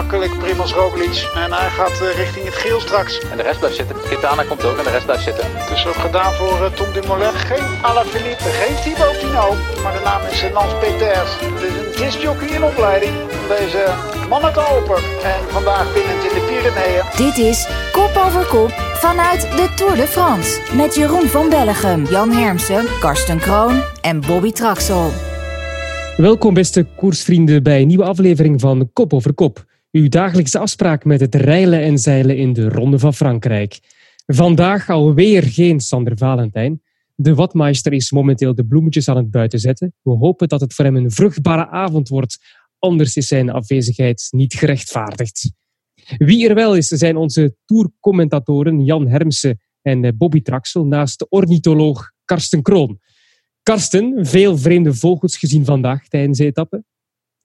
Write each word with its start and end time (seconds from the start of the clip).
makkelijk 0.00 0.38
Primoz 0.38 0.72
Roglic. 0.72 1.18
En 1.34 1.52
hij 1.52 1.70
gaat 1.78 1.98
eh, 2.00 2.16
richting 2.22 2.44
het 2.44 2.54
geel 2.54 2.80
straks. 2.80 3.12
En 3.30 3.36
de 3.36 3.42
rest 3.42 3.58
blijft 3.58 3.76
zitten. 3.76 3.96
Quintana 4.08 4.42
komt 4.50 4.64
ook 4.64 4.78
en 4.78 4.84
de 4.84 4.90
rest 4.90 5.04
blijft 5.04 5.24
zitten. 5.24 5.46
Het 5.50 5.70
is 5.78 5.86
ook 5.86 6.00
gedaan 6.06 6.32
voor 6.32 6.58
uh, 6.60 6.66
Tom 6.78 6.92
Dumoulin. 6.92 7.34
Geen 7.50 7.66
Alaphilippe, 7.82 8.50
geen 8.60 8.76
Thibaut 8.82 9.18
Pinot. 9.20 9.56
Maar 9.82 9.92
de 9.96 10.02
naam 10.04 10.22
is 10.30 10.38
Lance 10.52 10.76
Peters. 10.76 11.32
Het 11.40 11.62
is 11.68 11.74
een 11.80 12.04
discjockey 12.04 12.48
in 12.48 12.64
opleiding. 12.64 13.14
Deze 13.48 13.82
man 14.28 14.42
uit 14.42 14.58
Alpen. 14.58 15.02
En 15.32 15.40
vandaag 15.56 15.86
binnen 15.94 16.16
in 16.28 16.34
de 16.38 16.42
Pyreneeën. 16.48 17.04
Dit 17.16 17.36
is 17.50 17.58
Kop 17.92 18.14
over 18.26 18.44
Kop 18.46 18.72
vanuit 19.04 19.40
de 19.40 19.66
Tour 19.76 19.96
de 19.96 20.06
France. 20.06 20.50
Met 20.76 20.94
Jeroen 20.94 21.26
van 21.26 21.48
Bellegem, 21.48 22.04
Jan 22.04 22.30
Hermsen, 22.30 22.84
Karsten 23.00 23.38
Kroon 23.38 23.82
en 24.00 24.20
Bobby 24.20 24.52
Traxel. 24.52 25.10
Welkom 26.16 26.54
beste 26.54 26.86
koersvrienden 26.96 27.62
bij 27.62 27.80
een 27.80 27.86
nieuwe 27.86 28.04
aflevering 28.04 28.60
van 28.60 28.90
Kop 28.92 29.12
over 29.12 29.34
Kop. 29.34 29.64
Uw 29.94 30.08
dagelijkse 30.08 30.58
afspraak 30.58 31.04
met 31.04 31.20
het 31.20 31.34
rijlen 31.34 31.82
en 31.82 31.98
zeilen 31.98 32.36
in 32.36 32.52
de 32.52 32.68
Ronde 32.68 32.98
van 32.98 33.14
Frankrijk. 33.14 33.80
Vandaag 34.26 34.90
alweer 34.90 35.42
geen 35.42 35.80
Sander 35.80 36.16
Valentijn. 36.18 36.82
De 37.14 37.34
Watmeister 37.34 37.92
is 37.92 38.10
momenteel 38.10 38.54
de 38.54 38.64
bloemetjes 38.64 39.08
aan 39.08 39.16
het 39.16 39.30
buiten 39.30 39.58
zetten. 39.58 39.94
We 40.02 40.10
hopen 40.10 40.48
dat 40.48 40.60
het 40.60 40.74
voor 40.74 40.84
hem 40.84 40.96
een 40.96 41.10
vruchtbare 41.10 41.68
avond 41.68 42.08
wordt, 42.08 42.38
anders 42.78 43.16
is 43.16 43.26
zijn 43.26 43.50
afwezigheid 43.50 44.26
niet 44.30 44.54
gerechtvaardigd. 44.54 45.52
Wie 46.16 46.48
er 46.48 46.54
wel 46.54 46.76
is, 46.76 46.88
zijn 46.88 47.16
onze 47.16 47.56
tourcommentatoren 47.64 48.84
Jan 48.84 49.08
Hermsen 49.08 49.60
en 49.82 50.04
eh, 50.04 50.12
Bobby 50.16 50.42
Traxel, 50.42 50.86
naast 50.86 51.18
de 51.18 51.28
ornitholoog 51.28 52.10
Karsten 52.24 52.62
Kroon. 52.62 53.00
Karsten, 53.62 54.26
veel 54.26 54.58
vreemde 54.58 54.94
vogels 54.94 55.36
gezien 55.36 55.64
vandaag 55.64 56.08
tijdens 56.08 56.38
de 56.38 56.44
etappe? 56.44 56.84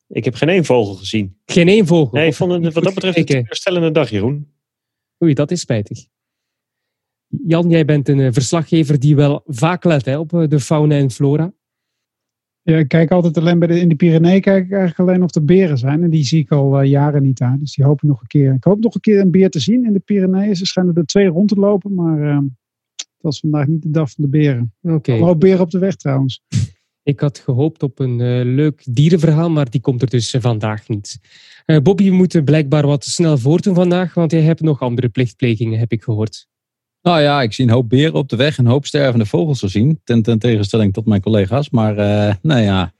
Ik 0.10 0.26
heb 0.26 0.36
geen 0.36 0.50
één 0.50 0.66
vogel 0.66 0.94
gezien. 0.94 1.38
Geen 1.46 1.68
één 1.68 1.88
vogel? 1.88 2.18
Nee, 2.18 2.28
ik 2.28 2.34
vond 2.34 2.52
het 2.52 2.74
wat 2.74 2.84
dat 2.84 2.94
betreft 2.94 3.18
een 3.18 3.26
teleurstellende 3.26 3.92
dag, 3.92 4.10
Jeroen. 4.10 4.54
Oei, 5.24 5.34
dat 5.34 5.52
is 5.52 5.60
spijtig. 5.60 6.06
Jan, 7.28 7.70
jij 7.70 7.86
bent 7.86 8.10
een 8.10 8.20
eh, 8.20 8.32
verslaggever 8.32 9.00
die 9.00 9.16
wel 9.16 9.44
vaak 9.46 9.84
let 9.84 10.06
hè, 10.06 10.18
op 10.18 10.34
eh, 10.34 10.48
de 10.48 10.60
fauna 10.60 10.96
en 10.96 11.12
flora. 11.12 11.54
Ja, 12.62 12.78
ik 12.78 12.88
kijk 12.88 13.12
altijd 13.12 13.38
alleen 13.38 13.60
bij 13.60 13.68
de, 13.68 13.80
in 13.80 13.90
de 13.90 13.96
Pyreneeën 13.96 14.42
kijk 14.42 14.66
ik 14.66 14.72
eigenlijk 14.72 15.10
alleen 15.10 15.24
of 15.24 15.36
er 15.36 15.46
beren 15.46 15.78
zijn. 15.78 16.04
En 16.04 16.10
die 16.10 16.24
zie 16.24 16.40
ik 16.40 16.52
al 16.52 16.82
uh, 16.82 16.90
jaren 16.90 17.24
niet 17.24 17.42
aan. 17.42 17.60
Dus 17.60 17.76
die 17.76 17.86
hoop 17.86 18.04
ik 18.04 18.10
nog 18.10 18.22
een 18.22 18.28
keer. 18.28 18.54
Ik 18.54 18.64
hoop 18.64 18.80
nog 18.80 18.96
een 18.96 19.02
keer 19.02 19.20
een 19.20 19.32
beer 19.32 19.50
te 19.50 19.60
zien 19.60 19.86
in 19.86 19.94
de 19.94 20.00
Pyreneeën. 20.00 20.56
Ze 20.56 20.66
schijnen 20.66 20.96
er 20.96 21.06
twee 21.06 21.28
rond 21.28 21.48
te 21.48 21.56
lopen, 21.56 21.94
maar 21.94 22.20
uh, 22.20 22.38
het 22.96 23.08
was 23.18 23.40
vandaag 23.40 23.68
niet 23.68 23.82
de 23.82 23.90
dag 23.90 24.12
van 24.12 24.24
de 24.24 24.30
beren. 24.30 24.74
Oké. 24.82 25.14
Okay. 25.14 25.36
Beren 25.36 25.62
op 25.62 25.72
de 25.72 25.80
weg 25.80 25.96
trouwens. 25.96 26.44
Ik 27.10 27.20
had 27.20 27.40
gehoopt 27.40 27.84
op 27.84 28.00
een 28.00 28.20
uh, 28.20 28.56
leuk 28.56 28.82
dierenverhaal, 28.90 29.50
maar 29.50 29.70
die 29.70 29.82
komt 29.82 30.02
er 30.02 30.10
dus 30.10 30.36
vandaag 30.40 30.88
niet. 30.88 31.20
Bobby, 31.84 32.04
we 32.04 32.16
moeten 32.16 32.44
blijkbaar 32.44 32.88
wat 32.88 33.06
snel 33.06 33.38
voortdoen 33.38 33.76
vandaag, 33.76 34.14
want 34.14 34.32
jij 34.32 34.42
hebt 34.42 34.62
nog 34.62 34.82
andere 34.82 35.10
plichtplegingen, 35.10 35.80
heb 35.80 35.92
ik 35.92 36.04
gehoord. 36.04 36.48
Nou 37.02 37.22
ja, 37.22 37.42
ik 37.42 37.54
zie 37.54 37.66
een 37.66 37.72
hoop 37.72 37.90
beren 37.90 38.14
op 38.14 38.30
de 38.30 38.36
weg, 38.36 38.58
een 38.58 38.66
hoop 38.66 38.86
stervende 38.86 39.26
vogels 39.26 39.60
gezien. 39.60 40.02
Ten, 40.04 40.22
ten 40.22 40.40
tegenstelling 40.40 40.94
tot 40.94 41.06
mijn 41.06 41.22
collega's. 41.22 41.70
Maar 41.70 41.92
uh, 41.92 42.36
nou 42.42 42.62
ja, 42.62 42.94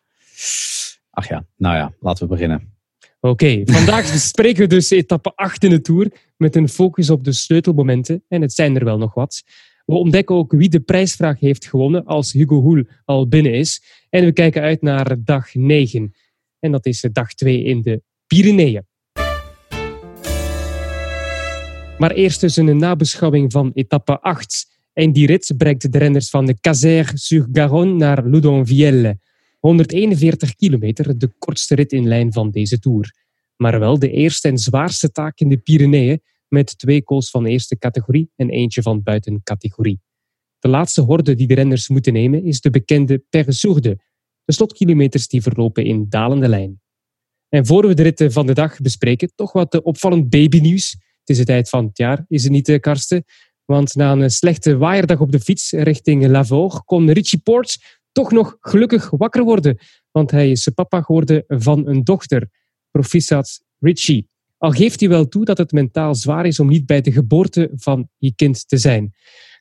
ach 1.10 1.28
ja, 1.28 1.46
nou 1.58 1.76
ja, 1.76 1.94
laten 2.00 2.24
we 2.24 2.34
beginnen. 2.34 2.74
Oké, 3.20 3.34
okay, 3.34 3.62
vandaag 3.66 4.12
bespreken 4.14 4.62
we 4.62 4.68
dus 4.68 4.90
etappe 4.90 5.32
8 5.36 5.64
in 5.64 5.70
de 5.70 5.82
Tour 5.82 6.12
met 6.38 6.56
een 6.56 6.70
focus 6.70 7.10
op 7.10 7.24
de 7.24 7.32
sleutelmomenten. 7.32 8.24
En 8.28 8.42
het 8.42 8.54
zijn 8.54 8.76
er 8.76 8.86
wel 8.86 8.98
nog 8.98 9.14
wat. 9.14 9.44
We 9.90 9.96
ontdekken 9.96 10.36
ook 10.36 10.52
wie 10.52 10.70
de 10.70 10.80
prijsvraag 10.80 11.40
heeft 11.40 11.66
gewonnen 11.66 12.06
als 12.06 12.32
Hugo 12.32 12.62
Hoel 12.62 12.84
al 13.06 13.28
binnen 13.28 13.54
is. 13.54 13.84
En 14.10 14.26
we 14.26 14.32
kijken 14.32 14.62
uit 14.62 14.82
naar 14.82 15.24
dag 15.24 15.54
9. 15.54 16.14
En 16.60 16.72
dat 16.72 16.86
is 16.86 17.08
dag 17.12 17.34
2 17.34 17.64
in 17.64 17.82
de 17.82 18.02
Pyreneeën. 18.28 18.86
Maar 21.98 22.12
eerst 22.12 22.42
dus 22.42 22.56
een 22.56 22.78
nabeschouwing 22.78 23.52
van 23.52 23.72
etappe 23.74 24.20
8. 24.22 24.80
En 24.94 25.12
die 25.12 25.28
rit 25.28 25.54
brengt 25.58 25.92
de 25.92 25.98
renners 25.98 26.30
van 26.30 26.46
de 26.46 26.60
Caser-sur-Garonne 26.60 27.94
naar 27.94 28.26
Loudonvielle. 28.26 29.20
141 29.60 30.56
kilometer, 30.56 31.18
de 31.18 31.32
kortste 31.40 31.76
rit 31.76 31.92
in 31.92 32.08
lijn 32.08 32.34
van 32.34 32.52
deze 32.52 32.80
Tour. 32.80 33.14
Maar 33.56 33.80
wel 33.80 34.00
de 34.00 34.12
eerste 34.12 34.48
en 34.48 34.58
zwaarste 34.58 35.12
taak 35.12 35.40
in 35.40 35.50
de 35.50 35.58
Pyreneeën, 35.58 36.22
met 36.50 36.78
twee 36.78 37.04
kools 37.04 37.30
van 37.30 37.46
eerste 37.46 37.78
categorie 37.78 38.32
en 38.36 38.50
eentje 38.50 38.82
van 38.82 39.04
buitencategorie. 39.04 40.00
De 40.60 40.68
laatste 40.68 41.02
horde 41.02 41.36
die 41.36 41.48
de 41.48 41.54
renners 41.54 41.88
moeten 41.88 42.14
nemen 42.14 42.44
is 42.44 42.62
de 42.62 42.70
bekende 42.70 43.24
Persourde, 43.30 44.00
de 44.44 44.54
slotkilometers 44.54 45.28
die 45.28 45.42
verlopen 45.42 45.86
in 45.86 46.06
dalende 46.10 46.48
lijn. 46.48 46.82
En 47.50 47.66
voor 47.66 47.88
we 47.88 47.94
de 47.94 48.04
ritten 48.04 48.32
van 48.32 48.46
de 48.46 48.54
dag 48.54 48.80
bespreken, 48.80 49.32
toch 49.36 49.52
wat 49.52 49.82
opvallend 49.82 50.30
babynieuws. 50.30 50.92
Het 50.92 51.30
is 51.30 51.38
de 51.38 51.46
tijd 51.46 51.70
van 51.70 51.86
het 51.86 51.98
jaar, 51.98 52.26
is 52.28 52.44
het 52.44 52.52
niet, 52.52 52.80
Karsten? 52.80 53.24
Want 53.66 53.96
na 53.96 54.12
een 54.12 54.30
slechte 54.30 54.78
waaierdag 54.78 55.20
op 55.20 55.32
de 55.32 55.40
fiets 55.40 55.72
richting 55.72 56.28
Lavore 56.28 56.84
kon 56.84 57.12
Richie 57.12 57.40
Ports 57.40 58.00
toch 58.12 58.32
nog 58.32 58.58
gelukkig 58.60 59.10
wakker 59.10 59.44
worden. 59.44 59.78
Want 60.12 60.32
hij 60.32 60.52
is 60.52 60.68
papa 60.76 61.02
geworden 61.02 61.44
van 61.48 61.88
een 61.88 62.04
dochter. 62.04 62.50
Proficiat 62.92 63.64
Richie. 63.80 64.30
Al 64.60 64.72
geeft 64.72 65.00
hij 65.00 65.10
wel 65.10 65.28
toe 65.28 65.46
dat 65.46 65.58
het 65.58 65.72
mentaal 65.72 66.16
zwaar 66.16 66.46
is 66.46 66.60
om 66.60 66.68
niet 66.68 66.86
bij 66.86 67.02
de 67.02 67.12
geboorte 67.12 67.72
van 67.76 68.10
je 68.18 68.34
kind 68.36 68.68
te 68.68 68.78
zijn. 68.78 69.14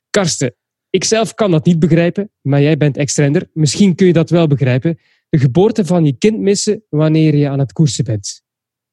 Karsten, 0.09 0.55
ik 0.89 1.03
zelf 1.03 1.33
kan 1.33 1.51
dat 1.51 1.65
niet 1.65 1.79
begrijpen, 1.79 2.31
maar 2.41 2.61
jij 2.61 2.77
bent 2.77 2.97
extrender. 2.97 3.49
Misschien 3.53 3.95
kun 3.95 4.07
je 4.07 4.13
dat 4.13 4.29
wel 4.29 4.47
begrijpen. 4.47 4.99
De 5.29 5.37
geboorte 5.37 5.85
van 5.85 6.05
je 6.05 6.17
kind 6.17 6.39
missen 6.39 6.83
wanneer 6.89 7.35
je 7.35 7.49
aan 7.49 7.59
het 7.59 7.73
koersen 7.73 8.03
bent. 8.03 8.41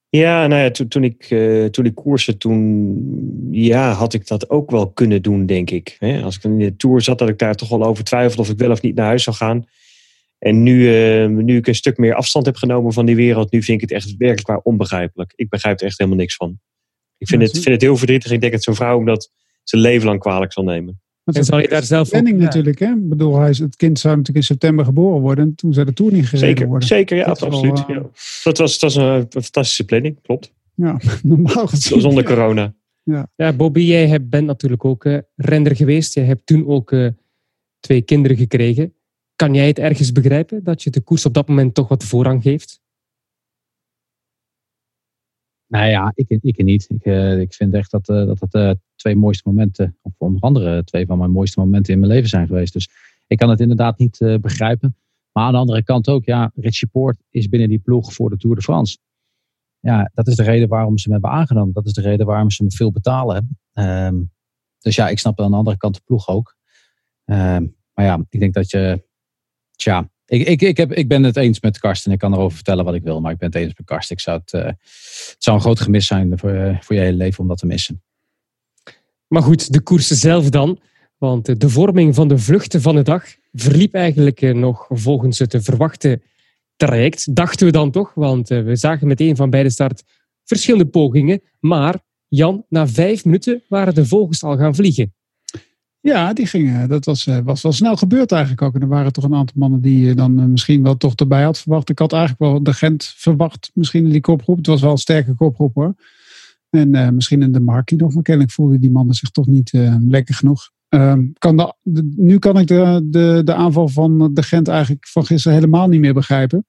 Ja, 0.08 0.46
nou 0.46 0.62
ja, 0.62 0.70
toen, 0.88 1.04
ik, 1.04 1.30
uh, 1.30 1.64
toen 1.64 1.84
ik 1.84 1.94
koerste, 1.94 2.36
toen 2.36 3.48
ja, 3.50 3.92
had 3.92 4.14
ik 4.14 4.26
dat 4.26 4.50
ook 4.50 4.70
wel 4.70 4.90
kunnen 4.90 5.22
doen, 5.22 5.46
denk 5.46 5.70
ik. 5.70 5.96
Als 6.22 6.36
ik 6.36 6.44
in 6.44 6.58
de 6.58 6.76
Tour 6.76 7.02
zat, 7.02 7.18
dat 7.18 7.28
ik 7.28 7.38
daar 7.38 7.54
toch 7.54 7.68
wel 7.68 7.84
over 7.84 8.04
twijfelde 8.04 8.42
of 8.42 8.50
ik 8.50 8.58
wel 8.58 8.70
of 8.70 8.82
niet 8.82 8.94
naar 8.94 9.06
huis 9.06 9.22
zou 9.22 9.36
gaan. 9.36 9.64
En 10.38 10.62
nu, 10.62 10.74
uh, 10.74 11.28
nu 11.28 11.56
ik 11.56 11.66
een 11.66 11.74
stuk 11.74 11.96
meer 11.96 12.14
afstand 12.14 12.46
heb 12.46 12.56
genomen 12.56 12.92
van 12.92 13.06
die 13.06 13.16
wereld, 13.16 13.52
nu 13.52 13.62
vind 13.62 13.82
ik 13.82 13.88
het 13.88 13.98
echt 13.98 14.16
werkelijk 14.16 14.46
waar 14.46 14.60
onbegrijpelijk. 14.62 15.32
Ik 15.34 15.48
begrijp 15.48 15.80
er 15.80 15.86
echt 15.86 15.98
helemaal 15.98 16.18
niks 16.18 16.34
van. 16.34 16.58
Ik 17.18 17.28
vind, 17.28 17.42
het, 17.42 17.52
vind 17.52 17.64
het 17.64 17.80
heel 17.80 17.96
verdrietig. 17.96 18.30
Ik 18.30 18.40
denk 18.40 18.52
dat 18.52 18.62
zo'n 18.62 18.74
vrouw 18.74 18.96
hem 18.96 19.06
dat 19.06 19.30
zijn 19.62 19.82
leven 19.82 20.06
lang 20.06 20.20
kwalijk 20.20 20.52
zal 20.52 20.64
nemen. 20.64 21.00
En 21.24 21.44
zal 21.44 21.58
je 21.58 21.68
daar 21.68 21.82
zelf 21.82 22.08
planning 22.08 22.38
natuurlijk, 22.38 22.78
hè? 22.78 22.90
Ik 22.90 23.08
bedoel, 23.08 23.38
hij 23.38 23.50
is, 23.50 23.58
het 23.58 23.76
kind 23.76 23.98
zou 23.98 24.16
natuurlijk 24.16 24.46
in 24.46 24.52
september 24.52 24.84
geboren 24.84 25.20
worden 25.20 25.44
en 25.44 25.54
toen 25.54 25.72
zou 25.72 25.86
de 25.86 25.92
toer 25.92 26.12
niet 26.12 26.28
gereden 26.28 26.48
zeker, 26.48 26.66
worden. 26.66 26.88
Zeker, 26.88 27.16
ja, 27.16 27.26
dat 27.26 27.42
absoluut. 27.42 27.86
Wel, 27.86 27.96
uh, 27.96 28.02
ja. 28.02 28.10
Dat, 28.42 28.58
was, 28.58 28.78
dat 28.78 28.94
was 28.94 29.04
een 29.04 29.26
fantastische 29.42 29.84
planning, 29.84 30.22
klopt. 30.22 30.52
Ja, 30.74 31.00
normaal 31.22 31.66
gezien. 31.66 32.00
Zonder 32.00 32.24
corona. 32.24 32.74
Ja. 33.02 33.30
ja, 33.36 33.52
Bobby, 33.52 33.80
jij 33.80 34.26
bent 34.26 34.46
natuurlijk 34.46 34.84
ook 34.84 35.04
uh, 35.04 35.18
render 35.36 35.76
geweest. 35.76 36.14
Jij 36.14 36.24
hebt 36.24 36.46
toen 36.46 36.66
ook 36.66 36.90
uh, 36.90 37.08
twee 37.80 38.02
kinderen 38.02 38.36
gekregen. 38.36 38.94
Kan 39.36 39.54
jij 39.54 39.66
het 39.66 39.78
ergens 39.78 40.12
begrijpen 40.12 40.64
dat 40.64 40.82
je 40.82 40.90
de 40.90 41.00
koers 41.00 41.26
op 41.26 41.34
dat 41.34 41.48
moment 41.48 41.74
toch 41.74 41.88
wat 41.88 42.04
voorrang 42.04 42.42
geeft? 42.42 42.80
Nou 45.66 45.86
ja, 45.86 46.12
ik, 46.14 46.28
ik 46.28 46.62
niet. 46.62 46.86
Ik, 46.88 47.04
uh, 47.04 47.40
ik 47.40 47.54
vind 47.54 47.74
echt 47.74 47.90
dat 47.90 48.08
uh, 48.08 48.26
dat, 48.26 48.38
dat 48.38 48.54
uh, 48.54 48.70
twee 48.94 49.16
mooiste 49.16 49.48
momenten, 49.48 49.98
of 50.02 50.12
onder 50.16 50.40
andere 50.42 50.84
twee 50.84 51.06
van 51.06 51.18
mijn 51.18 51.30
mooiste 51.30 51.60
momenten 51.60 51.92
in 51.92 51.98
mijn 51.98 52.12
leven 52.12 52.28
zijn 52.28 52.46
geweest. 52.46 52.72
Dus 52.72 52.88
ik 53.26 53.38
kan 53.38 53.50
het 53.50 53.60
inderdaad 53.60 53.98
niet 53.98 54.18
begrijpen. 54.40 54.96
Maar 55.32 55.44
aan 55.44 55.52
de 55.52 55.58
andere 55.58 55.82
kant 55.82 56.08
ook, 56.08 56.24
ja, 56.24 56.52
Richie 56.54 56.88
Poort 56.88 57.22
is 57.30 57.48
binnen 57.48 57.68
die 57.68 57.78
ploeg 57.78 58.12
voor 58.12 58.30
de 58.30 58.36
Tour 58.36 58.56
de 58.56 58.62
France. 58.62 58.98
Ja, 59.80 60.10
dat 60.14 60.26
is 60.26 60.36
de 60.36 60.42
reden 60.42 60.68
waarom 60.68 60.98
ze 60.98 61.10
hem 61.10 61.12
hebben 61.12 61.38
aangenomen. 61.38 61.72
Dat 61.72 61.86
is 61.86 61.92
de 61.92 62.00
reden 62.00 62.26
waarom 62.26 62.50
ze 62.50 62.62
hem 62.62 62.72
veel 62.72 62.92
betalen. 62.92 63.58
Um, 63.72 64.32
dus 64.78 64.96
ja, 64.96 65.08
ik 65.08 65.18
snap 65.18 65.40
aan 65.40 65.50
de 65.50 65.56
andere 65.56 65.76
kant 65.76 65.94
de 65.94 66.00
ploeg 66.04 66.28
ook. 66.28 66.56
Um, 67.24 67.76
maar 67.92 68.04
ja, 68.04 68.24
ik 68.28 68.40
denk 68.40 68.54
dat 68.54 68.70
je, 68.70 69.05
tja, 69.76 70.10
ik, 70.26 70.46
ik, 70.46 70.62
ik, 70.62 70.76
heb, 70.76 70.92
ik 70.92 71.08
ben 71.08 71.22
het 71.22 71.36
eens 71.36 71.60
met 71.60 71.78
Karsten. 71.78 72.12
Ik 72.12 72.18
kan 72.18 72.32
erover 72.32 72.54
vertellen 72.54 72.84
wat 72.84 72.94
ik 72.94 73.02
wil, 73.02 73.20
maar 73.20 73.32
ik 73.32 73.38
ben 73.38 73.48
het 73.48 73.56
eens 73.56 73.74
met 73.76 73.86
Karsten. 73.86 74.16
Ik 74.16 74.22
zou 74.22 74.40
het, 74.44 74.52
uh, 74.52 74.64
het 74.64 75.36
zou 75.38 75.56
een 75.56 75.62
groot 75.62 75.80
gemis 75.80 76.06
zijn 76.06 76.38
voor, 76.38 76.50
uh, 76.50 76.80
voor 76.80 76.96
je 76.96 77.02
hele 77.02 77.16
leven 77.16 77.40
om 77.40 77.48
dat 77.48 77.58
te 77.58 77.66
missen. 77.66 78.02
Maar 79.26 79.42
goed, 79.42 79.72
de 79.72 79.80
koers 79.80 80.06
zelf 80.06 80.50
dan. 80.50 80.80
Want 81.18 81.60
de 81.60 81.68
vorming 81.68 82.14
van 82.14 82.28
de 82.28 82.38
vluchten 82.38 82.80
van 82.80 82.94
de 82.94 83.02
dag 83.02 83.24
verliep 83.52 83.94
eigenlijk 83.94 84.54
nog 84.54 84.86
volgens 84.88 85.38
het 85.38 85.56
verwachte 85.60 86.20
traject. 86.76 87.34
Dachten 87.34 87.66
we 87.66 87.72
dan 87.72 87.90
toch, 87.90 88.14
want 88.14 88.48
we 88.48 88.76
zagen 88.76 89.06
meteen 89.06 89.36
van 89.36 89.50
bij 89.50 89.62
de 89.62 89.70
start 89.70 90.02
verschillende 90.44 90.86
pogingen. 90.86 91.42
Maar 91.60 91.98
Jan, 92.28 92.64
na 92.68 92.88
vijf 92.88 93.24
minuten 93.24 93.62
waren 93.68 93.94
de 93.94 94.06
vogels 94.06 94.42
al 94.42 94.56
gaan 94.56 94.74
vliegen. 94.74 95.14
Ja, 96.06 96.32
die 96.32 96.46
gingen. 96.46 96.88
Dat 96.88 97.04
was, 97.04 97.28
was 97.44 97.62
wel 97.62 97.72
snel 97.72 97.96
gebeurd 97.96 98.32
eigenlijk 98.32 98.62
ook. 98.62 98.74
En 98.74 98.80
er 98.80 98.88
waren 98.88 99.12
toch 99.12 99.24
een 99.24 99.34
aantal 99.34 99.56
mannen 99.58 99.80
die 99.80 100.06
je 100.06 100.14
dan 100.14 100.50
misschien 100.50 100.82
wel 100.82 100.96
toch 100.96 101.14
erbij 101.14 101.42
had 101.42 101.58
verwacht. 101.58 101.90
Ik 101.90 101.98
had 101.98 102.12
eigenlijk 102.12 102.42
wel 102.42 102.62
de 102.62 102.72
Gent 102.72 103.04
verwacht, 103.16 103.70
misschien 103.74 104.04
in 104.04 104.10
die 104.10 104.20
kopgroep. 104.20 104.56
Het 104.56 104.66
was 104.66 104.80
wel 104.80 104.90
een 104.90 104.98
sterke 104.98 105.34
kopgroep 105.34 105.74
hoor. 105.74 105.94
En 106.70 107.14
misschien 107.14 107.42
in 107.42 107.52
de 107.52 107.60
Markie 107.60 107.98
nog, 107.98 108.14
maar 108.14 108.22
kennelijk 108.22 108.52
voelden 108.52 108.80
die 108.80 108.90
mannen 108.90 109.14
zich 109.14 109.30
toch 109.30 109.46
niet 109.46 109.72
lekker 110.08 110.34
genoeg. 110.34 110.70
Uh, 110.90 111.14
kan 111.38 111.56
de, 111.56 112.12
nu 112.16 112.38
kan 112.38 112.58
ik 112.58 112.66
de, 112.66 113.06
de, 113.10 113.40
de 113.44 113.54
aanval 113.54 113.88
van 113.88 114.34
de 114.34 114.42
Gent 114.42 114.68
eigenlijk 114.68 115.08
van 115.08 115.26
gisteren 115.26 115.58
helemaal 115.58 115.88
niet 115.88 116.00
meer 116.00 116.14
begrijpen. 116.14 116.66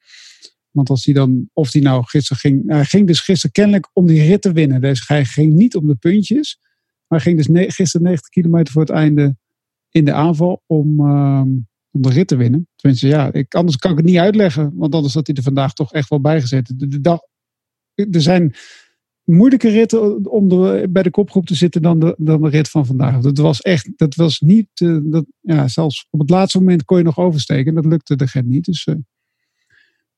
Want 0.71 0.89
als 0.89 1.05
hij 1.05 1.13
dan, 1.13 1.49
of 1.53 1.71
hij 1.73 1.81
nou 1.81 2.03
gisteren 2.05 2.37
ging, 2.37 2.63
hij 2.67 2.85
ging 2.85 3.07
dus 3.07 3.19
gisteren 3.19 3.51
kennelijk 3.51 3.89
om 3.93 4.07
die 4.07 4.21
rit 4.21 4.41
te 4.41 4.51
winnen. 4.51 4.81
Dus 4.81 5.07
hij 5.07 5.25
ging 5.25 5.53
niet 5.53 5.75
om 5.75 5.87
de 5.87 5.95
puntjes, 5.95 6.59
maar 7.07 7.21
ging 7.21 7.37
dus 7.37 7.75
gisteren 7.75 8.05
90 8.05 8.29
kilometer 8.29 8.73
voor 8.73 8.81
het 8.81 8.91
einde 8.91 9.35
in 9.89 10.05
de 10.05 10.13
aanval 10.13 10.63
om, 10.65 10.99
ehm, 10.99 11.49
om 11.91 12.01
de 12.01 12.09
rit 12.09 12.27
te 12.27 12.35
winnen. 12.35 12.67
Tenminste, 12.75 13.07
ja, 13.07 13.33
ik, 13.33 13.55
anders 13.55 13.77
kan 13.77 13.91
ik 13.91 13.97
het 13.97 14.05
niet 14.05 14.17
uitleggen, 14.17 14.71
want 14.75 14.95
anders 14.95 15.13
had 15.13 15.27
hij 15.27 15.35
er 15.35 15.43
vandaag 15.43 15.73
toch 15.73 15.93
echt 15.93 16.09
wel 16.09 16.21
bij 16.21 16.41
gezeten. 16.41 16.77
De, 16.77 17.01
dag, 17.01 17.19
er 17.95 18.21
zijn 18.21 18.55
moeilijke 19.23 19.69
ritten 19.69 20.25
om 20.29 20.47
bij 20.91 21.03
de 21.03 21.09
kopgroep 21.09 21.45
te 21.45 21.55
zitten 21.55 21.81
dan 21.81 21.99
de, 21.99 22.15
dan 22.17 22.41
de 22.41 22.49
rit 22.49 22.69
van 22.69 22.85
vandaag. 22.85 23.21
Dat 23.21 23.37
was 23.37 23.61
echt, 23.61 23.91
dat 23.95 24.15
was 24.15 24.39
niet, 24.39 24.69
eh, 24.73 24.97
dat, 25.03 25.25
ja, 25.41 25.67
zelfs 25.67 26.07
op 26.09 26.19
het 26.19 26.29
laatste 26.29 26.57
moment 26.57 26.83
kon 26.83 26.97
je 26.97 27.03
nog 27.03 27.19
oversteken. 27.19 27.73
Dat 27.73 27.85
lukte 27.85 28.15
de 28.15 28.27
Gent 28.27 28.47
niet. 28.47 28.65
Dus 28.65 28.85
eh, 28.85 28.95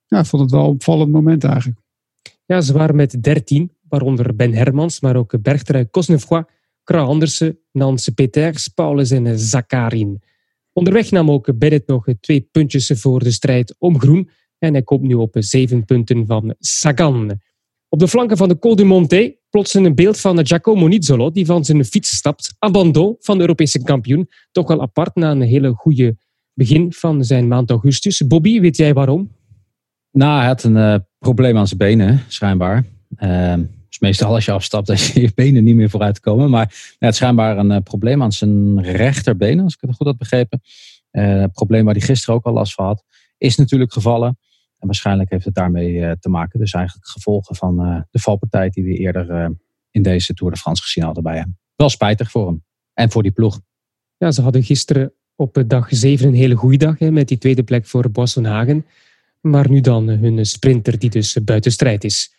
ja, 0.06 0.20
ik 0.20 0.26
vond 0.26 0.42
het 0.42 0.52
wel 0.52 0.64
een 0.64 0.70
opvallend 0.70 1.12
moment 1.12 1.44
eigenlijk. 1.44 1.80
Ja, 2.46 2.62
ze 2.62 2.74
waren 2.74 2.96
met 2.96 3.24
13, 3.24 3.72
waaronder 3.88 4.36
Ben 4.36 4.54
Hermans, 4.54 5.00
maar 5.00 5.16
ook 5.16 5.42
Bergtrui 5.42 5.90
Cosnefroy, 5.90 6.46
Kra 6.90 7.02
Andersen, 7.02 7.60
Nance 7.72 8.14
Peters, 8.14 8.68
Paulus 8.68 9.12
en 9.12 9.26
eh, 9.26 9.34
Zakarin. 9.36 10.22
Onderweg 10.74 11.12
nam 11.12 11.32
ook 11.32 11.58
Bennett 11.58 11.88
nog 11.88 12.08
eh, 12.08 12.16
twee 12.20 12.48
puntjes 12.52 12.92
voor 12.96 13.24
de 13.24 13.32
strijd 13.32 13.76
om 13.78 14.00
groen 14.00 14.30
en 14.58 14.74
hij 14.74 14.84
komt 14.84 15.02
nu 15.02 15.14
op 15.14 15.36
eh, 15.36 15.42
zeven 15.42 15.86
punten 15.86 16.26
van 16.26 16.56
Sagan. 16.60 17.40
Op 17.90 18.00
de 18.00 18.08
flanken 18.08 18.38
van 18.38 18.48
de 18.48 18.60
Col 18.60 18.76
du 18.76 18.86
Monte 18.86 19.38
plots 19.50 19.74
een 19.74 19.96
beeld 19.96 20.20
van 20.20 20.46
Giacomo 20.46 20.88
Nizzolo, 20.88 21.32
die 21.32 21.46
van 21.46 21.66
zijn 21.66 21.86
fiets 21.86 22.16
stapt. 22.16 22.56
Abandon 22.60 23.16
van 23.20 23.36
de 23.36 23.42
Europese 23.42 23.84
kampioen. 23.84 24.30
Toch 24.52 24.68
wel 24.68 24.82
apart 24.82 25.16
na 25.16 25.32
een 25.32 25.42
hele 25.42 25.72
goede 25.72 26.18
begin 26.54 26.94
van 26.94 27.24
zijn 27.24 27.48
maand 27.48 27.70
augustus. 27.70 28.28
Bobby, 28.28 28.60
weet 28.60 28.78
jij 28.78 28.94
waarom? 28.94 29.32
Nou, 30.12 30.38
hij 30.38 30.48
had 30.48 30.64
een 30.64 31.06
probleem 31.20 31.58
aan 31.58 31.68
zijn 31.68 31.80
benen, 31.80 32.24
schijnbaar. 32.28 32.86
Ehm 33.16 33.62
meestal 34.00 34.34
als 34.34 34.46
je 34.46 34.52
afstapt, 34.52 34.88
dat 34.88 35.06
je 35.24 35.32
benen 35.36 35.64
niet 35.64 35.76
meer 35.76 35.90
vooruit 35.90 36.20
komen. 36.20 36.50
Maar 36.50 36.96
hij 37.00 37.08
had 37.08 37.16
schijnbaar 37.16 37.58
een 37.58 37.72
eh, 37.72 37.82
probleem 37.82 38.24
aan 38.24 38.32
zijn 38.32 38.82
rechterbenen, 38.82 39.64
als 39.64 39.74
ik 39.74 39.82
het 39.82 39.96
goed 39.96 40.08
had 40.08 40.18
begrepen. 40.18 40.62
Het 41.12 41.52
probleem 41.52 41.86
waar 41.86 41.94
hij 41.94 42.04
gisteren 42.04 42.36
ook 42.36 42.46
al 42.46 42.54
last 42.54 42.74
van 42.74 42.86
had, 42.86 43.04
is 43.38 43.56
natuurlijk 43.56 43.94
gevallen. 43.94 44.38
En 44.78 44.88
waarschijnlijk 44.88 45.30
heeft 45.30 45.46
het 45.46 45.56
daarmee 45.56 46.06
eh, 46.06 46.12
te 46.20 46.30
maken. 46.30 46.60
Dus 46.60 46.74
eigenlijk 46.74 47.08
gevolgen 47.08 47.56
van 47.56 48.06
de 48.10 48.20
valpartij 48.20 48.70
die 48.70 48.84
we 48.84 48.94
eerder 48.94 49.56
in 49.92 50.02
deze 50.02 50.34
Tour 50.34 50.54
de 50.54 50.60
France 50.60 50.84
gezien 50.84 51.04
hadden 51.04 51.24
bij 51.24 51.38
hem. 51.38 51.58
Wel 51.76 51.90
spijtig 51.90 52.32
voor 52.32 52.48
hem. 52.48 52.64
En 52.94 53.12
voor 53.12 53.24
die 53.24 53.32
ploeg. 53.32 53.60
Ja, 54.18 54.32
ze 54.32 54.42
hadden 54.42 54.64
gisteren 54.64 55.14
op 55.36 55.64
dag 55.68 55.88
7 55.90 56.28
een 56.28 56.34
hele 56.34 56.56
goede 56.56 56.78
dag 56.78 57.00
hè, 57.00 57.12
met 57.12 57.28
die 57.28 57.38
tweede 57.38 57.64
plek 57.64 57.86
voor 57.86 58.10
Bossenhagen. 58.12 58.86
Maar 59.42 59.70
nu 59.70 59.82
dan 59.82 60.08
hun 60.08 60.46
sprinter 60.46 61.00
die 61.00 61.10
dus 61.10 61.38
buiten 61.44 61.72
strijd 61.72 62.04
is. 62.04 62.34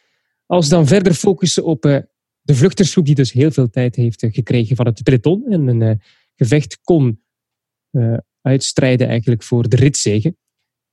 Als 0.50 0.69
we 0.69 0.75
dan 0.75 0.87
verder 0.87 1.14
focussen 1.14 1.64
op 1.64 1.85
eh, 1.85 1.97
de 2.41 2.55
vluchtersgroep 2.55 3.06
die 3.06 3.14
dus 3.14 3.32
heel 3.32 3.50
veel 3.50 3.70
tijd 3.70 3.97
heeft 3.97 4.23
eh, 4.23 4.32
gekregen 4.32 4.76
van 4.76 4.87
het 4.87 5.02
peloton 5.02 5.44
en 5.49 5.67
een 5.67 5.82
eh, 5.82 5.94
gevecht 6.37 6.81
kon 6.82 7.23
uitstrijden 8.41 9.08
eigenlijk 9.08 9.43
voor 9.43 9.69
de 9.69 9.76
ritzege. 9.76 10.37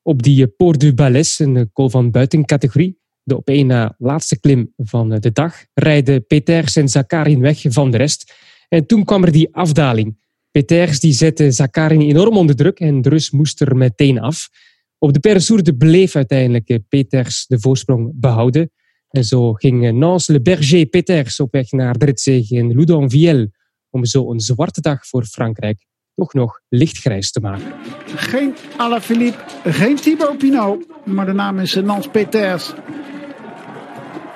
Op 0.02 0.24
die 0.24 0.48
Port 0.48 0.80
du 0.80 0.94
Balès, 0.94 1.38
een 1.38 1.70
col 1.74 1.90
van 1.90 2.12
buitencategorie, 2.12 3.00
de 3.24 3.38
op 3.38 3.48
één 3.48 3.68
na 3.68 3.96
laatste 3.98 4.40
klim 4.40 4.74
van 4.78 5.10
de 5.10 5.32
dag, 5.32 5.66
rijden 5.74 6.26
Peters 6.26 6.76
en 6.76 6.90
Zakarin 6.90 7.40
weg 7.40 7.62
van 7.68 7.92
de 7.92 7.98
rest. 7.98 8.34
En 8.70 8.86
toen 8.86 9.04
kwam 9.04 9.24
er 9.24 9.32
die 9.32 9.56
afdaling. 9.56 10.18
Peters 10.52 11.00
die 11.00 11.14
zette 11.14 11.52
Zakarin 11.52 12.02
enorm 12.02 12.38
onder 12.38 12.56
druk 12.56 12.80
en 12.80 13.02
de 13.02 13.10
Rus 13.10 13.32
moest 13.32 13.62
er 13.62 13.78
meteen 13.78 14.20
af. 14.20 14.50
Op 14.98 15.14
de 15.14 15.20
Persourde 15.20 15.76
bleef 15.76 16.16
uiteindelijk 16.16 16.80
Peters 16.90 17.46
de 17.48 17.60
voorsprong 17.60 18.12
behouden. 18.16 18.72
En 19.18 19.24
zo 19.24 19.54
ging 19.54 19.86
eh, 19.86 19.94
Nance 19.94 20.32
Le 20.32 20.42
Berger 20.42 20.86
Peters 20.86 21.40
op 21.40 21.52
weg 21.52 21.72
naar 21.72 21.98
de 21.98 22.46
in 22.50 22.74
Loudonville 22.74 23.52
om 23.90 24.06
zo 24.06 24.32
een 24.32 24.40
zwarte 24.40 24.82
dag 24.82 25.08
voor 25.08 25.24
Frankrijk 25.24 25.86
toch 26.16 26.34
nog 26.34 26.60
lichtgrijs 26.70 27.32
te 27.32 27.40
maken. 27.40 27.74
Geen 28.06 28.56
Alaphilippe, 28.78 29.44
geen 29.64 29.96
Thibaut 29.96 30.38
Pinot, 30.38 30.86
maar 31.06 31.26
de 31.26 31.34
naam 31.34 31.60
is 31.60 31.76
Nans 31.76 32.08
Peters. 32.08 32.74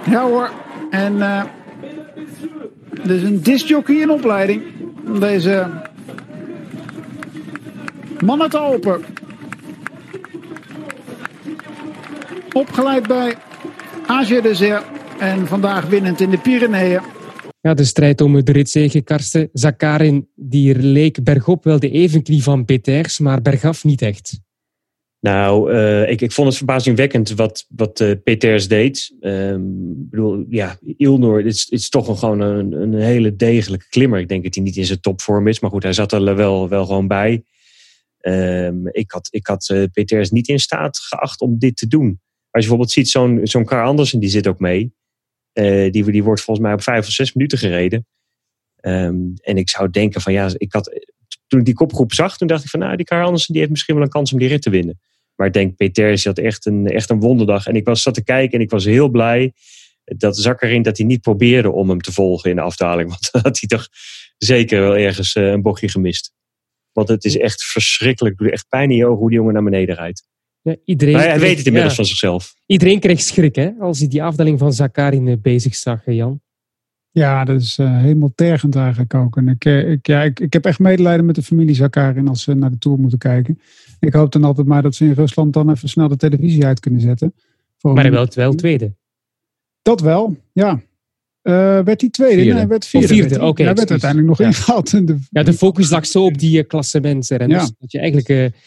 Ja 0.10 0.28
hoor, 0.28 0.52
en 0.90 1.22
eh 1.22 1.44
er 3.04 3.12
is 3.12 3.24
een 3.24 3.42
discjockey 3.42 3.96
in 3.96 4.10
opleiding. 4.10 4.64
Deze 5.20 5.70
man 8.20 8.42
uit 8.42 8.56
Alpen. 8.56 9.06
Opgeleid 12.54 13.08
bij 13.08 13.36
AG 14.08 14.42
Desert 14.42 14.84
en 15.20 15.48
vandaag 15.48 15.86
winnend 15.86 16.22
in 16.22 16.30
de 16.30 16.38
Pyreneeën. 16.38 17.02
Ja, 17.62 17.74
de 17.74 17.84
strijd 17.84 18.22
om 18.22 18.44
de 18.44 18.52
ritzege, 18.52 19.02
Karsten. 19.02 19.50
Zakarin 19.54 20.30
die 20.36 20.76
leek 20.76 21.24
bergop 21.24 21.64
wel 21.64 21.80
de 21.80 21.92
evenknie 21.92 22.44
van 22.44 22.66
Peters, 22.66 23.20
maar 23.20 23.42
bergaf 23.42 23.84
niet 23.84 24.02
echt. 24.02 24.40
Nou, 25.20 25.74
eh, 25.74 26.10
ik, 26.10 26.22
ik 26.22 26.32
vond 26.32 26.48
het 26.48 26.58
verbazingwekkend 26.58 27.30
wat, 27.32 27.66
wat 27.70 28.00
eh, 28.00 28.12
Peters 28.24 28.68
deed. 28.68 29.16
Ehm, 29.20 29.90
Ik 29.90 30.10
bedoel, 30.10 30.46
ja, 30.50 30.78
Ilnor, 30.98 31.38
het 31.38 31.46
is, 31.46 31.62
het 31.62 31.72
is 31.72 31.90
toch 31.90 32.08
een, 32.08 32.18
gewoon 32.18 32.40
een, 32.40 32.72
een 32.72 32.94
hele 32.94 33.36
degelijke 33.36 33.90
klimmer. 33.90 34.20
Ik 34.20 34.28
denk 34.28 34.44
dat 34.44 34.56
hij 34.56 34.64
niet 34.64 34.78
in 34.78 34.86
zijn 34.86 35.00
topvorm 35.00 35.48
is, 35.48 35.60
maar 35.60 35.70
goed, 35.70 35.84
hij 35.84 35.94
zat 35.94 36.12
er 36.12 36.36
wel, 36.36 36.70
wel 36.70 36.86
gewoon 36.86 37.08
bij. 37.08 37.44
Ehm, 38.18 38.88
ik 38.88 39.12
had, 39.12 39.28
ik 39.32 39.48
had 39.48 39.70
eh, 39.70 39.84
Peters 39.92 40.32
niet 40.32 40.48
in 40.48 40.60
staat 40.60 40.98
geacht 40.98 41.42
om 41.42 41.60
dit 41.60 41.78
te 41.78 41.88
doen. 41.88 42.20
Als 42.52 42.64
je 42.64 42.70
bijvoorbeeld 42.70 42.92
ziet, 42.92 43.10
zo'n 43.10 43.40
zo'n 43.44 43.66
Karl 43.66 43.88
Andersen, 43.88 44.20
die 44.20 44.30
zit 44.30 44.48
ook 44.48 44.60
mee. 44.60 44.94
Eh, 45.54 45.92
die, 45.92 46.12
die 46.12 46.24
wordt 46.24 46.42
volgens 46.42 46.66
mij 46.66 46.76
op 46.76 46.82
vijf 46.82 47.06
of 47.06 47.12
zes 47.12 47.34
minuten 47.34 47.58
gereden. 47.58 48.08
Ehm, 48.76 49.20
en 49.42 49.58
ik 49.58 49.70
zou 49.70 49.90
denken 49.90 50.22
van 50.22 50.34
ja, 50.34 50.50
ik 50.54 50.74
had, 50.74 50.92
toen 51.48 51.60
ik 51.60 51.66
die 51.66 51.74
kopgroep 51.74 52.14
zag, 52.14 52.38
toen 52.38 52.48
dacht 52.48 52.64
ik 52.64 52.70
van 52.70 52.80
nou, 52.80 52.96
die 52.96 53.06
Karl 53.06 53.26
Andersen 53.26 53.52
die 53.52 53.60
heeft 53.60 53.72
misschien 53.72 53.96
wel 53.96 54.04
een 54.04 54.10
kans 54.10 54.34
om 54.34 54.40
die 54.40 54.48
rit 54.48 54.62
te 54.62 54.70
winnen. 54.70 55.00
Maar 55.36 55.48
ik 55.48 55.54
denk, 55.54 55.76
Peters 55.76 56.26
had 56.26 56.38
echt 56.38 56.66
een, 56.66 56.88
echt 56.88 57.10
een 57.10 57.20
wonderdag. 57.20 57.68
En 57.68 57.76
ik 57.76 57.86
was 57.86 58.02
zat 58.02 58.14
te 58.14 58.24
kijken 58.24 58.58
en 58.58 58.64
ik 58.64 58.70
was 58.70 58.86
heel 58.86 59.10
blij 59.10 59.54
dat 60.04 60.38
Zakarin 60.38 60.82
dat 60.82 60.98
hij 60.98 61.06
niet 61.06 61.22
probeerde 61.22 61.72
om 61.72 61.90
hem 61.90 62.02
te 62.02 62.12
volgen 62.12 62.50
in 62.50 62.56
de 62.56 62.62
afdaling. 62.62 63.10
Want 63.14 63.32
dan 63.32 63.42
had 63.42 63.60
hij 63.60 63.70
toch 63.70 63.88
zeker 64.38 64.82
wel 64.82 64.98
ergens 64.98 65.34
eh, 65.34 65.48
een 65.48 65.62
bochtje 65.62 65.90
gemist. 65.90 66.34
Want 66.92 67.08
het 67.08 67.26
is 67.26 67.38
echt 67.38 67.64
verschrikkelijk. 67.64 68.36
Het 68.36 68.44
doet 68.44 68.54
echt 68.54 68.68
pijn 68.68 68.92
in 68.92 68.98
je 68.98 69.06
ogen 69.06 69.18
hoe 69.18 69.30
die 69.30 69.38
jongen 69.38 69.54
naar 69.54 69.64
beneden 69.64 69.96
rijdt. 69.96 70.28
Ja, 70.62 70.76
iedereen, 70.86 71.14
Maar 71.14 71.24
hij 71.24 71.32
kreeg- 71.32 71.44
weet 71.48 71.58
het 71.58 71.66
inmiddels 71.66 71.92
ja, 71.94 71.98
van 72.00 72.08
zichzelf. 72.10 72.54
Iedereen 72.66 73.00
kreeg 73.00 73.22
schrik 73.22 73.56
hè, 73.56 73.70
als 73.80 74.00
hij 74.00 74.08
die 74.08 74.24
afdaling 74.24 74.60
van 74.60 74.74
Zakarin 74.74 75.40
bezig 75.42 75.76
zag, 75.76 76.06
hè, 76.06 76.12
Jan. 76.12 76.42
Ja, 77.12 77.44
dat 77.46 77.62
is 77.62 77.78
eh, 77.78 77.98
helemaal 77.98 78.32
tergend 78.36 78.76
eigenlijk 78.76 79.14
ook. 79.14 79.38
En 79.38 79.48
ik, 79.48 79.66
eh, 79.66 79.92
ik, 79.92 80.08
ja, 80.08 80.24
ik, 80.24 80.40
ik 80.40 80.54
heb 80.54 80.66
echt 80.66 80.80
medelijden 80.80 81.26
met 81.26 81.36
de 81.36 81.44
familie 81.44 81.76
Zakarin 81.76 82.28
als 82.28 82.44
ze 82.44 82.54
naar 82.54 82.72
de 82.72 82.78
Tour 82.78 83.00
moeten 83.00 83.20
kijken. 83.20 83.60
Ik 84.00 84.14
hoop 84.14 84.32
dan 84.32 84.44
altijd 84.44 84.68
maar 84.68 84.82
dat 84.82 84.96
ze 84.96 85.06
in 85.06 85.12
Rusland 85.14 85.54
dan 85.54 85.72
even 85.72 85.90
snel 85.90 86.08
de 86.08 86.16
televisie 86.18 86.66
uit 86.66 86.80
kunnen 86.80 87.02
zetten. 87.02 87.34
Voor 87.78 87.94
Maar 87.94 88.04
hij 88.04 88.12
een- 88.12 88.18
wel, 88.18 88.28
wel 88.36 88.54
tweede. 88.54 88.94
Dat 89.82 90.02
wel, 90.02 90.38
ja. 90.54 90.82
Eh, 91.42 91.54
werd 91.80 92.02
hij 92.02 92.10
tweede? 92.10 92.36
Vierde. 92.36 92.50
Nee, 92.50 92.60
hij 92.60 92.68
werd 92.68 92.86
vierde. 92.86 93.08
Oh, 93.08 93.14
vierde, 93.14 93.30
werd 93.30 93.42
oké, 93.42 93.64
werd 93.64 93.90
uiteindelijk 93.92 94.30
nog 94.30 94.38
Ja. 94.40 94.46
ingehaald. 94.46 94.94
in 94.94 95.06
De, 95.06 95.18
Ja, 95.30 95.44
de 95.44 95.54
focus 95.54 95.90
lag 95.90 96.06
zo 96.06 96.26
op 96.26 96.38
die 96.38 96.58
uh, 96.58 96.68
klassementsrenners. 96.68 97.64
Ja. 97.64 97.70
Dat 97.80 97.92
je 97.92 97.98
eigenlijk 98.00 98.30
eh, 98.30 98.60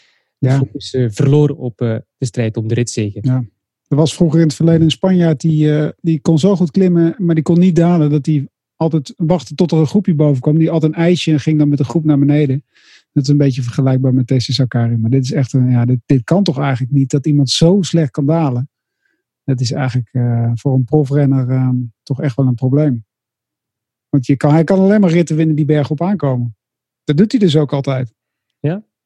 Ja. 0.45 0.57
focus 0.57 0.93
eh, 0.93 1.05
verloor 1.09 1.49
op 1.49 1.81
eh, 1.81 1.95
de 2.17 2.25
strijd 2.25 2.57
om 2.57 2.67
de 2.67 2.73
ritzege. 2.73 3.19
Er 3.87 3.95
was 3.95 4.15
vroeger 4.15 4.39
in 4.39 4.45
het 4.45 4.55
verleden 4.55 4.81
een 4.81 4.91
Spanjaard 4.91 5.41
die, 5.41 5.77
eh, 5.77 5.89
die 6.01 6.21
kon 6.21 6.39
zo 6.39 6.55
goed 6.55 6.71
klimmen, 6.71 7.15
maar 7.17 7.35
die 7.35 7.43
kon 7.43 7.59
niet 7.59 7.75
dalen. 7.75 8.09
Dat 8.09 8.25
hij 8.25 8.47
altijd 8.75 9.13
wachtte 9.17 9.55
tot 9.55 9.71
er 9.71 9.77
een 9.77 9.87
groepje 9.87 10.15
boven 10.15 10.41
kwam. 10.41 10.57
Die 10.57 10.69
had 10.69 10.83
een 10.83 10.93
ijsje 10.93 11.31
en 11.31 11.39
ging 11.39 11.59
dan 11.59 11.69
met 11.69 11.77
de 11.77 11.83
groep 11.83 12.03
naar 12.03 12.19
beneden. 12.19 12.63
Dat 13.11 13.23
is 13.23 13.29
een 13.29 13.37
beetje 13.37 13.61
vergelijkbaar 13.61 14.13
met 14.13 14.27
Tessie 14.27 14.53
Zakari. 14.53 14.97
Maar 14.97 15.09
dit 15.09 15.23
is 15.23 15.31
echt 15.31 15.53
een, 15.53 15.69
ja, 15.69 15.85
dit, 15.85 15.99
dit 16.05 16.23
kan 16.23 16.43
toch 16.43 16.59
eigenlijk 16.59 16.93
niet 16.93 17.09
dat 17.09 17.25
iemand 17.25 17.49
zo 17.49 17.81
slecht 17.81 18.11
kan 18.11 18.25
dalen. 18.25 18.69
Dat 19.43 19.61
is 19.61 19.71
eigenlijk 19.71 20.09
voor 20.53 20.73
een 20.73 20.83
profrenner 20.83 21.49
eh, 21.49 21.69
toch 22.03 22.21
echt 22.21 22.35
wel 22.35 22.47
een 22.47 22.55
probleem. 22.55 23.05
Want 24.09 24.25
je 24.25 24.35
kan, 24.35 24.51
hij 24.51 24.63
kan 24.63 24.79
alleen 24.79 25.01
maar 25.01 25.09
ritten 25.09 25.35
winnen 25.35 25.55
die 25.55 25.65
berg 25.65 25.89
op 25.89 26.01
aankomen. 26.01 26.57
Dat 27.03 27.17
doet 27.17 27.31
hij 27.31 27.39
dus 27.39 27.57
ook 27.57 27.73
altijd. 27.73 28.13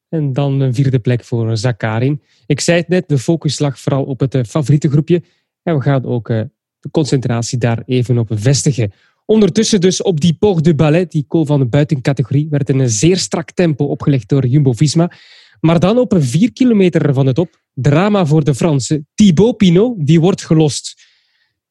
En 0.10 0.34
dan 0.34 0.60
een 0.60 0.74
vierde 0.74 1.00
plek 1.00 1.24
voor 1.24 1.58
Zakarin. 1.58 2.22
Ik 2.46 2.60
zei 2.60 2.78
het 2.78 2.88
net, 2.88 3.08
de 3.08 3.18
focus 3.18 3.60
lag 3.60 3.80
vooral 3.80 4.04
op 4.04 4.20
het 4.20 4.36
eh, 4.36 4.44
favoriete 4.44 4.89
groepje. 4.89 5.24
En 5.63 5.75
we 5.75 5.82
gaan 5.82 6.06
ook 6.06 6.30
eh, 6.30 6.42
de 6.80 6.89
concentratie 6.92 7.58
daar 7.58 7.84
even 7.86 8.18
op 8.18 8.30
vestigen. 8.32 8.94
Ondertussen 9.25 9.82
dus 9.82 10.01
op 10.01 10.20
die 10.20 10.34
Port 10.34 10.63
de 10.63 10.75
Ballet, 10.75 11.12
die 11.12 11.25
kool 11.28 11.46
van 11.46 11.60
de 11.60 11.66
buitencategorie, 11.66 12.48
werd 12.50 12.70
een 12.70 12.89
zeer 12.89 13.18
strak 13.18 13.51
tempo 13.51 13.86
opgelegd 13.86 14.30
door 14.30 14.46
Jumbo-Visma. 14.46 15.12
Maar 15.60 15.80
dan 15.80 15.98
op 15.98 16.16
vier 16.18 16.54
kilometer 16.54 17.13
van 17.13 17.25
de 17.25 17.34
top, 17.34 17.62
drama 17.74 18.25
voor 18.25 18.44
de 18.44 18.56
Fransen. 18.56 19.08
Thibaut 19.16 19.58
Pinot, 19.58 20.08
die 20.08 20.20
wordt 20.20 20.46
gelost. 20.46 21.08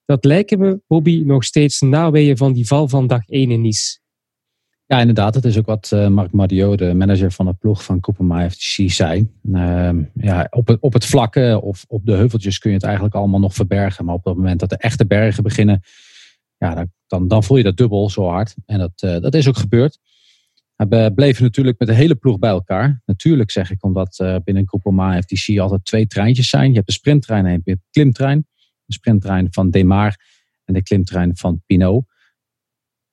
Dat 0.04 0.25
lijken 0.25 0.59
me, 0.59 0.80
Bobby, 0.87 1.23
nog 1.25 1.45
steeds 1.45 1.80
naweeën 1.80 2.37
van 2.37 2.52
die 2.52 2.66
val 2.66 2.88
van 2.88 3.07
dag 3.07 3.28
1 3.28 3.50
in 3.50 3.61
Nice. 3.61 3.99
Ja, 4.88 5.00
inderdaad. 5.00 5.35
Het 5.35 5.45
is 5.45 5.59
ook 5.59 5.66
wat 5.66 5.90
uh, 5.95 6.09
Mark 6.09 6.33
Madio, 6.33 6.76
de 6.76 6.95
manager 6.95 7.33
van 7.33 7.47
de 7.47 7.52
ploeg 7.52 7.85
van 7.85 7.99
Groupama 8.00 8.50
FTC, 8.50 8.90
zei. 8.90 9.30
Uh, 9.52 9.90
ja, 10.14 10.47
op, 10.50 10.66
het, 10.66 10.80
op 10.80 10.92
het 10.92 11.07
vlakke 11.07 11.61
of 11.62 11.85
op 11.88 12.07
de 12.07 12.12
heuveltjes 12.12 12.59
kun 12.59 12.71
je 12.71 12.76
het 12.76 12.85
eigenlijk 12.85 13.14
allemaal 13.14 13.40
nog 13.40 13.54
verbergen. 13.54 14.04
Maar 14.04 14.14
op 14.14 14.25
het 14.25 14.37
moment 14.37 14.61
dat 14.61 14.68
de 14.68 14.76
echte 14.76 15.07
bergen 15.07 15.42
beginnen, 15.42 15.80
ja, 16.57 16.87
dan, 17.07 17.28
dan 17.28 17.45
voel 17.45 17.57
je 17.57 17.62
dat 17.62 17.76
dubbel 17.76 18.11
zo 18.11 18.28
hard. 18.28 18.54
En 18.66 18.78
dat, 18.78 19.02
uh, 19.04 19.21
dat 19.21 19.35
is 19.35 19.49
ook 19.49 19.57
gebeurd. 19.57 19.99
We 20.76 21.12
bleven 21.14 21.42
natuurlijk 21.42 21.78
met 21.78 21.88
de 21.88 21.95
hele 21.95 22.14
ploeg 22.14 22.38
bij 22.38 22.50
elkaar. 22.50 23.02
Natuurlijk 23.04 23.50
zeg 23.50 23.71
ik, 23.71 23.85
omdat 23.85 24.40
binnen 24.45 24.68
Groupama 24.68 25.23
FTC 25.23 25.59
altijd 25.59 25.85
twee 25.85 26.07
treintjes 26.07 26.49
zijn. 26.49 26.68
Je 26.68 26.75
hebt 26.75 26.87
de 26.87 26.92
sprinttrein 26.92 27.45
en 27.45 27.50
je 27.50 27.57
hebt 27.64 27.66
de 27.66 27.78
klimtrein. 27.90 28.47
De 28.85 28.92
sprinttrein 28.92 29.49
van 29.50 29.71
Demar 29.71 30.16
en 30.64 30.75
de 30.75 30.83
klimtrein 30.83 31.37
van 31.37 31.62
Pinot. 31.66 32.04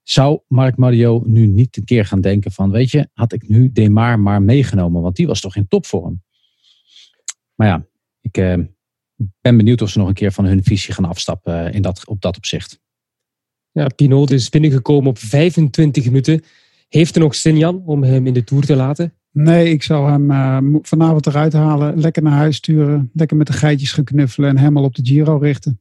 Zou 0.05 0.39
Mark 0.47 0.77
Mario 0.77 1.21
nu 1.25 1.45
niet 1.45 1.77
een 1.77 1.83
keer 1.83 2.05
gaan 2.05 2.21
denken 2.21 2.51
van, 2.51 2.71
weet 2.71 2.91
je, 2.91 3.09
had 3.13 3.33
ik 3.33 3.47
nu 3.47 3.71
Demar 3.71 4.19
maar 4.19 4.41
meegenomen, 4.41 5.01
want 5.01 5.15
die 5.15 5.27
was 5.27 5.41
toch 5.41 5.55
in 5.55 5.67
topvorm. 5.67 6.23
Maar 7.55 7.67
ja, 7.67 7.87
ik 8.21 8.37
uh, 8.37 8.53
ben 9.41 9.57
benieuwd 9.57 9.81
of 9.81 9.89
ze 9.89 9.97
nog 9.97 10.07
een 10.07 10.13
keer 10.13 10.31
van 10.31 10.45
hun 10.45 10.63
visie 10.63 10.93
gaan 10.93 11.05
afstappen 11.05 11.73
in 11.73 11.81
dat, 11.81 12.07
op 12.07 12.21
dat 12.21 12.37
opzicht. 12.37 12.79
Ja, 13.71 13.87
Pinot 13.87 14.31
is 14.31 14.49
binnengekomen 14.49 15.09
op 15.09 15.17
25 15.17 16.05
minuten. 16.05 16.43
Heeft 16.89 17.15
er 17.15 17.21
nog 17.21 17.35
zin, 17.35 17.57
Jan, 17.57 17.83
om 17.85 18.03
hem 18.03 18.27
in 18.27 18.33
de 18.33 18.43
Tour 18.43 18.63
te 18.63 18.75
laten? 18.75 19.13
Nee, 19.31 19.69
ik 19.69 19.83
zou 19.83 20.11
hem 20.11 20.31
uh, 20.31 20.79
vanavond 20.81 21.27
eruit 21.27 21.53
halen, 21.53 21.99
lekker 21.99 22.23
naar 22.23 22.37
huis 22.37 22.55
sturen, 22.55 23.09
lekker 23.13 23.37
met 23.37 23.47
de 23.47 23.53
geitjes 23.53 23.91
gaan 23.91 24.03
knuffelen 24.03 24.49
en 24.49 24.57
helemaal 24.57 24.83
op 24.83 24.95
de 24.95 25.05
Giro 25.05 25.37
richten. 25.37 25.79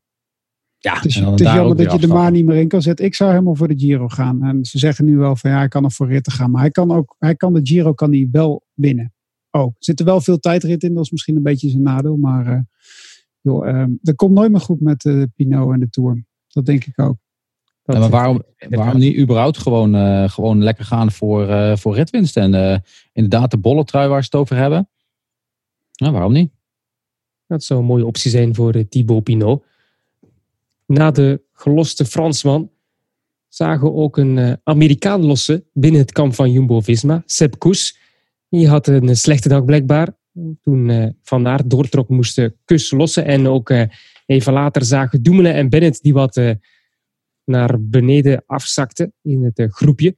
Ja, 0.84 0.94
het 0.94 1.04
is, 1.04 1.14
het 1.14 1.40
is 1.40 1.52
jammer 1.52 1.76
dat 1.76 1.92
je 1.92 1.98
de 1.98 2.06
maar 2.06 2.30
niet 2.30 2.44
meer 2.44 2.56
in 2.56 2.68
kan 2.68 2.82
zetten. 2.82 3.04
Ik 3.04 3.14
zou 3.14 3.30
helemaal 3.30 3.54
voor 3.54 3.68
de 3.68 3.78
Giro 3.78 4.08
gaan. 4.08 4.42
En 4.42 4.64
ze 4.64 4.78
zeggen 4.78 5.04
nu 5.04 5.16
wel 5.16 5.36
van 5.36 5.50
ja, 5.50 5.56
hij 5.56 5.68
kan 5.68 5.82
nog 5.82 5.92
voor 5.92 6.08
ritten 6.08 6.32
gaan. 6.32 6.50
Maar 6.50 6.60
hij 6.60 6.70
kan 6.70 6.90
ook, 6.90 7.16
hij 7.18 7.34
kan 7.34 7.54
de 7.54 7.60
Giro 7.62 7.92
kan 7.92 8.12
hij 8.12 8.28
wel 8.32 8.64
winnen. 8.74 9.12
Oh, 9.50 9.66
er 9.66 9.74
zit 9.78 9.98
er 9.98 10.04
wel 10.06 10.20
veel 10.20 10.38
tijdrit 10.38 10.82
in. 10.82 10.94
Dat 10.94 11.04
is 11.04 11.10
misschien 11.10 11.36
een 11.36 11.42
beetje 11.42 11.68
zijn 11.68 11.82
nadeel. 11.82 12.16
Maar 12.16 12.46
uh, 12.46 12.58
joh, 13.40 13.68
uh, 13.68 13.84
dat 14.00 14.14
komt 14.14 14.32
nooit 14.32 14.50
meer 14.50 14.60
goed 14.60 14.80
met 14.80 15.04
uh, 15.04 15.22
Pinot 15.34 15.72
en 15.72 15.80
de 15.80 15.88
Tour. 15.90 16.24
Dat 16.48 16.66
denk 16.66 16.84
ik 16.84 17.00
ook. 17.00 17.16
Ja, 17.84 17.98
maar 17.98 18.08
waarom, 18.08 18.42
waarom 18.68 18.98
niet 18.98 19.16
überhaupt 19.16 19.58
gewoon, 19.58 19.94
uh, 19.94 20.28
gewoon 20.28 20.62
lekker 20.62 20.84
gaan 20.84 21.12
voor, 21.12 21.48
uh, 21.48 21.76
voor 21.76 21.94
ritwinst? 21.94 22.36
En 22.36 22.54
uh, 22.54 22.76
inderdaad 23.12 23.50
de 23.50 23.58
bolle 23.58 23.84
trui 23.84 24.08
waar 24.08 24.22
ze 24.22 24.28
het 24.30 24.40
over 24.40 24.56
hebben. 24.56 24.88
Nou, 25.94 26.12
waarom 26.12 26.32
niet? 26.32 26.52
Dat 27.46 27.64
zou 27.64 27.80
een 27.80 27.86
mooie 27.86 28.06
optie 28.06 28.30
zijn 28.30 28.54
voor 28.54 28.88
Thibaut 28.88 29.22
Pinot. 29.22 29.64
Na 30.86 31.10
de 31.10 31.42
geloste 31.52 32.04
Fransman 32.04 32.70
zagen 33.48 33.86
we 33.86 33.92
ook 33.92 34.16
een 34.16 34.58
Amerikaan 34.62 35.24
lossen 35.24 35.64
binnen 35.72 36.00
het 36.00 36.12
kamp 36.12 36.34
van 36.34 36.52
Jumbo-Visma, 36.52 37.22
Sepp 37.26 37.58
Koes. 37.58 37.98
Die 38.48 38.68
had 38.68 38.86
een 38.86 39.16
slechte 39.16 39.48
dag 39.48 39.64
blijkbaar. 39.64 40.16
Toen 40.62 41.14
Van 41.22 41.46
Aert 41.46 41.70
doortrok 41.70 42.08
moesten 42.08 42.56
Kus 42.64 42.90
lossen. 42.90 43.24
En 43.24 43.46
ook 43.46 43.72
even 44.26 44.52
later 44.52 44.84
zagen 44.84 45.22
Doemelen 45.22 45.54
en 45.54 45.68
Bennett 45.68 46.02
die 46.02 46.12
wat 46.12 46.40
naar 47.44 47.76
beneden 47.80 48.42
afzakte 48.46 49.12
in 49.22 49.52
het 49.54 49.72
groepje. 49.72 50.16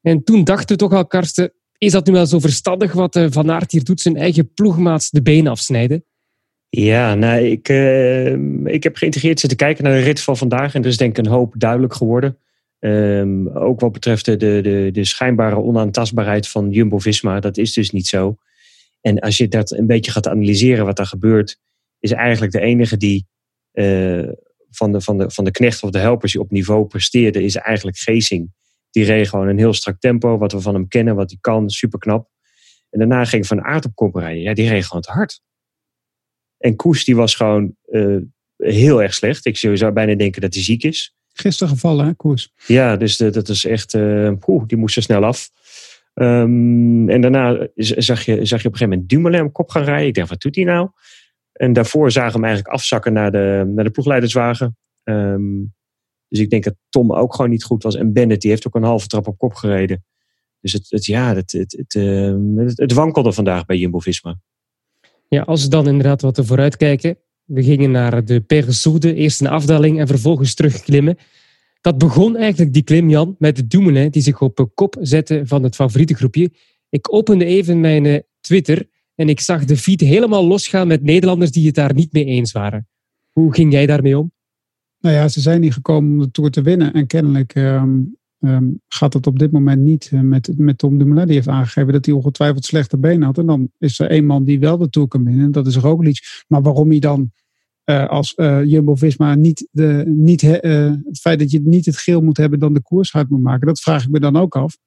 En 0.00 0.24
toen 0.24 0.44
dachten 0.44 0.68
we 0.68 0.76
toch 0.76 0.92
al, 0.92 1.06
Karsten, 1.06 1.52
is 1.78 1.92
dat 1.92 2.06
nu 2.06 2.12
wel 2.12 2.26
zo 2.26 2.38
verstandig 2.38 2.92
wat 2.92 3.26
Van 3.28 3.50
Aert 3.50 3.72
hier 3.72 3.84
doet, 3.84 4.00
zijn 4.00 4.16
eigen 4.16 4.52
ploegmaats 4.52 5.10
de 5.10 5.22
benen 5.22 5.52
afsnijden? 5.52 6.04
Ja, 6.70 7.14
nou, 7.14 7.40
ik, 7.40 7.68
uh, 7.68 8.32
ik 8.64 8.82
heb 8.82 8.96
geïntegreerd 8.96 9.40
zitten 9.40 9.58
kijken 9.58 9.84
naar 9.84 9.92
de 9.92 10.02
rit 10.02 10.20
van 10.20 10.36
vandaag 10.36 10.74
en 10.74 10.82
er 10.82 10.88
is 10.88 10.96
denk 10.96 11.18
ik 11.18 11.24
een 11.24 11.32
hoop 11.32 11.54
duidelijk 11.56 11.94
geworden. 11.94 12.38
Um, 12.80 13.48
ook 13.48 13.80
wat 13.80 13.92
betreft 13.92 14.24
de, 14.24 14.36
de, 14.36 14.88
de 14.92 15.04
schijnbare 15.04 15.56
onaantastbaarheid 15.56 16.48
van 16.48 16.70
Jumbo-Visma, 16.70 17.40
dat 17.40 17.56
is 17.56 17.72
dus 17.72 17.90
niet 17.90 18.06
zo. 18.06 18.36
En 19.00 19.18
als 19.18 19.36
je 19.36 19.48
dat 19.48 19.70
een 19.70 19.86
beetje 19.86 20.10
gaat 20.10 20.28
analyseren 20.28 20.84
wat 20.84 20.96
daar 20.96 21.06
gebeurt, 21.06 21.58
is 21.98 22.12
eigenlijk 22.12 22.52
de 22.52 22.60
enige 22.60 22.96
die 22.96 23.26
uh, 23.72 24.28
van, 24.70 24.92
de, 24.92 25.00
van, 25.00 25.18
de, 25.18 25.30
van 25.30 25.44
de 25.44 25.50
knecht 25.50 25.82
of 25.82 25.90
de 25.90 25.98
helpers 25.98 26.32
die 26.32 26.40
op 26.40 26.50
niveau 26.50 26.86
presteerde, 26.86 27.42
is 27.42 27.56
eigenlijk 27.56 27.98
Geesing. 27.98 28.52
Die 28.90 29.04
reed 29.04 29.28
gewoon 29.28 29.48
een 29.48 29.58
heel 29.58 29.74
strak 29.74 30.00
tempo, 30.00 30.38
wat 30.38 30.52
we 30.52 30.60
van 30.60 30.74
hem 30.74 30.88
kennen, 30.88 31.14
wat 31.14 31.30
hij 31.30 31.38
kan, 31.40 31.70
super 31.70 31.98
knap. 31.98 32.28
En 32.90 32.98
daarna 32.98 33.24
ging 33.24 33.46
Van 33.46 33.62
Aert 33.62 33.84
op 33.84 33.94
kop 33.94 34.14
rijden. 34.14 34.42
Ja, 34.42 34.54
die 34.54 34.68
reed 34.68 34.84
gewoon 34.84 35.02
te 35.02 35.12
hard. 35.12 35.40
En 36.58 36.76
Koes, 36.76 37.04
die 37.04 37.16
was 37.16 37.34
gewoon 37.34 37.74
uh, 37.90 38.16
heel 38.56 39.02
erg 39.02 39.14
slecht. 39.14 39.46
Ik 39.46 39.56
zou 39.56 39.92
bijna 39.92 40.14
denken 40.14 40.40
dat 40.40 40.54
hij 40.54 40.62
ziek 40.62 40.82
is. 40.82 41.14
Gisteren 41.32 41.72
gevallen, 41.72 42.06
hè, 42.06 42.14
Koes? 42.14 42.52
Ja, 42.66 42.96
dus 42.96 43.16
de, 43.16 43.30
dat 43.30 43.48
is 43.48 43.64
echt... 43.64 43.94
Uh, 43.94 44.32
poeh, 44.38 44.66
die 44.66 44.78
moest 44.78 44.96
er 44.96 45.02
snel 45.02 45.24
af. 45.24 45.50
Um, 46.14 47.08
en 47.08 47.20
daarna 47.20 47.68
zag 47.74 48.24
je, 48.24 48.44
zag 48.44 48.62
je 48.62 48.68
op 48.68 48.72
een 48.72 48.78
gegeven 48.78 48.88
moment 48.88 49.08
Dumoulin 49.08 49.44
op 49.44 49.52
kop 49.52 49.70
gaan 49.70 49.84
rijden. 49.84 50.06
Ik 50.06 50.14
dacht, 50.14 50.28
wat 50.28 50.40
doet 50.40 50.54
hij 50.54 50.64
nou? 50.64 50.88
En 51.52 51.72
daarvoor 51.72 52.10
zagen 52.10 52.32
we 52.32 52.36
hem 52.36 52.44
eigenlijk 52.44 52.74
afzakken 52.74 53.12
naar 53.12 53.32
de, 53.32 53.72
naar 53.74 53.84
de 53.84 53.90
ploegleiderswagen. 53.90 54.76
Um, 55.04 55.74
dus 56.28 56.38
ik 56.38 56.50
denk 56.50 56.64
dat 56.64 56.74
Tom 56.88 57.12
ook 57.12 57.34
gewoon 57.34 57.50
niet 57.50 57.64
goed 57.64 57.82
was. 57.82 57.94
En 57.94 58.12
Bennett, 58.12 58.40
die 58.40 58.50
heeft 58.50 58.66
ook 58.66 58.74
een 58.74 58.82
halve 58.82 59.06
trap 59.06 59.26
op 59.26 59.38
kop 59.38 59.54
gereden. 59.54 60.04
Dus 60.60 60.72
het, 60.72 60.86
het 60.90 61.06
ja, 61.06 61.34
het, 61.34 61.52
het, 61.52 61.72
het, 61.72 61.94
uh, 61.94 62.36
het, 62.56 62.78
het 62.78 62.92
wankelde 62.92 63.32
vandaag 63.32 63.64
bij 63.64 63.76
Jumbo-Visma. 63.76 64.38
Ja, 65.28 65.42
als 65.42 65.62
we 65.62 65.68
dan 65.68 65.88
inderdaad 65.88 66.22
wat 66.22 66.40
vooruit 66.42 66.76
kijken. 66.76 67.18
We 67.44 67.62
gingen 67.62 67.90
naar 67.90 68.24
de 68.24 68.40
Persoede, 68.40 69.14
eerst 69.14 69.40
een 69.40 69.46
afdaling 69.46 70.00
en 70.00 70.06
vervolgens 70.06 70.54
terugklimmen. 70.54 71.18
Dat 71.80 71.98
begon 71.98 72.36
eigenlijk 72.36 72.72
die 72.72 72.82
klim, 72.82 73.10
Jan, 73.10 73.36
met 73.38 73.56
de 73.56 73.66
Dumoulin 73.66 74.10
die 74.10 74.22
zich 74.22 74.40
op 74.40 74.70
kop 74.74 74.96
zette 75.00 75.42
van 75.44 75.62
het 75.62 75.74
favoriete 75.74 76.14
groepje. 76.14 76.50
Ik 76.88 77.14
opende 77.14 77.44
even 77.44 77.80
mijn 77.80 78.24
Twitter 78.40 78.88
en 79.14 79.28
ik 79.28 79.40
zag 79.40 79.64
de 79.64 79.76
feed 79.76 80.00
helemaal 80.00 80.46
losgaan 80.46 80.86
met 80.86 81.02
Nederlanders 81.02 81.50
die 81.50 81.66
het 81.66 81.74
daar 81.74 81.94
niet 81.94 82.12
mee 82.12 82.24
eens 82.24 82.52
waren. 82.52 82.88
Hoe 83.32 83.54
ging 83.54 83.72
jij 83.72 83.86
daarmee 83.86 84.18
om? 84.18 84.32
Nou 85.00 85.14
ja, 85.14 85.28
ze 85.28 85.40
zijn 85.40 85.60
niet 85.60 85.72
gekomen 85.72 86.10
om 86.10 86.18
de 86.18 86.30
Tour 86.30 86.50
te 86.50 86.62
winnen. 86.62 86.92
En 86.92 87.06
kennelijk 87.06 87.54
um, 87.54 88.17
um, 88.40 88.80
gaat 88.88 89.12
het 89.12 89.26
op 89.26 89.38
dit 89.38 89.52
moment 89.52 89.82
niet 89.82 90.10
met, 90.12 90.52
met 90.56 90.78
Tom 90.78 90.98
Dumoulin. 90.98 91.26
Die 91.26 91.34
heeft 91.34 91.48
aangegeven 91.48 91.92
dat 91.92 92.06
hij 92.06 92.14
ongetwijfeld 92.14 92.64
slechte 92.64 92.98
benen 92.98 93.22
had. 93.22 93.38
En 93.38 93.46
dan 93.46 93.70
is 93.78 93.98
er 93.98 94.10
één 94.10 94.26
man 94.26 94.44
die 94.44 94.60
wel 94.60 94.78
de 94.78 94.90
Tour 94.90 95.08
kan 95.08 95.24
winnen. 95.24 95.44
En 95.44 95.52
dat 95.52 95.66
is 95.66 95.76
Roglic. 95.76 96.44
Maar 96.48 96.62
waarom 96.62 96.90
hij 96.90 96.98
dan 96.98 97.32
uh, 97.84 98.08
als 98.08 98.32
uh, 98.36 98.64
Jumbo-Visma 98.64 99.34
niet, 99.34 99.68
de, 99.70 100.02
niet 100.06 100.40
het 100.40 101.18
feit 101.20 101.38
dat 101.38 101.50
je 101.50 101.60
niet 101.60 101.86
het 101.86 101.96
geel 101.96 102.20
moet 102.20 102.36
hebben 102.36 102.58
dan 102.58 102.74
de 102.74 102.82
koers 102.82 103.12
hard 103.12 103.28
moet 103.28 103.42
maken. 103.42 103.66
Dat 103.66 103.80
vraag 103.80 104.04
ik 104.04 104.10
me 104.10 104.20
dan 104.20 104.36
ook 104.36 104.56
af. 104.56 104.78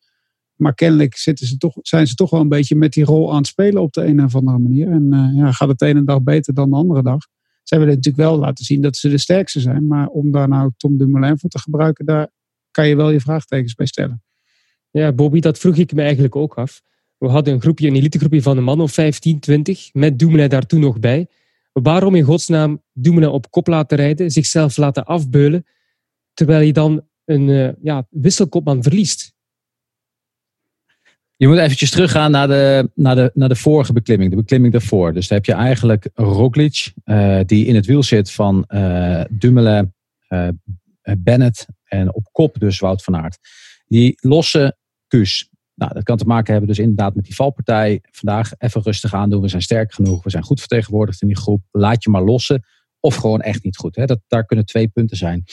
Maar 0.56 0.74
kennelijk 0.74 1.16
zitten 1.16 1.48
ze 1.48 1.58
toch, 1.58 1.78
zijn 1.82 2.08
ze 2.08 2.16
toch 2.16 2.30
wel 2.30 2.42
een 2.42 2.50
beetje 2.50 2.76
met 2.76 2.94
die 2.94 3.04
rol 3.04 3.32
aan 3.32 3.38
het 3.38 3.48
spelen 3.48 3.82
op 3.82 3.94
de 3.94 4.06
een 4.06 4.24
of 4.24 4.36
andere 4.36 4.58
manier. 4.58 4.92
En 4.92 5.34
ja, 5.36 5.52
gaat 5.52 5.70
het 5.70 5.80
de 5.80 5.86
ene 5.86 6.04
dag 6.04 6.24
beter 6.24 6.54
dan 6.54 6.70
de 6.70 6.76
andere 6.76 7.04
dag. 7.04 7.28
Ze 7.64 7.76
hebben 7.76 7.96
natuurlijk 7.96 8.24
wel 8.24 8.38
laten 8.38 8.66
zien 8.66 8.82
dat 8.82 8.98
ze 8.98 9.10
de 9.10 9.18
sterkste 9.18 9.60
zijn. 9.60 9.88
Maar 9.88 10.08
om 10.08 10.32
daar 10.32 10.48
nou 10.48 10.72
Tom 10.78 10.98
Dumoulin 10.98 11.40
voor 11.40 11.50
te 11.50 11.60
gebruiken, 11.60 12.06
daar 12.06 12.30
kan 12.72 12.88
je 12.88 12.96
wel 12.96 13.10
je 13.10 13.20
vraagtekens 13.20 13.74
bij 13.74 13.86
stellen. 13.86 14.24
Ja, 14.92 15.12
Bobby, 15.12 15.40
dat 15.40 15.60
vroeg 15.60 15.76
ik 15.76 15.94
me 15.94 16.02
eigenlijk 16.02 16.36
ook 16.36 16.54
af. 16.54 16.82
We 17.18 17.28
hadden 17.28 17.54
een 17.54 17.62
groepje, 17.62 17.88
een 17.88 17.96
elitegroepje 17.96 18.42
van 18.42 18.58
een 18.58 18.64
man 18.64 18.82
of 18.82 18.94
15, 18.94 19.40
20, 19.40 19.90
met 19.94 20.20
Dumoulin 20.20 20.50
daar 20.50 20.66
toen 20.66 20.80
nog 20.80 21.00
bij. 21.00 21.28
Waarom 21.72 22.16
in 22.16 22.24
godsnaam 22.24 22.82
Dumoulin 22.94 23.30
op 23.30 23.52
kop 23.52 23.68
laten 23.68 23.98
rijden, 23.98 24.32
zichzelf 24.32 24.78
laten 24.78 25.06
afbeulen, 25.06 25.66
terwijl 26.34 26.62
je 26.62 26.74
dan 26.74 27.08
een 27.26 27.48
uh, 27.48 27.70
ja, 27.82 28.08
wisselkopman 28.10 28.84
verliest? 28.84 29.34
Je 31.36 31.48
moet 31.48 31.58
eventjes 31.58 31.90
teruggaan 31.90 32.32
naar 32.32 32.48
de, 32.48 32.92
naar, 32.96 33.16
de, 33.16 33.32
naar 33.34 33.50
de 33.50 33.56
vorige 33.56 33.94
beklimming, 33.94 34.30
de 34.30 34.36
beklimming 34.36 34.74
daarvoor. 34.74 35.14
Dus 35.14 35.28
dan 35.28 35.38
heb 35.38 35.46
je 35.46 35.54
eigenlijk 35.54 36.10
Roglic, 36.14 36.94
uh, 37.06 37.40
die 37.46 37.66
in 37.66 37.76
het 37.76 37.86
wiel 37.86 38.04
zit 38.04 38.32
van 38.32 38.66
uh, 38.68 39.24
Dumoulin, 39.30 39.94
uh, 40.30 40.48
Bennett 41.18 41.66
en 41.92 42.14
op 42.14 42.28
kop 42.32 42.60
dus 42.60 42.80
Wout 42.80 43.04
van 43.04 43.16
Aert. 43.16 43.38
Die 43.86 44.18
losse 44.20 44.78
kus. 45.08 45.50
Nou, 45.74 45.94
dat 45.94 46.04
kan 46.04 46.18
te 46.18 46.26
maken 46.26 46.52
hebben 46.52 46.70
dus 46.70 46.80
inderdaad 46.80 47.16
met 47.16 47.26
die 47.26 47.36
valpartij. 47.36 48.00
Vandaag 48.12 48.52
even 48.58 48.82
rustig 48.82 49.14
aandoen. 49.14 49.42
We 49.42 49.48
zijn 49.48 49.62
sterk 49.62 49.94
genoeg. 49.94 50.24
We 50.24 50.30
zijn 50.30 50.44
goed 50.44 50.60
vertegenwoordigd 50.60 51.22
in 51.22 51.28
die 51.28 51.38
groep. 51.38 51.62
Laat 51.72 52.04
je 52.04 52.10
maar 52.10 52.24
lossen. 52.24 52.64
Of 53.00 53.16
gewoon 53.16 53.42
echt 53.42 53.64
niet 53.64 53.78
goed. 53.78 53.96
Hè? 53.96 54.06
Dat, 54.06 54.20
daar 54.28 54.46
kunnen 54.46 54.66
twee 54.66 54.88
punten 54.88 55.18
zijn. 55.18 55.44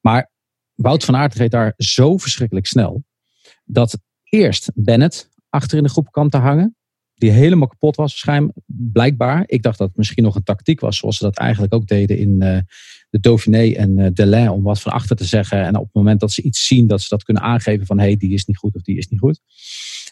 Maar 0.00 0.30
Wout 0.74 1.04
van 1.04 1.16
Aert 1.16 1.34
reed 1.34 1.50
daar 1.50 1.74
zo 1.76 2.16
verschrikkelijk 2.16 2.66
snel. 2.66 3.04
Dat 3.64 3.98
eerst 4.24 4.70
Bennett 4.74 5.30
achter 5.48 5.76
in 5.76 5.84
de 5.84 5.90
groep 5.90 6.10
kwam 6.10 6.30
te 6.30 6.36
hangen. 6.36 6.76
Die 7.14 7.30
helemaal 7.30 7.68
kapot 7.68 7.96
was 7.96 8.10
waarschijnlijk, 8.10 8.58
blijkbaar. 8.66 9.42
Ik 9.46 9.62
dacht 9.62 9.78
dat 9.78 9.88
het 9.88 9.96
misschien 9.96 10.24
nog 10.24 10.34
een 10.34 10.42
tactiek 10.42 10.80
was, 10.80 10.96
zoals 10.96 11.16
ze 11.16 11.24
dat 11.24 11.38
eigenlijk 11.38 11.74
ook 11.74 11.86
deden 11.86 12.18
in 12.18 12.42
uh, 12.42 12.58
de 13.14 13.20
Dauphiné 13.20 13.72
en 13.72 13.98
uh, 13.98 14.06
Delin, 14.12 14.48
om 14.48 14.62
wat 14.62 14.80
van 14.80 14.92
achter 14.92 15.16
te 15.16 15.24
zeggen. 15.24 15.64
En 15.64 15.76
op 15.76 15.84
het 15.84 15.94
moment 15.94 16.20
dat 16.20 16.32
ze 16.32 16.42
iets 16.42 16.66
zien, 16.66 16.86
dat 16.86 17.00
ze 17.00 17.08
dat 17.08 17.22
kunnen 17.22 17.42
aangeven 17.42 17.86
van 17.86 17.98
hé, 17.98 18.04
hey, 18.04 18.16
die 18.16 18.32
is 18.32 18.44
niet 18.44 18.56
goed 18.56 18.74
of 18.74 18.82
die 18.82 18.96
is 18.96 19.08
niet 19.08 19.20
goed. 19.20 19.40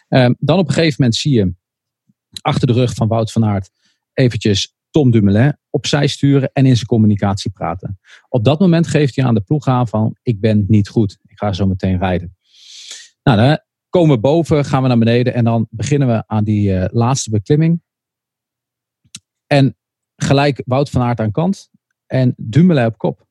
Um, 0.09 0.35
dan 0.39 0.59
op 0.59 0.67
een 0.67 0.73
gegeven 0.73 0.95
moment 0.97 1.15
zie 1.15 1.33
je 1.33 1.53
achter 2.41 2.67
de 2.67 2.73
rug 2.73 2.93
van 2.93 3.07
Wout 3.07 3.31
van 3.31 3.45
Aert 3.45 3.69
eventjes 4.13 4.75
Tom 4.89 5.11
Dumoulin 5.11 5.57
opzij 5.69 6.07
sturen 6.07 6.49
en 6.53 6.65
in 6.65 6.75
zijn 6.75 6.87
communicatie 6.87 7.51
praten. 7.51 7.99
Op 8.29 8.43
dat 8.43 8.59
moment 8.59 8.87
geeft 8.87 9.15
hij 9.15 9.25
aan 9.25 9.33
de 9.33 9.41
ploeg 9.41 9.67
aan 9.67 9.87
van 9.87 10.17
ik 10.21 10.39
ben 10.39 10.65
niet 10.67 10.89
goed. 10.89 11.19
Ik 11.25 11.37
ga 11.37 11.53
zo 11.53 11.65
meteen 11.65 11.97
rijden. 11.97 12.37
Nou, 13.23 13.57
komen 13.89 14.15
we 14.15 14.21
boven, 14.21 14.65
gaan 14.65 14.81
we 14.81 14.87
naar 14.87 14.97
beneden 14.97 15.33
en 15.33 15.43
dan 15.43 15.67
beginnen 15.69 16.07
we 16.07 16.23
aan 16.27 16.43
die 16.43 16.75
eh, 16.75 16.93
laatste 16.93 17.29
beklimming. 17.29 17.81
En 19.47 19.77
gelijk 20.15 20.61
Wout 20.65 20.89
van 20.89 21.01
Aert 21.01 21.19
aan 21.19 21.31
kant 21.31 21.71
en 22.13 22.33
Dumoulin 22.37 22.85
op 22.85 22.97
kop. 22.97 23.27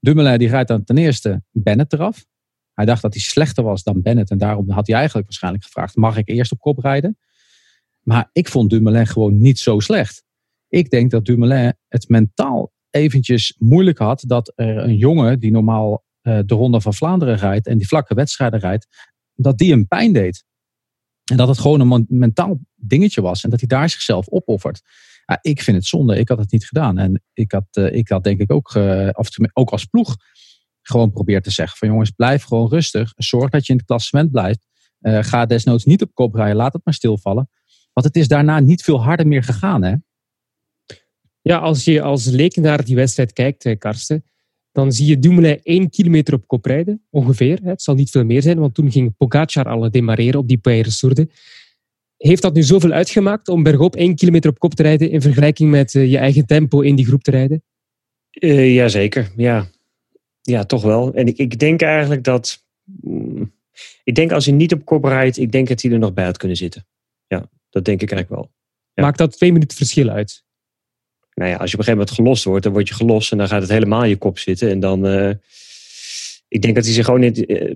Dumoulin 0.00 0.38
die 0.38 0.48
rijdt 0.48 0.68
dan 0.68 0.84
ten 0.84 0.98
eerste 0.98 1.42
Bennett 1.50 1.92
eraf. 1.92 2.26
Hij 2.72 2.84
dacht 2.84 3.02
dat 3.02 3.12
hij 3.12 3.22
slechter 3.22 3.64
was 3.64 3.82
dan 3.82 4.02
Bennett 4.02 4.30
en 4.30 4.38
daarom 4.38 4.70
had 4.70 4.86
hij 4.86 4.96
eigenlijk 4.96 5.26
waarschijnlijk 5.26 5.64
gevraagd: 5.64 5.96
mag 5.96 6.16
ik 6.16 6.28
eerst 6.28 6.52
op 6.52 6.58
kop 6.58 6.78
rijden? 6.78 7.18
Maar 8.00 8.28
ik 8.32 8.48
vond 8.48 8.70
Dumoulin 8.70 9.06
gewoon 9.06 9.38
niet 9.38 9.58
zo 9.58 9.80
slecht. 9.80 10.24
Ik 10.68 10.90
denk 10.90 11.10
dat 11.10 11.24
Dumoulin 11.24 11.74
het 11.88 12.08
mentaal 12.08 12.72
eventjes 12.90 13.54
moeilijk 13.58 13.98
had 13.98 14.24
dat 14.26 14.52
er 14.54 14.76
een 14.76 14.96
jongen 14.96 15.40
die 15.40 15.50
normaal 15.50 16.04
uh, 16.22 16.38
de 16.46 16.54
Ronde 16.54 16.80
van 16.80 16.94
Vlaanderen 16.94 17.36
rijdt 17.36 17.66
en 17.66 17.78
die 17.78 17.88
vlakke 17.88 18.14
wedstrijden 18.14 18.60
rijdt, 18.60 18.86
dat 19.34 19.58
die 19.58 19.70
hem 19.70 19.86
pijn 19.88 20.12
deed. 20.12 20.44
En 21.30 21.36
dat 21.36 21.48
het 21.48 21.58
gewoon 21.58 21.80
een 21.80 22.06
mentaal 22.08 22.58
dingetje 22.74 23.20
was 23.20 23.44
en 23.44 23.50
dat 23.50 23.58
hij 23.58 23.68
daar 23.68 23.90
zichzelf 23.90 24.28
opoffert. 24.28 24.82
Ik 25.40 25.62
vind 25.62 25.76
het 25.76 25.86
zonde. 25.86 26.18
Ik 26.18 26.28
had 26.28 26.38
het 26.38 26.52
niet 26.52 26.66
gedaan. 26.66 26.98
En 26.98 27.22
ik 27.32 27.52
had, 27.52 27.66
uh, 27.72 27.92
ik 27.92 28.08
had 28.08 28.24
denk 28.24 28.40
ik 28.40 28.52
ook, 28.52 28.74
uh, 28.74 29.08
af 29.08 29.26
en 29.26 29.32
toe, 29.32 29.50
ook 29.52 29.70
als 29.70 29.84
ploeg, 29.84 30.16
gewoon 30.82 31.12
probeerd 31.12 31.44
te 31.44 31.50
zeggen: 31.50 31.78
van 31.78 31.88
jongens, 31.88 32.10
blijf 32.10 32.42
gewoon 32.42 32.68
rustig. 32.68 33.12
Zorg 33.16 33.50
dat 33.50 33.66
je 33.66 33.72
in 33.72 33.78
het 33.78 33.86
klassement 33.86 34.30
blijft. 34.30 34.66
Uh, 35.00 35.22
ga 35.22 35.46
desnoods 35.46 35.84
niet 35.84 36.02
op 36.02 36.14
kop 36.14 36.34
rijden. 36.34 36.56
Laat 36.56 36.72
het 36.72 36.84
maar 36.84 36.94
stilvallen. 36.94 37.50
Want 37.92 38.06
het 38.06 38.16
is 38.16 38.28
daarna 38.28 38.60
niet 38.60 38.82
veel 38.82 39.02
harder 39.02 39.26
meer 39.26 39.42
gegaan. 39.42 39.82
Hè? 39.82 39.94
Ja, 41.40 41.58
als 41.58 41.84
je 41.84 42.02
als 42.02 42.24
leek 42.24 42.56
naar 42.56 42.84
die 42.84 42.96
wedstrijd 42.96 43.32
kijkt, 43.32 43.78
Karsten, 43.78 44.24
dan 44.72 44.92
zie 44.92 45.06
je 45.06 45.18
Dumoulin 45.18 45.60
één 45.62 45.90
kilometer 45.90 46.34
op 46.34 46.46
kop 46.46 46.64
rijden, 46.64 47.06
ongeveer. 47.10 47.58
Het 47.62 47.82
zal 47.82 47.94
niet 47.94 48.10
veel 48.10 48.24
meer 48.24 48.42
zijn, 48.42 48.58
want 48.58 48.74
toen 48.74 48.90
ging 48.90 49.16
Pogacar 49.16 49.68
al 49.68 49.90
demareren 49.90 50.40
op 50.40 50.48
die 50.48 50.58
Paire 50.58 50.90
Heeft 52.18 52.42
dat 52.42 52.54
nu 52.54 52.62
zoveel 52.62 52.90
uitgemaakt 52.90 53.48
om 53.48 53.62
bergop 53.62 53.96
één 53.96 54.14
kilometer 54.14 54.50
op 54.50 54.58
kop 54.58 54.74
te 54.74 54.82
rijden 54.82 55.10
in 55.10 55.22
vergelijking 55.22 55.70
met 55.70 55.94
uh, 55.94 56.10
je 56.10 56.18
eigen 56.18 56.46
tempo 56.46 56.80
in 56.80 56.94
die 56.94 57.06
groep 57.06 57.22
te 57.22 57.30
rijden? 57.30 57.62
Uh, 58.40 58.74
jazeker, 58.74 59.32
ja. 59.36 59.66
Ja, 60.40 60.64
toch 60.64 60.82
wel. 60.82 61.14
En 61.14 61.26
ik, 61.26 61.38
ik 61.38 61.58
denk 61.58 61.82
eigenlijk 61.82 62.24
dat... 62.24 62.64
Mm, 62.84 63.52
ik 64.04 64.14
denk 64.14 64.32
als 64.32 64.44
hij 64.44 64.54
niet 64.54 64.72
op 64.72 64.84
kop 64.84 65.04
rijdt, 65.04 65.38
ik 65.38 65.52
denk 65.52 65.68
dat 65.68 65.82
hij 65.82 65.92
er 65.92 65.98
nog 65.98 66.12
bij 66.12 66.24
had 66.24 66.36
kunnen 66.36 66.56
zitten. 66.56 66.86
Ja, 67.26 67.50
dat 67.70 67.84
denk 67.84 68.02
ik 68.02 68.10
eigenlijk 68.10 68.40
wel. 68.40 68.52
Ja. 68.94 69.02
Maakt 69.02 69.18
dat 69.18 69.36
twee 69.36 69.52
minuten 69.52 69.76
verschil 69.76 70.08
uit? 70.08 70.46
nou 71.38 71.50
ja, 71.50 71.56
als 71.56 71.70
je 71.70 71.76
op 71.76 71.80
een 71.80 71.84
gegeven 71.84 71.98
moment 71.98 72.10
gelost 72.10 72.44
wordt, 72.44 72.64
dan 72.64 72.72
word 72.72 72.88
je 72.88 72.94
gelost 72.94 73.32
en 73.32 73.38
dan 73.38 73.48
gaat 73.48 73.60
het 73.60 73.70
helemaal 73.70 74.02
in 74.02 74.08
je 74.08 74.16
kop 74.16 74.38
zitten. 74.38 74.70
En 74.70 74.80
dan, 74.80 75.06
uh, 75.06 75.30
ik 76.48 76.62
denk 76.62 76.74
dat 76.74 76.84
hij 76.84 76.92
zich 76.92 77.04
gewoon 77.04 77.20
niet, 77.20 77.50
uh, 77.50 77.74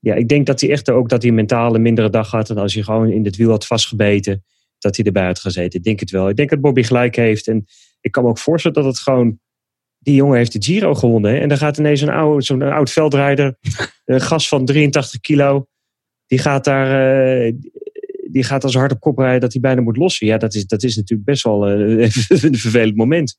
ja, 0.00 0.14
ik 0.14 0.28
denk 0.28 0.46
dat 0.46 0.60
hij 0.60 0.70
echt 0.70 0.90
ook 0.90 1.08
dat 1.08 1.20
hij 1.20 1.30
een 1.30 1.36
mentale 1.36 1.78
mindere 1.78 2.10
dag 2.10 2.30
had. 2.30 2.50
En 2.50 2.56
als 2.56 2.74
hij 2.74 2.82
gewoon 2.82 3.10
in 3.10 3.24
het 3.24 3.36
wiel 3.36 3.50
had 3.50 3.66
vastgebeten, 3.66 4.44
dat 4.78 4.96
hij 4.96 5.04
erbij 5.04 5.26
had 5.26 5.38
gezeten. 5.38 5.78
Ik 5.78 5.84
denk 5.84 6.00
het 6.00 6.10
wel. 6.10 6.28
Ik 6.28 6.36
denk 6.36 6.50
dat 6.50 6.60
Bobby 6.60 6.82
gelijk 6.82 7.16
heeft. 7.16 7.46
En 7.46 7.64
ik 8.00 8.12
kan 8.12 8.22
me 8.22 8.28
ook 8.28 8.38
voorstellen 8.38 8.82
dat 8.82 8.86
het 8.86 8.98
gewoon, 8.98 9.40
die 9.98 10.14
jongen 10.14 10.36
heeft 10.36 10.52
de 10.52 10.62
Giro 10.62 10.94
gewonnen. 10.94 11.30
Hè? 11.30 11.38
En 11.38 11.48
dan 11.48 11.58
gaat 11.58 11.78
ineens 11.78 12.00
een 12.00 12.08
oude, 12.08 12.42
zo'n 12.42 12.62
oud 12.62 12.90
veldrijder, 12.90 13.56
een 14.04 14.20
gas 14.20 14.48
van 14.48 14.64
83 14.64 15.20
kilo, 15.20 15.66
die 16.26 16.38
gaat 16.38 16.64
daar, 16.64 17.46
uh, 17.46 17.52
die 18.30 18.42
gaat 18.42 18.64
als 18.64 18.74
hard 18.74 18.92
op 18.92 19.00
kop 19.00 19.18
rijden 19.18 19.40
dat 19.40 19.52
hij 19.52 19.60
bijna 19.60 19.80
moet 19.80 19.96
lossen. 19.96 20.26
Ja, 20.26 20.38
dat 20.38 20.54
is, 20.54 20.66
dat 20.66 20.82
is 20.82 20.96
natuurlijk 20.96 21.28
best 21.28 21.42
wel 21.42 21.70
uh, 21.70 22.00
een 22.28 22.58
vervelend 22.58 22.96
moment. 22.96 23.38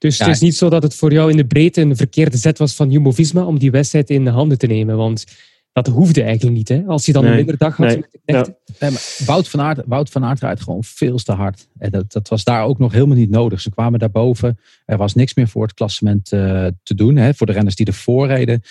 Dus 0.00 0.16
ja. 0.16 0.24
het 0.24 0.34
is 0.34 0.40
niet 0.40 0.56
zo 0.56 0.68
dat 0.68 0.82
het 0.82 0.94
voor 0.94 1.12
jou 1.12 1.30
in 1.30 1.36
de 1.36 1.46
breedte 1.46 1.80
een 1.80 1.96
verkeerde 1.96 2.36
zet 2.36 2.58
was 2.58 2.74
van 2.74 2.90
Jumbo-Visma 2.90 3.44
om 3.44 3.58
die 3.58 3.70
wedstrijd 3.70 4.10
in 4.10 4.24
de 4.24 4.30
handen 4.30 4.58
te 4.58 4.66
nemen. 4.66 4.96
Want 4.96 5.24
dat 5.72 5.86
hoefde 5.86 6.22
eigenlijk 6.22 6.56
niet, 6.56 6.68
hè? 6.68 6.82
Als 6.86 7.04
hij 7.04 7.14
dan 7.14 7.22
nee, 7.22 7.32
een 7.32 7.38
minder 7.38 7.56
dag 7.56 7.76
had. 7.76 7.86
Nee, 7.86 8.04
ja. 8.24 8.46
nee, 8.78 8.90
maar 8.90 9.16
Wout, 9.26 9.48
van 9.48 9.60
Aert, 9.60 9.80
Wout 9.86 10.10
van 10.10 10.24
Aert 10.24 10.40
rijdt 10.40 10.60
gewoon 10.60 10.84
veel 10.84 11.16
te 11.16 11.32
hard. 11.32 11.68
En 11.78 11.90
dat, 11.90 12.12
dat 12.12 12.28
was 12.28 12.44
daar 12.44 12.64
ook 12.64 12.78
nog 12.78 12.92
helemaal 12.92 13.16
niet 13.16 13.30
nodig. 13.30 13.60
Ze 13.60 13.70
kwamen 13.70 13.98
daarboven. 13.98 14.58
Er 14.84 14.96
was 14.96 15.14
niks 15.14 15.34
meer 15.34 15.48
voor 15.48 15.62
het 15.62 15.74
klassement 15.74 16.32
uh, 16.32 16.66
te 16.82 16.94
doen. 16.94 17.16
Hè, 17.16 17.34
voor 17.34 17.46
de 17.46 17.52
renners 17.52 17.76
die 17.76 17.86
ervoor 17.86 18.26
reden. 18.26 18.62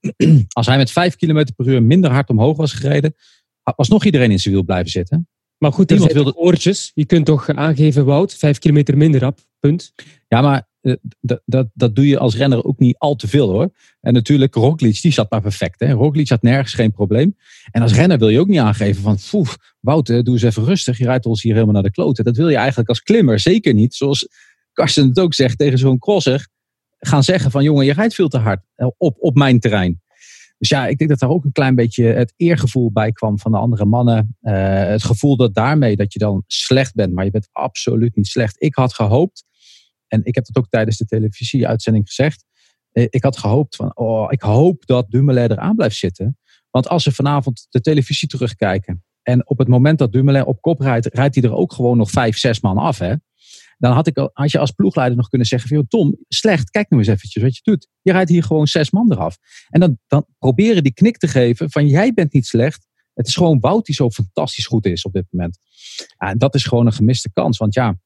Als 0.48 0.66
hij 0.66 0.76
met 0.76 0.90
5 0.90 1.16
km 1.16 1.44
per 1.56 1.66
uur 1.66 1.82
minder 1.82 2.10
hard 2.10 2.30
omhoog 2.30 2.56
was 2.56 2.72
gereden, 2.72 3.14
was 3.76 3.88
nog 3.88 4.04
iedereen 4.04 4.30
in 4.30 4.38
zijn 4.38 4.54
wiel 4.54 4.64
blijven 4.64 4.90
zitten. 4.90 5.28
Maar 5.58 5.72
goed, 5.72 5.90
iemand 5.90 6.12
wilde 6.12 6.36
oortjes. 6.36 6.90
Je 6.94 7.04
kunt 7.06 7.26
toch 7.26 7.48
aangeven, 7.48 8.04
Wout, 8.04 8.34
vijf 8.34 8.58
kilometer 8.58 8.96
minder 8.96 9.26
op, 9.26 9.38
punt. 9.58 9.92
Ja, 10.30 10.40
maar 10.40 10.68
uh, 10.82 10.94
dat, 11.44 11.68
dat 11.74 11.94
doe 11.94 12.06
je 12.06 12.18
als 12.18 12.36
renner 12.36 12.64
ook 12.64 12.78
niet 12.78 12.98
al 12.98 13.14
te 13.14 13.28
veel 13.28 13.50
hoor. 13.50 13.70
En 14.00 14.12
natuurlijk, 14.12 14.54
Roglic, 14.54 15.00
die 15.00 15.12
zat 15.12 15.30
maar 15.30 15.40
perfect. 15.40 15.80
Hè? 15.80 15.94
Had 15.94 16.42
nergens 16.42 16.74
geen 16.74 16.92
probleem. 16.92 17.36
En 17.70 17.82
als 17.82 17.92
renner 17.92 18.18
wil 18.18 18.28
je 18.28 18.40
ook 18.40 18.48
niet 18.48 18.58
aangeven 18.58 19.02
van, 19.02 19.18
poef, 19.30 19.56
Wout, 19.80 20.06
doe 20.06 20.24
eens 20.24 20.42
even 20.42 20.64
rustig. 20.64 20.98
Je 20.98 21.04
rijdt 21.04 21.26
ons 21.26 21.42
hier 21.42 21.52
helemaal 21.52 21.74
naar 21.74 21.82
de 21.82 21.90
kloten. 21.90 22.24
Dat 22.24 22.36
wil 22.36 22.48
je 22.48 22.56
eigenlijk 22.56 22.88
als 22.88 23.02
klimmer 23.02 23.40
zeker 23.40 23.74
niet. 23.74 23.94
Zoals 23.94 24.28
Karsten 24.72 25.08
het 25.08 25.20
ook 25.20 25.34
zegt 25.34 25.58
tegen 25.58 25.78
zo'n 25.78 25.98
crosser. 25.98 26.48
Gaan 26.98 27.24
zeggen 27.24 27.50
van, 27.50 27.62
jongen, 27.62 27.84
je 27.84 27.92
rijdt 27.92 28.14
veel 28.14 28.28
te 28.28 28.38
hard 28.38 28.60
eh, 28.74 28.86
op, 28.96 29.16
op 29.18 29.34
mijn 29.34 29.60
terrein. 29.60 30.00
Dus 30.58 30.68
ja, 30.68 30.86
ik 30.86 30.98
denk 30.98 31.10
dat 31.10 31.18
daar 31.18 31.30
ook 31.30 31.44
een 31.44 31.52
klein 31.52 31.74
beetje 31.74 32.04
het 32.04 32.32
eergevoel 32.36 32.92
bij 32.92 33.12
kwam 33.12 33.38
van 33.38 33.52
de 33.52 33.58
andere 33.58 33.84
mannen. 33.84 34.36
Uh, 34.42 34.52
het 34.84 35.04
gevoel 35.04 35.36
dat 35.36 35.54
daarmee 35.54 35.96
dat 35.96 36.12
je 36.12 36.18
dan 36.18 36.44
slecht 36.46 36.94
bent, 36.94 37.12
maar 37.12 37.24
je 37.24 37.30
bent 37.30 37.48
absoluut 37.52 38.16
niet 38.16 38.26
slecht. 38.26 38.62
Ik 38.62 38.74
had 38.74 38.94
gehoopt, 38.94 39.44
en 40.10 40.24
ik 40.24 40.34
heb 40.34 40.44
dat 40.44 40.56
ook 40.56 40.68
tijdens 40.68 40.96
de 40.96 41.04
televisieuitzending 41.04 42.06
gezegd. 42.06 42.44
Uh, 42.92 43.06
ik 43.08 43.24
had 43.24 43.38
gehoopt 43.38 43.76
van, 43.76 43.96
oh, 43.96 44.32
ik 44.32 44.42
hoop 44.42 44.86
dat 44.86 45.10
Dumoulin 45.10 45.50
eraan 45.50 45.76
blijft 45.76 45.96
zitten. 45.96 46.38
Want 46.70 46.88
als 46.88 47.02
ze 47.02 47.12
vanavond 47.12 47.66
de 47.68 47.80
televisie 47.80 48.28
terugkijken. 48.28 49.04
En 49.22 49.48
op 49.48 49.58
het 49.58 49.68
moment 49.68 49.98
dat 49.98 50.12
Dumoulin 50.12 50.44
op 50.44 50.60
kop 50.60 50.80
rijdt, 50.80 51.06
rijdt 51.06 51.34
hij 51.34 51.44
er 51.44 51.54
ook 51.54 51.72
gewoon 51.72 51.96
nog 51.96 52.10
vijf, 52.10 52.38
zes 52.38 52.60
man 52.60 52.78
af. 52.78 52.98
Hè? 52.98 53.14
Dan 53.78 53.92
had, 53.92 54.06
ik, 54.06 54.30
had 54.32 54.50
je 54.50 54.58
als 54.58 54.70
ploegleider 54.70 55.16
nog 55.16 55.28
kunnen 55.28 55.46
zeggen: 55.46 55.68
van, 55.68 55.86
Tom, 55.86 56.16
slecht, 56.28 56.70
kijk 56.70 56.90
nu 56.90 56.98
eens 56.98 57.06
eventjes 57.06 57.42
wat 57.42 57.56
je 57.56 57.60
doet. 57.62 57.88
Je 58.02 58.12
rijdt 58.12 58.30
hier 58.30 58.42
gewoon 58.42 58.66
zes 58.66 58.90
man 58.90 59.12
eraf. 59.12 59.36
En 59.68 59.80
dan, 59.80 59.98
dan 60.06 60.26
proberen 60.38 60.82
die 60.82 60.92
knik 60.92 61.16
te 61.16 61.28
geven: 61.28 61.70
van 61.70 61.86
jij 61.86 62.12
bent 62.12 62.32
niet 62.32 62.46
slecht. 62.46 62.86
Het 63.14 63.26
is 63.26 63.34
gewoon 63.34 63.60
Wout 63.60 63.86
die 63.86 63.94
zo 63.94 64.10
fantastisch 64.10 64.66
goed 64.66 64.86
is 64.86 65.04
op 65.04 65.12
dit 65.12 65.26
moment. 65.30 65.58
En 66.16 66.38
dat 66.38 66.54
is 66.54 66.64
gewoon 66.64 66.86
een 66.86 66.92
gemiste 66.92 67.32
kans. 67.32 67.58
Want 67.58 67.74
ja, 67.74 67.98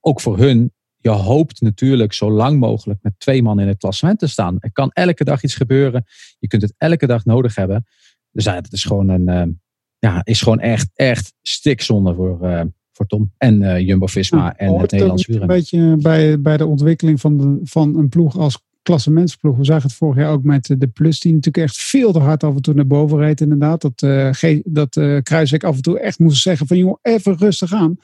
ook 0.00 0.20
voor 0.20 0.38
hun, 0.38 0.73
je 1.04 1.10
hoopt 1.10 1.60
natuurlijk 1.60 2.12
zo 2.12 2.30
lang 2.30 2.58
mogelijk 2.58 2.98
met 3.02 3.12
twee 3.18 3.42
man 3.42 3.60
in 3.60 3.68
het 3.68 3.78
klassement 3.78 4.18
te 4.18 4.26
staan. 4.26 4.56
Er 4.60 4.72
kan 4.72 4.90
elke 4.92 5.24
dag 5.24 5.42
iets 5.42 5.54
gebeuren. 5.54 6.04
Je 6.38 6.48
kunt 6.48 6.62
het 6.62 6.74
elke 6.76 7.06
dag 7.06 7.24
nodig 7.24 7.54
hebben. 7.54 7.86
Dus 8.30 8.44
ja, 8.44 8.54
het 8.54 8.72
is 8.72 8.84
gewoon 8.84 9.08
een, 9.08 9.28
uh, 9.28 9.54
ja, 9.98 10.20
is 10.24 10.42
gewoon 10.42 10.60
echt, 10.60 10.90
echt 10.94 11.32
stikzonde 11.42 12.14
voor, 12.14 12.38
uh, 12.42 12.62
voor 12.92 13.06
Tom 13.06 13.32
en 13.36 13.62
uh, 13.62 13.78
Jumbo-Visma 13.78 14.56
en 14.56 14.74
het 14.74 14.90
Nederlands 14.90 15.26
wielrennen. 15.26 15.56
Een 15.56 15.62
beetje 15.62 15.96
bij, 15.96 16.40
bij 16.40 16.56
de 16.56 16.66
ontwikkeling 16.66 17.20
van, 17.20 17.38
de, 17.38 17.60
van 17.62 17.96
een 17.96 18.08
ploeg 18.08 18.38
als 18.38 18.62
klassementsploeg. 18.84 19.56
We 19.56 19.64
zagen 19.64 19.88
het 19.88 19.96
vorig 19.96 20.16
jaar 20.16 20.32
ook 20.32 20.42
met 20.42 20.74
de 20.78 20.86
Plus, 20.86 21.20
die 21.20 21.34
natuurlijk 21.34 21.64
echt 21.64 21.76
veel 21.76 22.12
te 22.12 22.18
hard 22.18 22.44
af 22.44 22.54
en 22.54 22.62
toe 22.62 22.74
naar 22.74 22.86
boven 22.86 23.18
reed 23.18 23.40
inderdaad. 23.40 23.80
Dat, 23.80 24.02
uh, 24.02 24.60
dat 24.64 24.96
uh, 24.96 25.20
Kruiswijk 25.22 25.64
af 25.64 25.76
en 25.76 25.82
toe 25.82 26.00
echt 26.00 26.18
moest 26.18 26.42
zeggen 26.42 26.66
van 26.66 26.76
jongen, 26.76 26.98
even 27.02 27.36
rustig 27.38 27.72
aan. 27.72 27.96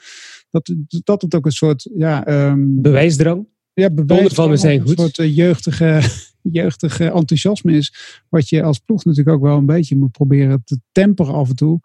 Dat, 0.49 0.73
dat 1.03 1.21
het 1.21 1.35
ook 1.35 1.45
een 1.45 1.51
soort 1.51 1.89
ja, 1.95 2.47
um, 2.49 2.81
bewijsdrang. 2.81 3.47
Ja, 3.73 3.89
bewijs 3.89 4.33
van 4.33 4.49
we 4.49 4.57
zijn 4.57 4.79
goed. 4.79 4.89
Een 4.89 4.97
soort 4.97 5.17
uh, 5.17 5.35
jeugdige, 5.35 6.01
jeugdige 6.61 7.11
enthousiasme 7.11 7.73
is. 7.73 7.93
Wat 8.29 8.49
je 8.49 8.63
als 8.63 8.79
ploeg 8.79 9.05
natuurlijk 9.05 9.35
ook 9.35 9.43
wel 9.43 9.57
een 9.57 9.65
beetje 9.65 9.95
moet 9.95 10.11
proberen 10.11 10.61
te 10.65 10.79
temperen 10.91 11.33
af 11.33 11.49
en 11.49 11.55
toe. 11.55 11.79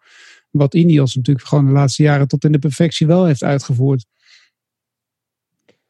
Wat 0.51 0.73
Ineos 0.73 1.15
natuurlijk 1.15 1.47
gewoon 1.47 1.65
de 1.65 1.71
laatste 1.71 2.03
jaren 2.03 2.27
tot 2.27 2.43
in 2.43 2.51
de 2.51 2.59
perfectie 2.59 3.07
wel 3.07 3.25
heeft 3.25 3.43
uitgevoerd. 3.43 4.05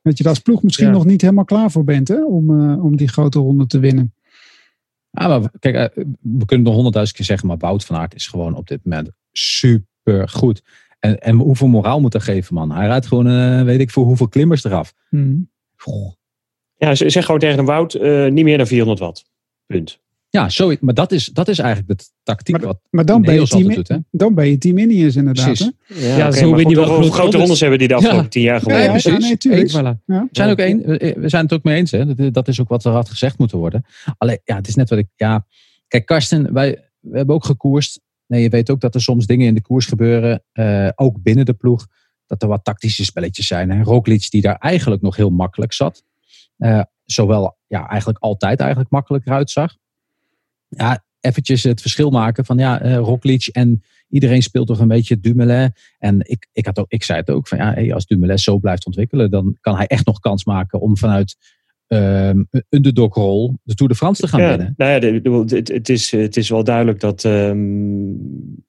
Dat 0.07 0.17
je 0.17 0.23
daar 0.23 0.33
als 0.33 0.41
ploeg 0.41 0.63
misschien 0.63 0.87
ja. 0.87 0.91
nog 0.91 1.05
niet 1.05 1.21
helemaal 1.21 1.45
klaar 1.45 1.71
voor 1.71 1.83
bent 1.83 2.07
hè, 2.07 2.25
om, 2.25 2.49
uh, 2.49 2.83
om 2.83 2.97
die 2.97 3.07
grote 3.07 3.39
ronde 3.39 3.67
te 3.67 3.79
winnen. 3.79 4.13
Ja, 5.09 5.27
maar 5.27 5.51
kijk, 5.59 5.75
uh, 5.97 6.03
we 6.21 6.45
kunnen 6.45 6.65
nog 6.65 6.73
honderdduizend 6.73 7.17
keer 7.17 7.25
zeggen, 7.25 7.47
maar 7.47 7.57
Wout 7.57 7.85
van 7.85 7.95
Aert 7.95 8.15
is 8.15 8.27
gewoon 8.27 8.55
op 8.55 8.67
dit 8.67 8.79
moment 8.83 9.09
super 9.31 10.29
goed. 10.29 10.63
En, 10.99 11.21
en 11.21 11.35
hoeveel 11.35 11.67
moraal 11.67 12.01
moet 12.01 12.13
er 12.13 12.21
geven, 12.21 12.53
man? 12.53 12.71
Hij 12.71 12.87
rijdt 12.87 13.05
gewoon, 13.05 13.27
uh, 13.27 13.63
weet 13.63 13.79
ik 13.79 13.91
voor 13.91 14.05
hoeveel 14.05 14.27
klimmers 14.27 14.63
eraf. 14.63 14.93
Hmm. 15.09 15.49
Ja, 16.77 16.95
zeg 16.95 17.25
gewoon 17.25 17.39
tegen 17.39 17.59
een 17.59 17.65
Wout, 17.65 17.93
niet 18.31 18.43
meer 18.43 18.57
dan 18.57 18.67
400 18.67 18.99
watt. 18.99 19.25
Punt. 19.65 19.99
Ja, 20.37 20.49
zo, 20.49 20.73
maar 20.79 20.93
dat 20.93 21.11
is, 21.11 21.25
dat 21.25 21.47
is 21.47 21.59
eigenlijk 21.59 21.99
de 21.99 22.05
tactiek 22.23 22.57
maar, 22.57 22.65
wat 22.65 22.79
maar 22.89 23.05
dan, 23.05 23.21
ben 23.21 23.33
je 23.33 23.47
team, 23.47 23.73
doet, 23.73 23.87
hè? 23.87 23.97
dan 24.11 24.35
ben 24.35 24.47
je 24.49 24.57
team 24.57 24.77
Ineos 24.77 25.15
inderdaad. 25.15 25.45
Precies. 25.45 25.71
Ja, 25.87 26.17
ja 26.17 26.27
okay, 26.27 26.39
zo 26.39 26.55
win 26.55 26.69
je 26.69 26.75
wel 26.75 26.85
grote, 26.85 27.11
grote 27.11 27.37
rondes 27.37 27.59
hebben 27.59 27.79
die 27.79 27.87
de 27.87 27.93
afgelopen 27.93 28.23
ja. 28.23 28.29
tien 28.29 28.41
jaar 28.41 28.59
gewonnen. 28.59 28.83
Ja, 28.83 28.99
ja, 29.03 29.17
nee, 29.17 29.37
tuurlijk. 29.37 29.71
Voilà. 29.71 30.03
We, 30.05 30.27
zijn 30.31 30.49
ook 30.49 30.59
een, 30.59 30.81
we 31.21 31.29
zijn 31.29 31.43
het 31.43 31.53
ook 31.53 31.63
mee 31.63 31.75
eens. 31.75 31.91
Hè? 31.91 32.15
Dat, 32.15 32.33
dat 32.33 32.47
is 32.47 32.61
ook 32.61 32.69
wat 32.69 32.85
er 32.85 32.91
had 32.91 33.09
gezegd 33.09 33.37
moeten 33.37 33.57
worden. 33.57 33.85
Alleen, 34.17 34.39
ja, 34.43 34.55
het 34.55 34.67
is 34.67 34.75
net 34.75 34.89
wat 34.89 34.99
ik... 34.99 35.07
Ja, 35.15 35.45
kijk, 35.87 36.05
Karsten, 36.05 36.53
wij 36.53 36.87
we 36.99 37.17
hebben 37.17 37.35
ook 37.35 37.45
gekoerst. 37.45 38.01
Nee, 38.27 38.41
je 38.41 38.49
weet 38.49 38.69
ook 38.69 38.81
dat 38.81 38.95
er 38.95 39.01
soms 39.01 39.25
dingen 39.25 39.47
in 39.47 39.53
de 39.53 39.61
koers 39.61 39.85
gebeuren. 39.85 40.43
Uh, 40.53 40.89
ook 40.95 41.21
binnen 41.21 41.45
de 41.45 41.53
ploeg. 41.53 41.87
Dat 42.25 42.41
er 42.41 42.47
wat 42.47 42.63
tactische 42.63 43.05
spelletjes 43.05 43.47
zijn. 43.47 43.71
Hè? 43.71 43.83
Roglic 43.83 44.29
die 44.29 44.41
daar 44.41 44.55
eigenlijk 44.55 45.01
nog 45.01 45.15
heel 45.15 45.29
makkelijk 45.29 45.73
zat. 45.73 46.03
Uh, 46.57 46.81
zowel 47.05 47.57
ja, 47.67 47.87
eigenlijk 47.87 48.19
altijd 48.19 48.59
eigenlijk 48.59 48.89
makkelijker 48.89 49.31
uitzag. 49.31 49.75
Ja, 50.67 51.05
eventjes 51.19 51.63
het 51.63 51.81
verschil 51.81 52.09
maken 52.09 52.45
van 52.45 52.57
ja, 52.57 52.85
uh, 52.85 52.95
Roglic 52.95 53.47
en 53.47 53.83
iedereen 54.09 54.41
speelt 54.41 54.67
toch 54.67 54.79
een 54.79 54.87
beetje 54.87 55.19
Dumoulin. 55.19 55.73
En 55.97 56.19
ik, 56.19 56.47
ik, 56.51 56.65
had 56.65 56.79
ook, 56.79 56.91
ik 56.91 57.03
zei 57.03 57.19
het 57.19 57.29
ook 57.29 57.47
van 57.47 57.57
ja, 57.57 57.73
hey, 57.73 57.93
als 57.93 58.05
Dumoulin 58.05 58.39
zo 58.39 58.57
blijft 58.57 58.85
ontwikkelen, 58.85 59.31
dan 59.31 59.57
kan 59.61 59.75
hij 59.75 59.87
echt 59.87 60.05
nog 60.05 60.19
kans 60.19 60.45
maken 60.45 60.79
om 60.79 60.97
vanuit 60.97 61.35
um, 61.87 62.47
underdog-rol 62.69 63.53
de 63.63 63.73
Tour 63.73 63.91
de 63.91 63.97
France 63.97 64.21
te 64.21 64.27
gaan 64.27 64.41
ja, 64.41 64.49
winnen. 64.49 64.73
Nou 64.77 64.91
ja, 64.91 65.55
het, 65.55 65.67
het, 65.67 65.89
is, 65.89 66.11
het 66.11 66.37
is 66.37 66.49
wel 66.49 66.63
duidelijk 66.63 66.99
dat. 66.99 67.23
Um, 67.23 68.65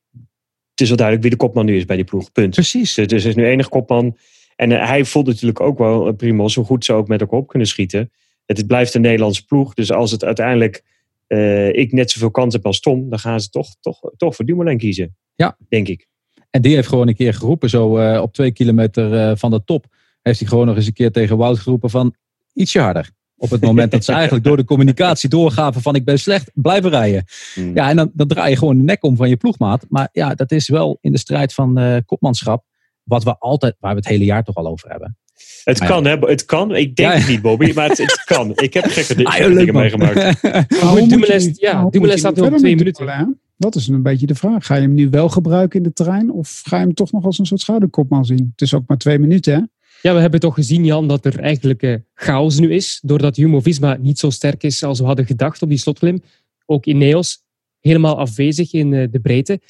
het 0.71 0.87
is 0.87 0.89
wel 0.89 0.97
duidelijk 0.97 1.29
wie 1.29 1.39
de 1.39 1.45
kopman 1.45 1.65
nu 1.65 1.77
is 1.77 1.85
bij 1.85 1.97
die 1.97 2.05
ploeg. 2.05 2.33
Punt. 2.33 2.55
Precies. 2.55 2.95
Dus 2.95 3.25
er 3.25 3.29
is 3.29 3.35
nu 3.35 3.47
enig 3.47 3.69
kopman. 3.69 4.17
En 4.57 4.71
uh, 4.71 4.87
hij 4.87 5.05
voelt 5.05 5.27
natuurlijk 5.27 5.61
ook 5.61 5.79
wel, 5.79 6.13
prima, 6.13 6.49
zo 6.49 6.65
goed 6.65 6.85
ze 6.85 6.93
ook 6.93 7.09
met 7.09 7.21
elkaar 7.21 7.39
op 7.39 7.49
kunnen 7.49 7.69
schieten. 7.69 8.11
Het, 8.47 8.57
het 8.57 8.67
blijft 8.67 8.95
een 8.95 9.01
Nederlandse 9.01 9.45
ploeg. 9.45 9.75
Dus 9.75 9.93
als 9.93 10.11
het 10.11 10.25
uiteindelijk 10.25 10.83
uh, 11.29 11.73
ik 11.73 11.93
net 11.93 12.11
zoveel 12.11 12.31
kans 12.31 12.55
heb 12.55 12.67
als 12.67 12.81
Tom, 12.81 13.11
dan 13.11 13.19
gaan 13.19 13.41
ze 13.41 13.49
toch, 13.49 13.75
toch, 13.81 14.01
toch 14.17 14.35
voor 14.35 14.45
Dumoulin 14.45 14.79
kiezen. 14.79 15.17
Ja. 15.35 15.57
Denk 15.69 15.89
ik. 15.89 16.07
En 16.51 16.63
die 16.63 16.75
heeft 16.75 16.89
gewoon 16.89 17.09
een 17.09 17.15
keer 17.15 17.35
geroepen, 17.35 17.71
zo 17.71 17.99
uh, 17.99 18.21
op 18.23 18.33
twee 18.33 18.53
kilometer 18.53 19.13
uh, 19.13 19.37
van 19.37 19.51
de 19.51 19.65
top. 19.65 19.87
Heeft 20.23 20.39
hij 20.39 20.49
gewoon 20.49 20.67
nog 20.67 20.77
eens 20.77 20.87
een 20.87 20.93
keer 20.93 21.13
tegen 21.13 21.37
Wout 21.37 21.59
geroepen 21.59 21.91
van 21.91 22.15
ietsje 22.53 22.81
harder. 22.81 23.11
Op 23.37 23.51
het 23.51 23.61
moment 23.61 23.91
dat 23.91 24.05
ze 24.05 24.13
eigenlijk 24.21 24.45
door 24.45 24.57
de 24.57 24.65
communicatie 24.65 25.29
doorgaven 25.29 25.83
van 25.83 25.95
ik 25.95 26.05
ben 26.05 26.19
slecht, 26.19 26.51
blijven 26.55 26.91
rijden. 26.91 27.25
Hmm. 27.55 27.75
Ja, 27.75 27.89
en 27.89 27.97
dan, 27.97 28.11
dan 28.15 28.29
draai 28.29 28.51
je 28.51 28.57
gewoon 28.57 28.77
de 28.77 28.83
nek 28.83 29.05
om 29.05 29.17
van 29.17 29.29
je 29.29 29.37
ploegmaat. 29.37 29.87
Maar 29.89 30.09
ja, 30.13 30.35
dat 30.35 30.53
is 30.53 30.69
wel 30.69 30.99
in 31.01 31.13
de 31.13 31.19
strijd 31.19 31.55
van 31.55 32.03
kopmanschap. 32.07 32.65
Wat 33.09 33.25
we 33.25 33.39
altijd, 33.39 33.77
waar 33.81 33.91
we 33.93 33.99
het 33.99 34.09
hele 34.09 34.25
jaar 34.25 34.45
toch 34.45 34.55
al 34.55 34.67
over 34.67 34.91
hebben. 34.91 35.17
Het 35.65 35.79
Maar 35.79 35.89
kan, 35.89 36.05
hè? 36.05 36.17
Het 36.19 36.45
kan. 36.45 36.77
Ik 36.77 36.97
denk 36.97 37.13
Ja, 37.13 37.19
het 37.19 37.29
niet, 37.29 37.43
Bobby, 37.43 37.73
maar 37.75 37.89
het, 37.89 37.99
het 37.99 38.23
kan. 38.35 38.53
Ik 38.57 38.75
heb 38.75 38.85
gekke, 38.85 39.25
Ah, 39.25 39.37
dingen 39.37 39.73
man. 39.73 39.83
meegemaakt. 39.83 40.41
Dumoulin 41.09 41.55
ja, 41.55 42.17
staat 42.17 42.37
nu 42.37 42.43
op 42.43 42.57
twee 42.57 42.77
minuten. 42.77 43.09
Hè? 43.09 43.25
Dat 43.57 43.75
is 43.75 43.89
een 43.89 44.03
beetje 44.03 44.27
de 44.27 44.35
vraag. 44.35 44.67
Ga 44.67 44.75
je 44.75 44.81
hem 44.81 44.95
nu 44.95 45.09
wel 45.11 45.29
gebruiken 45.29 45.79
in 45.79 45.85
de 45.85 45.93
terrein 45.93 46.33
of 46.33 46.61
ga 46.65 46.77
je 46.77 46.83
hem 46.85 46.95
toch 46.95 47.13
nog 47.13 47.25
als 47.25 47.39
een 47.39 47.47
soort 47.47 47.61
schouderkopman 47.61 48.25
zien? 48.25 48.49
Het 48.53 48.61
is 48.61 48.75
ook 48.75 48.85
maar 48.87 48.97
twee 48.99 49.19
minuten, 49.19 49.55
hè? 49.55 49.61
Ja, 50.03 50.15
we 50.15 50.21
hebben 50.21 50.41
toch 50.41 50.55
gezien, 50.55 50.85
Jan, 50.85 51.09
dat 51.09 51.25
er 51.25 51.39
eigenlijk 51.41 51.83
eh, 51.83 51.95
chaos 52.15 52.59
nu 52.59 52.73
is. 52.75 53.01
Doordat 53.03 53.37
Jumbo-Visma 53.37 53.97
niet 54.01 54.19
zo 54.19 54.31
sterk 54.31 54.63
is 54.63 54.83
als 54.83 54.99
we 54.99 55.05
hadden 55.05 55.27
gedacht 55.27 55.63
op 55.63 55.69
die 55.69 55.79
slotklim. 55.79 56.23
Ook 56.67 56.87
Ineos 56.87 57.39
helemaal 57.81 58.19
afwezig 58.19 58.73
in 58.73 58.93
eh, 58.95 59.07
de 59.11 59.21
breedte. 59.21 59.61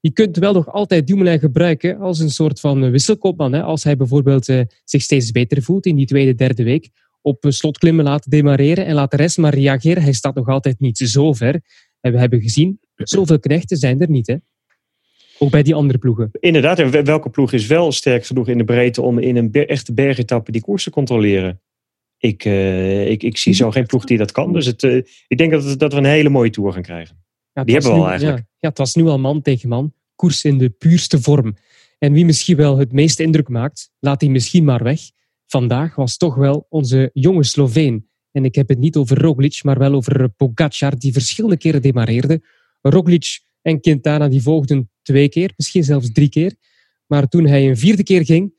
Je 0.00 0.12
kunt 0.12 0.36
wel 0.36 0.52
nog 0.52 0.72
altijd 0.72 1.06
Dumoulin 1.06 1.38
gebruiken 1.38 1.98
als 1.98 2.18
een 2.18 2.30
soort 2.30 2.60
van 2.60 2.90
wisselkoopman. 2.90 3.52
Hè? 3.52 3.62
Als 3.62 3.84
hij 3.84 3.96
bijvoorbeeld 3.96 4.48
eh, 4.48 4.60
zich 4.84 5.02
steeds 5.02 5.30
beter 5.30 5.62
voelt 5.62 5.86
in 5.86 5.96
die 5.96 6.06
tweede, 6.06 6.34
derde 6.34 6.62
week. 6.62 6.88
Op 7.22 7.44
eh, 7.44 7.50
slotklimmen 7.50 8.04
laten 8.04 8.30
demareren 8.30 8.86
en 8.86 8.94
laat 8.94 9.10
de 9.10 9.16
rest 9.16 9.38
maar 9.38 9.54
reageren. 9.54 10.02
Hij 10.02 10.12
staat 10.12 10.34
nog 10.34 10.48
altijd 10.48 10.80
niet 10.80 10.98
zo 10.98 11.32
ver. 11.32 11.60
En 12.00 12.12
we 12.12 12.18
hebben 12.18 12.40
gezien, 12.40 12.80
zoveel 12.94 13.38
knechten 13.38 13.76
zijn 13.76 14.00
er 14.00 14.10
niet. 14.10 14.26
Hè? 14.26 14.36
Ook 15.38 15.50
bij 15.50 15.62
die 15.62 15.74
andere 15.74 15.98
ploegen. 15.98 16.30
Inderdaad, 16.32 16.78
en 16.78 17.04
welke 17.04 17.30
ploeg 17.30 17.52
is 17.52 17.66
wel 17.66 17.92
sterk 17.92 18.26
genoeg 18.26 18.48
in 18.48 18.58
de 18.58 18.64
breedte 18.64 19.02
om 19.02 19.18
in 19.18 19.36
een 19.36 19.52
echte 19.52 19.94
bergetappe 19.94 20.52
die 20.52 20.62
koers 20.62 20.82
te 20.82 20.90
controleren? 20.90 21.60
Ik, 22.18 22.44
eh, 22.44 23.10
ik, 23.10 23.22
ik 23.22 23.36
zie 23.36 23.54
zo 23.54 23.70
geen 23.70 23.86
ploeg 23.86 24.04
die 24.04 24.18
dat 24.18 24.32
kan. 24.32 24.52
Dus 24.52 24.66
het, 24.66 24.82
ik 25.28 25.38
denk 25.38 25.50
dat, 25.50 25.78
dat 25.78 25.92
we 25.92 25.98
een 25.98 26.04
hele 26.04 26.28
mooie 26.28 26.50
tour 26.50 26.72
gaan 26.72 26.82
krijgen. 26.82 27.26
Ja, 27.58 27.64
het 27.64 27.66
Die 27.66 27.74
was 27.74 27.84
hebben 27.84 27.92
we 27.92 27.98
nu- 27.98 28.04
al 28.04 28.08
eigenlijk. 28.10 28.38
Ja, 28.38 28.56
ja, 28.58 28.68
het 28.68 28.78
was 28.78 28.94
nu 28.94 29.06
al 29.06 29.18
man 29.18 29.42
tegen 29.42 29.68
man. 29.68 29.92
Koers 30.14 30.44
in 30.44 30.58
de 30.58 30.70
puurste 30.70 31.20
vorm. 31.20 31.56
En 31.98 32.12
wie 32.12 32.24
misschien 32.24 32.56
wel 32.56 32.76
het 32.78 32.92
meeste 32.92 33.22
indruk 33.22 33.48
maakt, 33.48 33.90
laat 33.98 34.20
hij 34.20 34.30
misschien 34.30 34.64
maar 34.64 34.82
weg. 34.82 35.00
Vandaag 35.46 35.94
was 35.94 36.16
toch 36.16 36.34
wel 36.34 36.66
onze 36.68 37.10
jonge 37.12 37.44
Sloveen. 37.44 38.08
En 38.32 38.44
ik 38.44 38.54
heb 38.54 38.68
het 38.68 38.78
niet 38.78 38.96
over 38.96 39.20
Roglic, 39.20 39.62
maar 39.62 39.78
wel 39.78 39.92
over 39.94 40.28
Pogacar, 40.28 40.98
die 40.98 41.12
verschillende 41.12 41.56
keren 41.56 41.82
demareerde. 41.82 42.42
Roglic 42.80 43.40
en 43.62 43.80
Quintana 43.80 44.28
die 44.28 44.42
volgden 44.42 44.90
twee 45.02 45.28
keer, 45.28 45.52
misschien 45.56 45.84
zelfs 45.84 46.12
drie 46.12 46.28
keer. 46.28 46.54
Maar 47.06 47.28
toen 47.28 47.46
hij 47.46 47.68
een 47.68 47.76
vierde 47.76 48.02
keer 48.02 48.24
ging, 48.24 48.52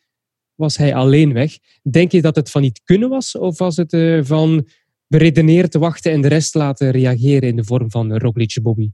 was 0.56 0.78
hij 0.78 0.96
alleen 0.96 1.34
weg. 1.34 1.58
Denk 1.92 2.12
je 2.12 2.22
dat 2.22 2.36
het 2.36 2.52
van 2.52 2.62
niet 2.62 2.82
kunnen 2.84 3.10
was? 3.10 3.38
Of 3.38 3.58
was 3.58 3.76
het 3.78 3.94
eh, 3.94 4.20
van 4.24 4.68
beredeneerd 5.10 5.72
te 5.72 5.80
wachten 5.80 6.12
en 6.12 6.22
de 6.22 6.28
rest 6.28 6.56
laten 6.56 6.92
reageren 6.92 7.50
in 7.50 7.56
de 7.56 7.64
vorm 7.64 7.92
van 7.92 8.18
Roglic 8.18 8.60
Bobby? 8.62 8.92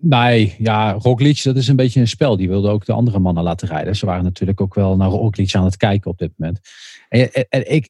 Nee, 0.00 0.54
ja, 0.58 0.92
Roglic, 0.92 1.42
dat 1.42 1.56
is 1.56 1.68
een 1.68 1.76
beetje 1.76 2.00
een 2.00 2.08
spel. 2.08 2.36
Die 2.36 2.48
wilde 2.48 2.68
ook 2.68 2.84
de 2.84 2.92
andere 2.92 3.18
mannen 3.18 3.42
laten 3.42 3.68
rijden. 3.68 3.96
Ze 3.96 4.06
waren 4.06 4.24
natuurlijk 4.24 4.60
ook 4.60 4.74
wel 4.74 4.96
naar 4.96 5.08
Roglic 5.08 5.54
aan 5.54 5.64
het 5.64 5.76
kijken 5.76 6.10
op 6.10 6.18
dit 6.18 6.32
moment. 6.36 6.60
En, 7.08 7.72
ik, 7.72 7.88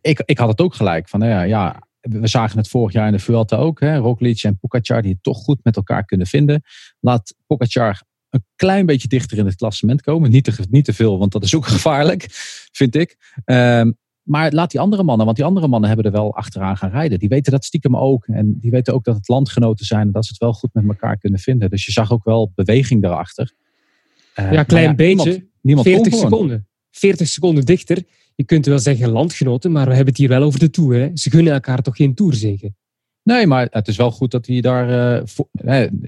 ik, 0.00 0.22
ik 0.24 0.38
had 0.38 0.48
het 0.48 0.60
ook 0.60 0.74
gelijk. 0.74 1.08
Van, 1.08 1.20
nou 1.20 1.32
ja, 1.32 1.42
ja, 1.42 1.82
we 2.00 2.26
zagen 2.26 2.58
het 2.58 2.68
vorig 2.68 2.92
jaar 2.92 3.06
in 3.06 3.12
de 3.12 3.18
Vuelta 3.18 3.56
ook. 3.56 3.80
Hè, 3.80 3.96
Roglic 3.96 4.42
en 4.42 4.58
Pogacar 4.58 5.02
die 5.02 5.12
het 5.12 5.22
toch 5.22 5.38
goed 5.38 5.58
met 5.62 5.76
elkaar 5.76 6.04
kunnen 6.04 6.26
vinden. 6.26 6.62
Laat 7.00 7.34
Pogacar 7.46 8.02
een 8.30 8.44
klein 8.56 8.86
beetje 8.86 9.08
dichter 9.08 9.38
in 9.38 9.46
het 9.46 9.54
klassement 9.54 10.02
komen. 10.02 10.30
Niet 10.30 10.44
te, 10.44 10.66
niet 10.70 10.84
te 10.84 10.92
veel, 10.92 11.18
want 11.18 11.32
dat 11.32 11.44
is 11.44 11.54
ook 11.54 11.66
gevaarlijk, 11.76 12.26
vind 12.72 12.94
ik. 12.94 13.16
Ehm, 13.44 13.90
maar 14.28 14.52
laat 14.52 14.70
die 14.70 14.80
andere 14.80 15.02
mannen, 15.02 15.24
want 15.24 15.36
die 15.36 15.46
andere 15.46 15.68
mannen 15.68 15.88
hebben 15.88 16.06
er 16.06 16.12
wel 16.12 16.34
achteraan 16.34 16.76
gaan 16.76 16.90
rijden. 16.90 17.18
Die 17.18 17.28
weten 17.28 17.52
dat 17.52 17.64
stiekem 17.64 17.96
ook. 17.96 18.26
En 18.26 18.58
die 18.60 18.70
weten 18.70 18.94
ook 18.94 19.04
dat 19.04 19.14
het 19.16 19.28
landgenoten 19.28 19.86
zijn 19.86 20.06
en 20.06 20.12
dat 20.12 20.24
ze 20.24 20.30
het 20.32 20.40
wel 20.40 20.52
goed 20.52 20.70
met 20.72 20.84
elkaar 20.88 21.18
kunnen 21.18 21.38
vinden. 21.40 21.70
Dus 21.70 21.84
je 21.86 21.92
zag 21.92 22.12
ook 22.12 22.24
wel 22.24 22.52
beweging 22.54 23.02
daarachter. 23.02 23.52
Eh, 24.34 24.52
Ja, 24.52 24.62
klein 24.62 24.96
beetje. 24.96 25.30
Niemand, 25.30 25.50
niemand 25.60 25.86
kon 25.86 25.94
40 25.94 26.12
gewoon. 26.12 26.30
seconden. 26.30 26.66
40 26.90 27.28
seconden 27.28 27.64
dichter. 27.64 28.02
Je 28.34 28.44
kunt 28.44 28.66
wel 28.66 28.78
zeggen 28.78 29.08
landgenoten, 29.10 29.72
maar 29.72 29.82
we 29.86 29.90
hebben 29.94 30.08
het 30.08 30.16
hier 30.16 30.28
wel 30.28 30.42
over 30.42 30.58
de 30.58 30.70
Tour. 30.70 30.94
Hè? 31.00 31.10
Ze 31.14 31.30
gunnen 31.30 31.52
elkaar 31.52 31.82
toch 31.82 31.96
geen 31.96 32.14
Tourzege? 32.14 32.72
Nee, 33.22 33.46
maar 33.46 33.66
het 33.70 33.88
is 33.88 33.96
wel 33.96 34.10
goed 34.10 34.30
dat 34.30 34.46
hij 34.46 34.60
daar. 34.60 35.16
eh, 35.16 35.22
voor- 35.26 35.48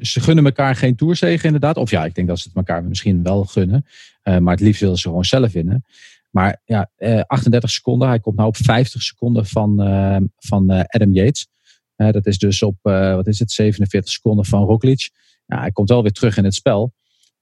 ze 0.01 0.21
gunnen 0.21 0.45
elkaar 0.45 0.75
geen 0.77 0.97
toerzegen, 0.97 1.45
inderdaad. 1.45 1.77
Of 1.77 1.91
ja, 1.91 2.05
ik 2.05 2.15
denk 2.15 2.29
dat 2.29 2.39
ze 2.39 2.49
het 2.49 2.57
elkaar 2.57 2.85
misschien 2.85 3.23
wel 3.23 3.45
gunnen. 3.45 3.87
Eh, 4.23 4.39
maar 4.39 4.55
het 4.55 4.63
liefst 4.63 4.81
willen 4.81 4.97
ze 4.99 5.09
gewoon 5.09 5.25
zelf 5.25 5.53
winnen. 5.53 5.85
Maar 6.31 6.61
ja, 6.65 6.91
eh, 6.97 7.21
38 7.27 7.71
seconden. 7.71 8.09
Hij 8.09 8.21
komt 8.21 8.37
nou 8.37 8.49
op 8.49 8.57
50 8.57 9.03
seconden 9.03 9.47
van, 9.47 9.83
eh, 9.83 10.17
van 10.37 10.71
eh, 10.71 10.81
Adam 10.87 11.13
Yates. 11.13 11.49
Eh, 11.97 12.11
dat 12.11 12.27
is 12.27 12.39
dus 12.39 12.63
op, 12.63 12.77
eh, 12.83 13.15
wat 13.15 13.27
is 13.27 13.39
het, 13.39 13.51
47 13.51 14.13
seconden 14.13 14.45
van 14.45 14.65
Roglic. 14.65 15.11
Ja, 15.47 15.61
hij 15.61 15.71
komt 15.71 15.89
wel 15.89 16.03
weer 16.03 16.13
terug 16.13 16.37
in 16.37 16.45
het 16.45 16.55
spel. 16.55 16.93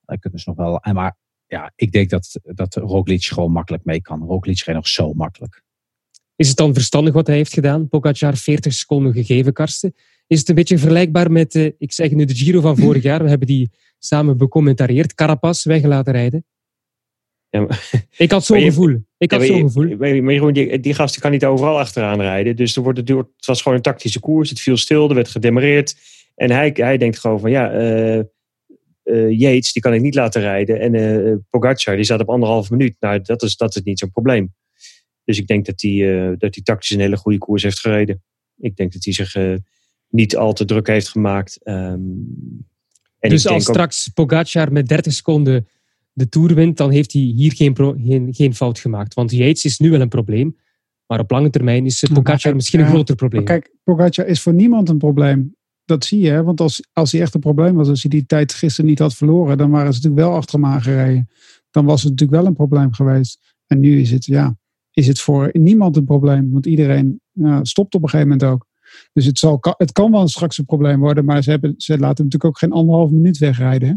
Hij 0.04 0.18
kunt 0.18 0.34
dus 0.34 0.44
nog 0.44 0.56
wel. 0.56 0.80
Maar 0.92 1.16
ja, 1.46 1.72
ik 1.74 1.92
denk 1.92 2.10
dat, 2.10 2.40
dat 2.42 2.74
Roglic 2.74 3.24
gewoon 3.24 3.52
makkelijk 3.52 3.84
mee 3.84 4.00
kan. 4.00 4.22
Roglic 4.22 4.62
reed 4.62 4.74
nog 4.74 4.88
zo 4.88 5.12
makkelijk. 5.12 5.62
Is 6.36 6.48
het 6.48 6.56
dan 6.56 6.74
verstandig 6.74 7.14
wat 7.14 7.26
hij 7.26 7.36
heeft 7.36 7.52
gedaan? 7.52 7.88
Pogacar 7.88 8.36
40 8.36 8.72
seconden 8.72 9.12
gegeven, 9.12 9.52
Karsten. 9.52 9.94
Is 10.26 10.38
het 10.38 10.48
een 10.48 10.54
beetje 10.54 10.78
vergelijkbaar 10.78 11.30
met, 11.30 11.54
eh, 11.54 11.70
ik 11.78 11.92
zeg 11.92 12.10
nu 12.10 12.24
de 12.24 12.34
Giro 12.34 12.60
van 12.60 12.76
vorig 12.76 13.02
jaar. 13.02 13.22
We 13.22 13.28
hebben 13.28 13.46
die 13.46 13.70
samen 13.98 14.36
becommentarieerd. 14.36 15.14
Carapaz 15.14 15.64
weg 15.64 15.82
laten 15.82 16.12
rijden. 16.12 16.44
Ja, 17.50 17.60
maar- 17.60 17.90
Ik 18.16 18.30
had 18.30 18.44
zo'n 18.44 18.60
gevoel. 18.60 18.96
Ik 19.18 19.30
had 19.30 19.40
Ja, 19.40 19.46
zo'n 19.46 19.60
gevoel. 19.60 19.96
maar, 19.96 20.32
Jeroen, 20.32 20.52
die, 20.52 20.80
die 20.80 20.94
gast 20.94 21.12
die 21.12 21.22
kan 21.22 21.30
niet 21.30 21.44
overal 21.44 21.78
achteraan 21.78 22.20
rijden. 22.20 22.56
Dus 22.56 22.76
er 22.76 22.82
wordt, 22.82 22.98
het, 23.08 23.46
was 23.46 23.62
gewoon 23.62 23.76
een 23.76 23.82
tactische 23.84 24.20
koers. 24.20 24.48
Het 24.50 24.60
viel 24.60 24.76
stil, 24.76 25.08
er 25.08 25.14
werd 25.14 25.28
gedemareerd. 25.28 25.96
En 26.34 26.50
hij, 26.50 26.70
hij 26.74 26.98
denkt 26.98 27.18
gewoon 27.18 27.40
van 27.40 27.50
ja, 27.50 27.70
eh, 27.72 28.20
Yates 29.30 29.72
die 29.72 29.82
kan 29.82 29.94
ik 29.94 30.00
niet 30.00 30.14
laten 30.14 30.40
rijden. 30.40 30.80
En 30.80 30.94
eh 30.94 31.36
Pogacar 31.50 31.96
die 31.96 32.04
staat 32.04 32.20
op 32.20 32.28
anderhalf 32.28 32.70
minuut. 32.70 32.96
Nou, 33.00 33.20
dat 33.22 33.42
is, 33.42 33.56
dat 33.56 33.76
is 33.76 33.82
niet 33.82 33.98
zo'n 33.98 34.10
probleem. 34.10 34.54
Dus 35.24 35.38
ik 35.38 35.46
denk 35.46 35.66
dat 35.66 35.80
hij, 35.80 36.34
dat 36.38 36.60
tactisch 36.64 36.90
een 36.90 37.00
hele 37.00 37.16
goede 37.16 37.38
koers 37.38 37.62
heeft 37.62 37.78
gereden. 37.80 38.22
Ik 38.58 38.76
denk 38.76 38.92
dat 38.92 39.04
hij 39.04 39.12
zich 39.12 39.34
niet 40.08 40.36
al 40.36 40.52
te 40.52 40.64
druk 40.64 40.86
heeft 40.86 41.08
gemaakt. 41.08 41.58
Ehm, 41.62 42.00
en 43.18 43.30
dus 43.30 43.46
als 43.46 43.68
ook- 43.68 43.74
straks 43.74 44.08
Pogacar 44.08 44.72
met 44.72 44.88
30 44.88 45.12
seconden 45.12 45.68
de 46.18 46.28
Tour 46.28 46.54
wint, 46.54 46.76
dan 46.76 46.90
heeft 46.90 47.12
hij 47.12 47.22
hier 47.22 47.52
geen, 47.52 47.72
pro- 47.72 47.96
geen, 48.04 48.34
geen 48.34 48.54
fout 48.54 48.78
gemaakt. 48.78 49.14
Want 49.14 49.30
Yates 49.30 49.64
is 49.64 49.78
nu 49.78 49.90
wel 49.90 50.00
een 50.00 50.08
probleem. 50.08 50.56
Maar 51.06 51.20
op 51.20 51.30
lange 51.30 51.50
termijn 51.50 51.86
is 51.86 52.02
eh, 52.02 52.08
Pogacar 52.10 52.38
kijk, 52.38 52.54
misschien 52.54 52.80
een 52.80 52.86
ja, 52.86 52.92
groter 52.92 53.14
probleem. 53.14 53.44
Kijk, 53.44 53.74
Pogacar 53.84 54.26
is 54.26 54.40
voor 54.40 54.54
niemand 54.54 54.88
een 54.88 54.98
probleem. 54.98 55.56
Dat 55.84 56.04
zie 56.04 56.20
je, 56.20 56.30
hè? 56.30 56.42
want 56.42 56.60
als, 56.60 56.88
als 56.92 57.12
hij 57.12 57.20
echt 57.20 57.34
een 57.34 57.40
probleem 57.40 57.74
was, 57.74 57.88
als 57.88 58.02
hij 58.02 58.10
die 58.10 58.26
tijd 58.26 58.54
gisteren 58.54 58.90
niet 58.90 58.98
had 58.98 59.14
verloren, 59.14 59.58
dan 59.58 59.70
waren 59.70 59.92
ze 59.92 59.98
natuurlijk 59.98 60.28
wel 60.28 60.36
achter 60.36 60.60
hem 60.60 60.68
aangereden. 60.68 61.28
Dan 61.70 61.84
was 61.84 62.02
het 62.02 62.10
natuurlijk 62.10 62.40
wel 62.40 62.48
een 62.48 62.56
probleem 62.56 62.92
geweest. 62.92 63.54
En 63.66 63.80
nu 63.80 64.00
is 64.00 64.10
het, 64.10 64.26
ja, 64.26 64.56
is 64.92 65.06
het 65.06 65.20
voor 65.20 65.50
niemand 65.52 65.96
een 65.96 66.04
probleem, 66.04 66.52
want 66.52 66.66
iedereen 66.66 67.20
ja, 67.32 67.64
stopt 67.64 67.94
op 67.94 68.02
een 68.02 68.08
gegeven 68.08 68.30
moment 68.30 68.50
ook. 68.50 68.66
Dus 69.12 69.24
het, 69.24 69.38
zal, 69.38 69.58
het 69.76 69.92
kan 69.92 70.10
wel 70.10 70.28
straks 70.28 70.58
een 70.58 70.64
probleem 70.64 71.00
worden, 71.00 71.24
maar 71.24 71.42
ze, 71.42 71.50
hebben, 71.50 71.74
ze 71.76 71.92
laten 71.92 72.06
hem 72.06 72.24
natuurlijk 72.24 72.44
ook 72.44 72.58
geen 72.58 72.72
anderhalf 72.72 73.10
minuut 73.10 73.38
wegrijden. 73.38 73.88
Hè? 73.88 73.94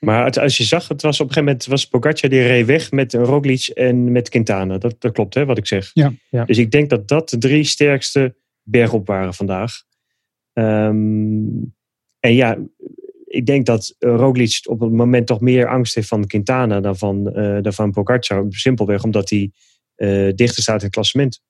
Maar 0.00 0.24
het- 0.24 0.38
als 0.38 0.56
je 0.56 0.64
zag, 0.64 0.88
het 0.88 1.02
was 1.02 1.20
op 1.20 1.26
een 1.28 1.32
gegeven 1.32 1.44
moment 1.44 1.66
was 1.66 1.86
Pogacar 1.88 2.30
die 2.30 2.42
reed 2.42 2.66
weg 2.66 2.90
met 2.90 3.14
Roglic 3.14 3.66
en 3.66 4.12
met 4.12 4.28
Quintana. 4.28 4.78
Dat, 4.78 4.94
dat 4.98 5.12
klopt, 5.12 5.34
hè, 5.34 5.44
wat 5.44 5.58
ik 5.58 5.66
zeg. 5.66 5.90
Ja. 5.94 6.12
Ja. 6.30 6.44
Dus 6.44 6.58
ik 6.58 6.70
denk 6.70 6.90
dat 6.90 7.08
dat 7.08 7.28
de 7.28 7.38
drie 7.38 7.64
sterkste 7.64 8.36
bergop 8.62 9.06
waren 9.06 9.34
vandaag. 9.34 9.82
Ehm, 10.52 11.46
en 12.20 12.34
ja, 12.34 12.58
ik 13.24 13.46
denk 13.46 13.66
dat 13.66 13.94
Roglic 13.98 14.60
op 14.64 14.80
het 14.80 14.92
moment 14.92 15.26
toch 15.26 15.40
meer 15.40 15.68
angst 15.68 15.94
heeft 15.94 16.08
van 16.08 16.26
Quintana 16.26 16.80
dan 16.80 16.96
van, 16.98 17.32
eh 17.32 17.62
dan 17.62 17.72
van 17.72 17.90
Pogacar. 17.92 18.46
Simpelweg 18.48 19.02
omdat 19.02 19.30
hij 19.30 19.50
eh, 19.94 20.28
dichter 20.34 20.62
staat 20.62 20.78
in 20.78 20.84
het 20.84 20.94
klassement. 20.94 21.40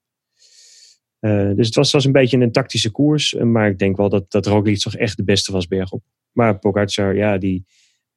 Uh, 1.20 1.50
dus 1.54 1.66
het 1.66 1.74
was, 1.74 1.92
was 1.92 2.04
een 2.04 2.12
beetje 2.12 2.38
een 2.38 2.52
tactische 2.52 2.90
koers. 2.90 3.32
Maar 3.34 3.68
ik 3.68 3.78
denk 3.78 3.96
wel 3.96 4.08
dat, 4.08 4.30
dat 4.30 4.46
Roglic 4.46 4.78
toch 4.78 4.94
echt 4.96 5.16
de 5.16 5.24
beste 5.24 5.52
was 5.52 5.66
bergop. 5.66 6.02
Maar 6.32 6.58
Pogacar, 6.58 7.16
ja, 7.16 7.38
die, 7.38 7.64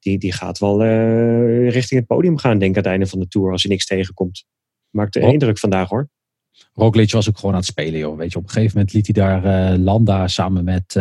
die, 0.02 0.18
die 0.18 0.32
gaat 0.32 0.58
wel 0.58 0.84
uh, 0.84 1.70
richting 1.70 2.00
het 2.00 2.08
podium 2.08 2.38
gaan, 2.38 2.58
denk 2.58 2.70
ik, 2.70 2.76
aan 2.76 2.82
het 2.82 2.92
einde 2.92 3.06
van 3.06 3.18
de 3.18 3.28
Tour. 3.28 3.52
Als 3.52 3.62
hij 3.62 3.70
niks 3.70 3.86
tegenkomt. 3.86 4.44
Maakt 4.90 5.12
de 5.12 5.20
indruk 5.20 5.58
vandaag, 5.58 5.88
hoor. 5.88 6.08
Roglic 6.72 7.10
was 7.10 7.28
ook 7.28 7.36
gewoon 7.36 7.54
aan 7.54 7.60
het 7.60 7.68
spelen, 7.68 7.98
joh. 7.98 8.16
Weet 8.16 8.32
je, 8.32 8.38
op 8.38 8.44
een 8.44 8.50
gegeven 8.50 8.76
moment 8.76 8.94
liet 8.94 9.06
hij 9.06 9.24
daar 9.24 9.72
uh, 9.72 9.78
Landa 9.78 10.28
samen 10.28 10.64
met 10.64 10.92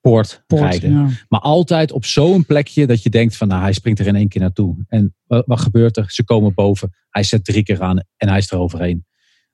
Poort, 0.00 0.42
Poort 0.46 0.62
rijden. 0.62 0.92
Ja. 0.92 1.08
Maar 1.28 1.40
altijd 1.40 1.92
op 1.92 2.04
zo'n 2.04 2.46
plekje 2.46 2.86
dat 2.86 3.02
je 3.02 3.10
denkt 3.10 3.36
van, 3.36 3.48
nou, 3.48 3.62
hij 3.62 3.72
springt 3.72 4.00
er 4.00 4.06
in 4.06 4.16
één 4.16 4.28
keer 4.28 4.40
naartoe. 4.40 4.76
En 4.88 5.14
wat 5.26 5.60
gebeurt 5.60 5.96
er? 5.96 6.10
Ze 6.10 6.24
komen 6.24 6.54
boven. 6.54 6.94
Hij 7.10 7.22
zet 7.22 7.44
drie 7.44 7.62
keer 7.62 7.80
aan 7.80 7.98
en 8.16 8.28
hij 8.28 8.38
is 8.38 8.50
er 8.50 8.58
overheen. 8.58 9.04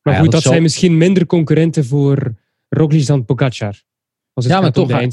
Maar 0.02 0.14
goed, 0.14 0.32
dat 0.32 0.42
zijn 0.42 0.62
misschien 0.62 0.96
minder 0.96 1.26
concurrenten 1.26 1.85
voor 1.85 2.35
Roglic 2.68 3.06
dan 3.06 3.24
Pogacar. 3.24 3.82
Als 4.32 4.44
het 4.44 4.54
ja, 4.54 4.61
maar 4.61 4.72
toch, 4.72 4.90
hij, 4.90 5.11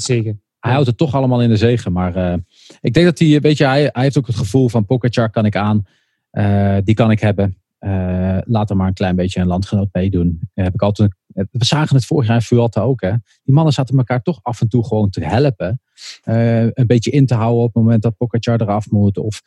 hij 0.64 0.72
houdt 0.72 0.86
het 0.86 0.98
toch 0.98 1.14
allemaal 1.14 1.42
in 1.42 1.48
de 1.48 1.56
zegen. 1.56 1.92
Maar 1.92 2.16
uh, 2.16 2.34
ik 2.80 2.94
denk 2.94 3.06
dat 3.06 3.18
hij, 3.18 3.40
weet 3.40 3.58
je, 3.58 3.64
hij, 3.64 3.88
hij 3.92 4.02
heeft 4.02 4.18
ook 4.18 4.26
het 4.26 4.36
gevoel 4.36 4.68
van 4.68 4.86
Pogacar 4.86 5.30
kan 5.30 5.44
ik 5.44 5.56
aan. 5.56 5.86
Uh, 6.32 6.76
die 6.84 6.94
kan 6.94 7.10
ik 7.10 7.20
hebben. 7.20 7.58
Uh, 7.80 8.38
laat 8.44 8.70
er 8.70 8.76
maar 8.76 8.86
een 8.86 8.94
klein 8.94 9.16
beetje 9.16 9.40
een 9.40 9.46
landgenoot 9.46 9.88
meedoen. 9.92 10.40
heb 10.54 10.74
ik 10.74 10.82
altijd, 10.82 11.14
we 11.34 11.64
zagen 11.64 11.96
het 11.96 12.04
vorig 12.04 12.26
jaar 12.26 12.36
in 12.36 12.42
Vuelta 12.42 12.80
ook. 12.80 13.00
Hè. 13.00 13.10
Die 13.42 13.54
mannen 13.54 13.72
zaten 13.72 13.96
elkaar 13.96 14.22
toch 14.22 14.38
af 14.42 14.60
en 14.60 14.68
toe 14.68 14.86
gewoon 14.86 15.10
te 15.10 15.24
helpen. 15.24 15.80
een 16.22 16.86
beetje 16.86 17.10
in 17.10 17.26
te 17.26 17.34
houden 17.34 17.62
op 17.62 17.74
het 17.74 17.82
moment 17.82 18.02
dat 18.02 18.16
Pogacar 18.16 18.60
eraf 18.60 18.90
moet. 18.90 19.18
Of 19.18 19.42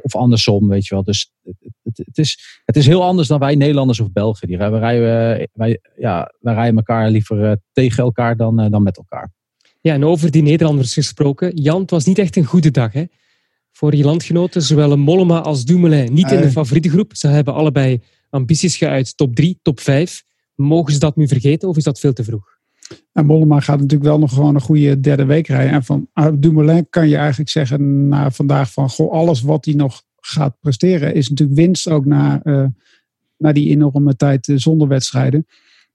of 0.00 0.16
andersom, 0.16 0.68
weet 0.68 0.86
je 0.86 0.94
wel. 0.94 1.04
Dus 1.04 1.32
het, 1.82 2.02
het, 2.04 2.18
is, 2.18 2.60
het 2.64 2.76
is 2.76 2.86
heel 2.86 3.02
anders 3.02 3.28
dan 3.28 3.38
wij 3.38 3.54
Nederlanders 3.54 4.00
of 4.00 4.12
Belgen. 4.12 4.48
Die, 4.48 4.58
wij, 4.58 4.70
rijden, 4.70 5.48
wij, 5.52 5.80
ja, 5.96 6.32
wij 6.40 6.54
rijden 6.54 6.76
elkaar 6.76 7.10
liever 7.10 7.44
eh, 7.44 7.52
tegen 7.72 8.04
elkaar 8.04 8.36
dan, 8.36 8.60
eh, 8.60 8.70
dan 8.70 8.82
met 8.82 8.96
elkaar. 8.96 9.32
Ja, 9.82 9.94
en 9.94 10.04
over 10.04 10.30
die 10.30 10.42
Nederlanders 10.42 10.94
gesproken. 10.94 11.56
Jan, 11.56 11.80
het 11.80 11.90
was 11.90 12.04
niet 12.04 12.18
echt 12.18 12.36
een 12.36 12.44
goede 12.44 12.70
dag 12.70 12.92
hè? 12.92 13.04
voor 13.72 13.94
je 13.94 14.04
landgenoten. 14.04 14.62
Zowel 14.62 14.96
Mollema 14.96 15.40
als 15.40 15.64
Dumoulin 15.64 16.12
niet 16.12 16.30
in 16.30 16.40
de 16.40 16.50
favoriete 16.50 16.88
groep. 16.88 17.16
Ze 17.16 17.26
hebben 17.26 17.54
allebei 17.54 18.00
ambities 18.30 18.76
geuit. 18.76 19.16
Top 19.16 19.34
3, 19.34 19.58
top 19.62 19.80
5. 19.80 20.24
Mogen 20.54 20.92
ze 20.92 20.98
dat 20.98 21.16
nu 21.16 21.28
vergeten 21.28 21.68
of 21.68 21.76
is 21.76 21.84
dat 21.84 22.00
veel 22.00 22.12
te 22.12 22.24
vroeg? 22.24 22.58
En 23.12 23.26
Mollema 23.26 23.60
gaat 23.60 23.80
natuurlijk 23.80 24.10
wel 24.10 24.18
nog 24.18 24.32
gewoon 24.32 24.54
een 24.54 24.60
goede 24.60 25.00
derde 25.00 25.24
week 25.24 25.46
rijden. 25.46 25.72
En 25.72 25.84
van 25.84 26.08
ah, 26.12 26.34
Dumoulin 26.38 26.86
kan 26.90 27.08
je 27.08 27.16
eigenlijk 27.16 27.50
zeggen 27.50 28.08
na 28.08 28.30
vandaag 28.30 28.72
van 28.72 28.90
goh, 28.90 29.12
alles 29.12 29.42
wat 29.42 29.64
hij 29.64 29.74
nog 29.74 30.02
gaat 30.16 30.56
presteren 30.60 31.14
is 31.14 31.28
natuurlijk 31.28 31.58
winst 31.58 31.88
ook 31.88 32.04
na, 32.04 32.40
uh, 32.44 32.66
na 33.36 33.52
die 33.52 33.70
enorme 33.70 34.16
tijd 34.16 34.48
eh, 34.48 34.56
zonder 34.56 34.88
wedstrijden. 34.88 35.46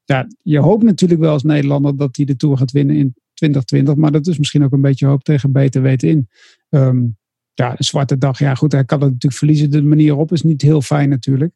Ja, 0.04 0.28
je 0.41 0.60
hoopt 0.60 0.84
natuurlijk 0.84 1.19
wel 1.19 1.32
als 1.32 1.43
Nederlander 1.43 1.97
dat 1.97 2.15
hij 2.15 2.26
de 2.26 2.36
Tour 2.36 2.58
gaat 2.58 2.71
winnen 2.71 2.95
in 2.95 3.15
2020. 3.38 3.95
Maar 3.95 4.12
dat 4.12 4.28
is 4.28 4.38
misschien 4.38 4.63
ook 4.63 4.71
een 4.71 4.82
beetje 4.82 5.06
hoop 5.06 5.23
tegen 5.23 5.52
beter 5.52 5.82
weten 5.82 6.10
in. 6.10 6.30
Um, 6.69 7.17
ja, 7.54 7.71
een 7.71 7.84
zwarte 7.84 8.17
dag. 8.17 8.39
Ja 8.39 8.56
goed, 8.56 8.71
hij 8.71 8.86
kan 8.86 9.02
het 9.02 9.12
natuurlijk 9.12 9.39
verliezen. 9.39 9.71
De 9.71 9.84
manier 9.84 10.15
op 10.15 10.32
is 10.32 10.43
niet 10.43 10.62
heel 10.62 10.82
fijn 10.82 11.10
natuurlijk. 11.10 11.54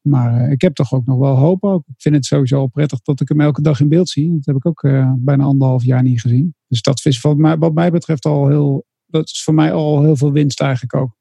Maar 0.00 0.44
eh, 0.44 0.50
ik 0.50 0.60
heb 0.60 0.74
toch 0.74 0.92
ook 0.92 1.06
nog 1.06 1.18
wel 1.18 1.36
hoop 1.36 1.64
ook. 1.64 1.82
Ik 1.86 1.94
vind 1.96 2.14
het 2.14 2.24
sowieso 2.24 2.58
al 2.58 2.66
prettig 2.66 3.00
dat 3.00 3.20
ik 3.20 3.28
hem 3.28 3.40
elke 3.40 3.62
dag 3.62 3.80
in 3.80 3.88
beeld 3.88 4.08
zie. 4.08 4.32
Dat 4.32 4.44
heb 4.44 4.56
ik 4.56 4.66
ook 4.66 4.82
uh, 4.82 5.12
bijna 5.16 5.44
anderhalf 5.44 5.84
jaar 5.84 6.02
niet 6.02 6.20
gezien. 6.20 6.54
Dus 6.68 6.82
dat 6.82 7.04
is 7.04 7.20
wat 7.20 7.36
mij, 7.36 7.58
wat 7.58 7.74
mij 7.74 7.90
betreft 7.90 8.24
al 8.24 8.48
heel, 8.48 8.86
dat 9.06 9.28
is 9.28 9.42
voor 9.42 9.54
mij 9.54 9.72
al 9.72 10.02
heel 10.02 10.16
veel 10.16 10.32
winst 10.32 10.60
eigenlijk 10.60 10.94
ook. 10.94 11.16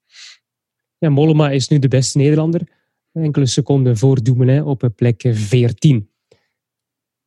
Ja, 0.97 1.10
Mollema 1.10 1.50
is 1.50 1.67
nu 1.67 1.80
de 1.80 1.88
beste 1.88 2.17
Nederlander. 2.17 2.62
Enkele 3.12 3.45
seconden 3.45 3.97
voor 3.97 4.23
Dumoulin 4.23 4.63
op 4.63 4.89
plek 4.95 5.30
14. 5.32 6.10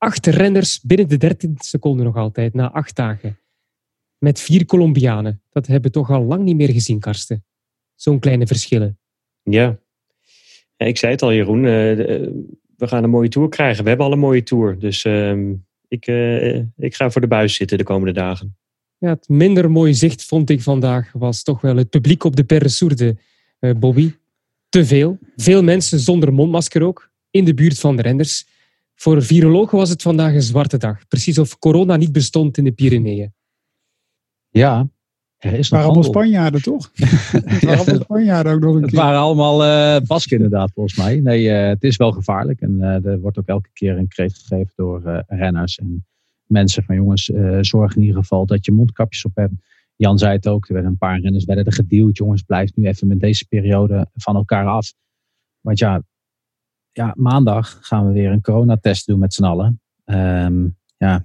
Acht 0.00 0.26
renners 0.26 0.80
binnen 0.82 1.08
de 1.08 1.16
13 1.16 1.54
seconden 1.58 2.04
nog 2.04 2.16
altijd, 2.16 2.54
na 2.54 2.70
acht 2.70 2.96
dagen. 2.96 3.38
Met 4.18 4.40
vier 4.40 4.64
Colombianen. 4.64 5.42
Dat 5.50 5.66
hebben 5.66 5.90
we 5.90 5.96
toch 5.96 6.10
al 6.10 6.22
lang 6.22 6.42
niet 6.42 6.56
meer 6.56 6.70
gezien, 6.70 7.00
Karsten. 7.00 7.44
Zo'n 7.94 8.18
kleine 8.18 8.46
verschillen. 8.46 8.98
Ja, 9.42 9.78
ik 10.76 10.98
zei 10.98 11.12
het 11.12 11.22
al, 11.22 11.32
Jeroen. 11.32 11.64
Eh, 11.64 11.92
eh, 11.92 12.30
we 12.76 12.88
gaan 12.88 13.04
een 13.04 13.10
mooie 13.10 13.28
tour 13.28 13.48
krijgen. 13.48 13.82
We 13.82 13.88
hebben 13.88 14.06
al 14.06 14.12
een 14.12 14.18
mooie 14.18 14.42
tour. 14.42 14.78
Dus 14.78 15.04
ehm, 15.04 15.52
ik, 15.88 16.06
eh, 16.06 16.56
ik 16.76 16.94
ga 16.94 17.10
voor 17.10 17.20
de 17.20 17.26
buis 17.26 17.54
zitten 17.54 17.78
de 17.78 17.84
komende 17.84 18.12
dagen. 18.12 18.56
Ja, 18.98 19.08
het 19.08 19.28
minder 19.28 19.70
mooie 19.70 19.94
zicht 19.94 20.24
vond 20.24 20.50
ik 20.50 20.60
vandaag 20.60 21.12
was 21.12 21.42
toch 21.42 21.60
wel 21.60 21.76
het 21.76 21.90
publiek 21.90 22.24
op 22.24 22.36
de 22.36 22.44
Perre 22.44 22.68
Sourde, 22.68 23.16
Bobby. 23.76 24.12
Te 24.68 24.84
veel. 24.84 25.18
Veel 25.36 25.62
mensen 25.62 25.98
zonder 25.98 26.32
mondmasker 26.32 26.82
ook. 26.82 27.10
In 27.30 27.44
de 27.44 27.54
buurt 27.54 27.78
van 27.78 27.96
de 27.96 28.02
renders. 28.02 28.49
Voor 29.00 29.22
virologen 29.22 29.78
was 29.78 29.90
het 29.90 30.02
vandaag 30.02 30.34
een 30.34 30.42
zwarte 30.42 30.78
dag. 30.78 31.06
Precies 31.08 31.38
of 31.38 31.58
corona 31.58 31.96
niet 31.96 32.12
bestond 32.12 32.58
in 32.58 32.64
de 32.64 32.72
Pyreneeën. 32.72 33.32
Ja, 34.48 34.88
er 35.36 35.52
is 35.52 35.68
waren 35.68 35.86
allemaal 35.86 36.04
Spanjaarden, 36.04 36.62
toch? 36.62 36.90
het 36.94 37.62
waren 37.64 37.78
allemaal 37.78 38.00
Spanjaarden 38.00 38.52
ook 38.52 38.60
nog 38.60 38.74
een 38.74 38.80
keer. 38.80 38.90
Het 38.90 38.98
waren 38.98 39.18
allemaal 39.18 39.64
uh, 39.64 40.06
Basken 40.06 40.36
inderdaad, 40.36 40.70
volgens 40.74 40.96
mij. 40.96 41.20
Nee, 41.20 41.44
uh, 41.44 41.68
het 41.68 41.82
is 41.82 41.96
wel 41.96 42.12
gevaarlijk. 42.12 42.60
En 42.60 42.76
uh, 42.78 43.04
er 43.04 43.20
wordt 43.20 43.38
ook 43.38 43.46
elke 43.46 43.68
keer 43.72 43.98
een 43.98 44.08
kreet 44.08 44.34
gegeven 44.34 44.72
door 44.76 45.24
renners 45.26 45.78
en 45.78 46.06
mensen 46.44 46.84
van 46.84 46.94
jongens, 46.94 47.30
zorg 47.60 47.96
in 47.96 48.02
ieder 48.02 48.16
geval 48.16 48.46
dat 48.46 48.64
je 48.64 48.72
mondkapjes 48.72 49.24
op 49.24 49.36
hebt. 49.36 49.54
Jan 49.96 50.18
zei 50.18 50.32
het 50.32 50.48
ook, 50.48 50.68
er 50.68 50.72
werden 50.72 50.90
een 50.90 50.98
paar 50.98 51.20
renners 51.20 51.44
werden 51.44 51.64
er 51.64 51.72
gedeeld. 51.72 52.16
Jongens, 52.16 52.42
blijf 52.42 52.70
nu 52.74 52.86
even 52.86 53.06
met 53.06 53.20
deze 53.20 53.46
periode 53.48 54.06
van 54.14 54.36
elkaar 54.36 54.66
af. 54.66 54.92
Want 55.60 55.78
ja, 55.78 56.02
ja 56.92 57.14
maandag 57.16 57.79
gaan 57.81 58.07
we 58.07 58.12
weer 58.12 58.31
een 58.31 58.40
coronatest 58.40 59.07
doen 59.07 59.18
met 59.18 59.35
z'n 59.35 59.44
allen. 59.44 59.81
Um, 60.05 60.79
ja, 60.96 61.24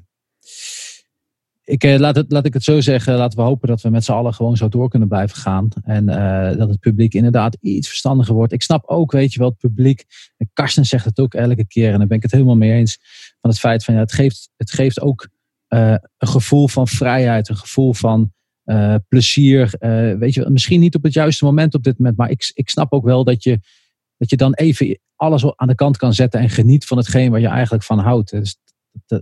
ik, 1.65 1.84
eh, 1.84 1.99
laat, 1.99 2.15
het, 2.15 2.32
laat 2.32 2.45
ik 2.45 2.54
het 2.54 2.63
zo 2.63 2.82
zeggen. 2.82 3.15
Laten 3.15 3.39
we 3.39 3.45
hopen 3.45 3.67
dat 3.67 3.82
we 3.82 3.89
met 3.89 4.04
z'n 4.04 4.12
allen 4.12 4.34
gewoon 4.34 4.58
zo 4.58 4.69
door 4.69 4.89
kunnen 4.89 5.08
blijven 5.08 5.38
gaan. 5.38 5.67
En 5.84 6.10
uh, 6.10 6.58
dat 6.58 6.69
het 6.69 6.80
publiek 6.80 7.13
inderdaad 7.13 7.58
iets 7.62 7.88
verstandiger 7.88 8.34
wordt. 8.34 8.54
Ik 8.54 8.62
snap 8.62 8.86
ook, 8.86 9.12
weet 9.12 9.34
je 9.34 9.39
wel, 9.39 9.49
het 9.49 9.58
publiek. 9.58 10.04
En 10.38 10.49
Karsten 10.54 10.86
zegt 10.86 11.06
het 11.06 11.19
ook 11.19 11.34
elke 11.34 11.67
keer. 11.67 11.91
En 11.91 11.97
daar 11.97 12.08
ben 12.08 12.17
ik 12.17 12.23
het 12.23 12.32
helemaal 12.32 12.56
mee 12.56 12.71
eens. 12.71 12.97
Van 13.41 13.49
het 13.49 13.60
feit 13.60 13.84
van 13.84 13.93
ja, 13.93 13.99
het 13.99 14.13
geeft, 14.13 14.49
het 14.58 14.71
geeft 14.71 15.01
ook 15.01 15.28
een 15.67 15.99
gevoel 16.17 16.67
van 16.67 16.88
vrijheid. 16.88 17.49
Een 17.49 17.58
gevoel 17.58 17.93
van 17.93 18.34
plezier. 19.08 19.75
weet 20.19 20.34
je, 20.34 20.49
misschien 20.49 20.80
niet 20.80 20.95
op 20.95 21.04
het 21.04 21.13
juiste 21.13 21.45
moment 21.45 21.73
op 21.73 21.84
dit 21.84 21.97
moment. 21.97 22.17
Maar 22.17 22.30
ik, 22.30 22.51
ik 22.54 22.69
snap 22.69 22.93
ook 22.93 23.06
wel 23.06 23.23
dat 23.23 23.43
je, 23.43 23.60
dat 24.17 24.30
je 24.30 24.38
dan 24.38 24.54
even 24.54 24.99
alles 25.15 25.45
aan 25.56 25.67
de 25.67 25.75
kant 25.75 25.97
kan 25.97 26.13
zetten. 26.13 26.39
En 26.39 26.49
geniet 26.49 26.86
van 26.86 26.97
hetgeen 26.97 27.32
waar 27.32 27.39
je 27.39 27.47
eigenlijk 27.47 27.84
van 27.84 27.99
houdt. 27.99 28.30
Dus 28.30 28.58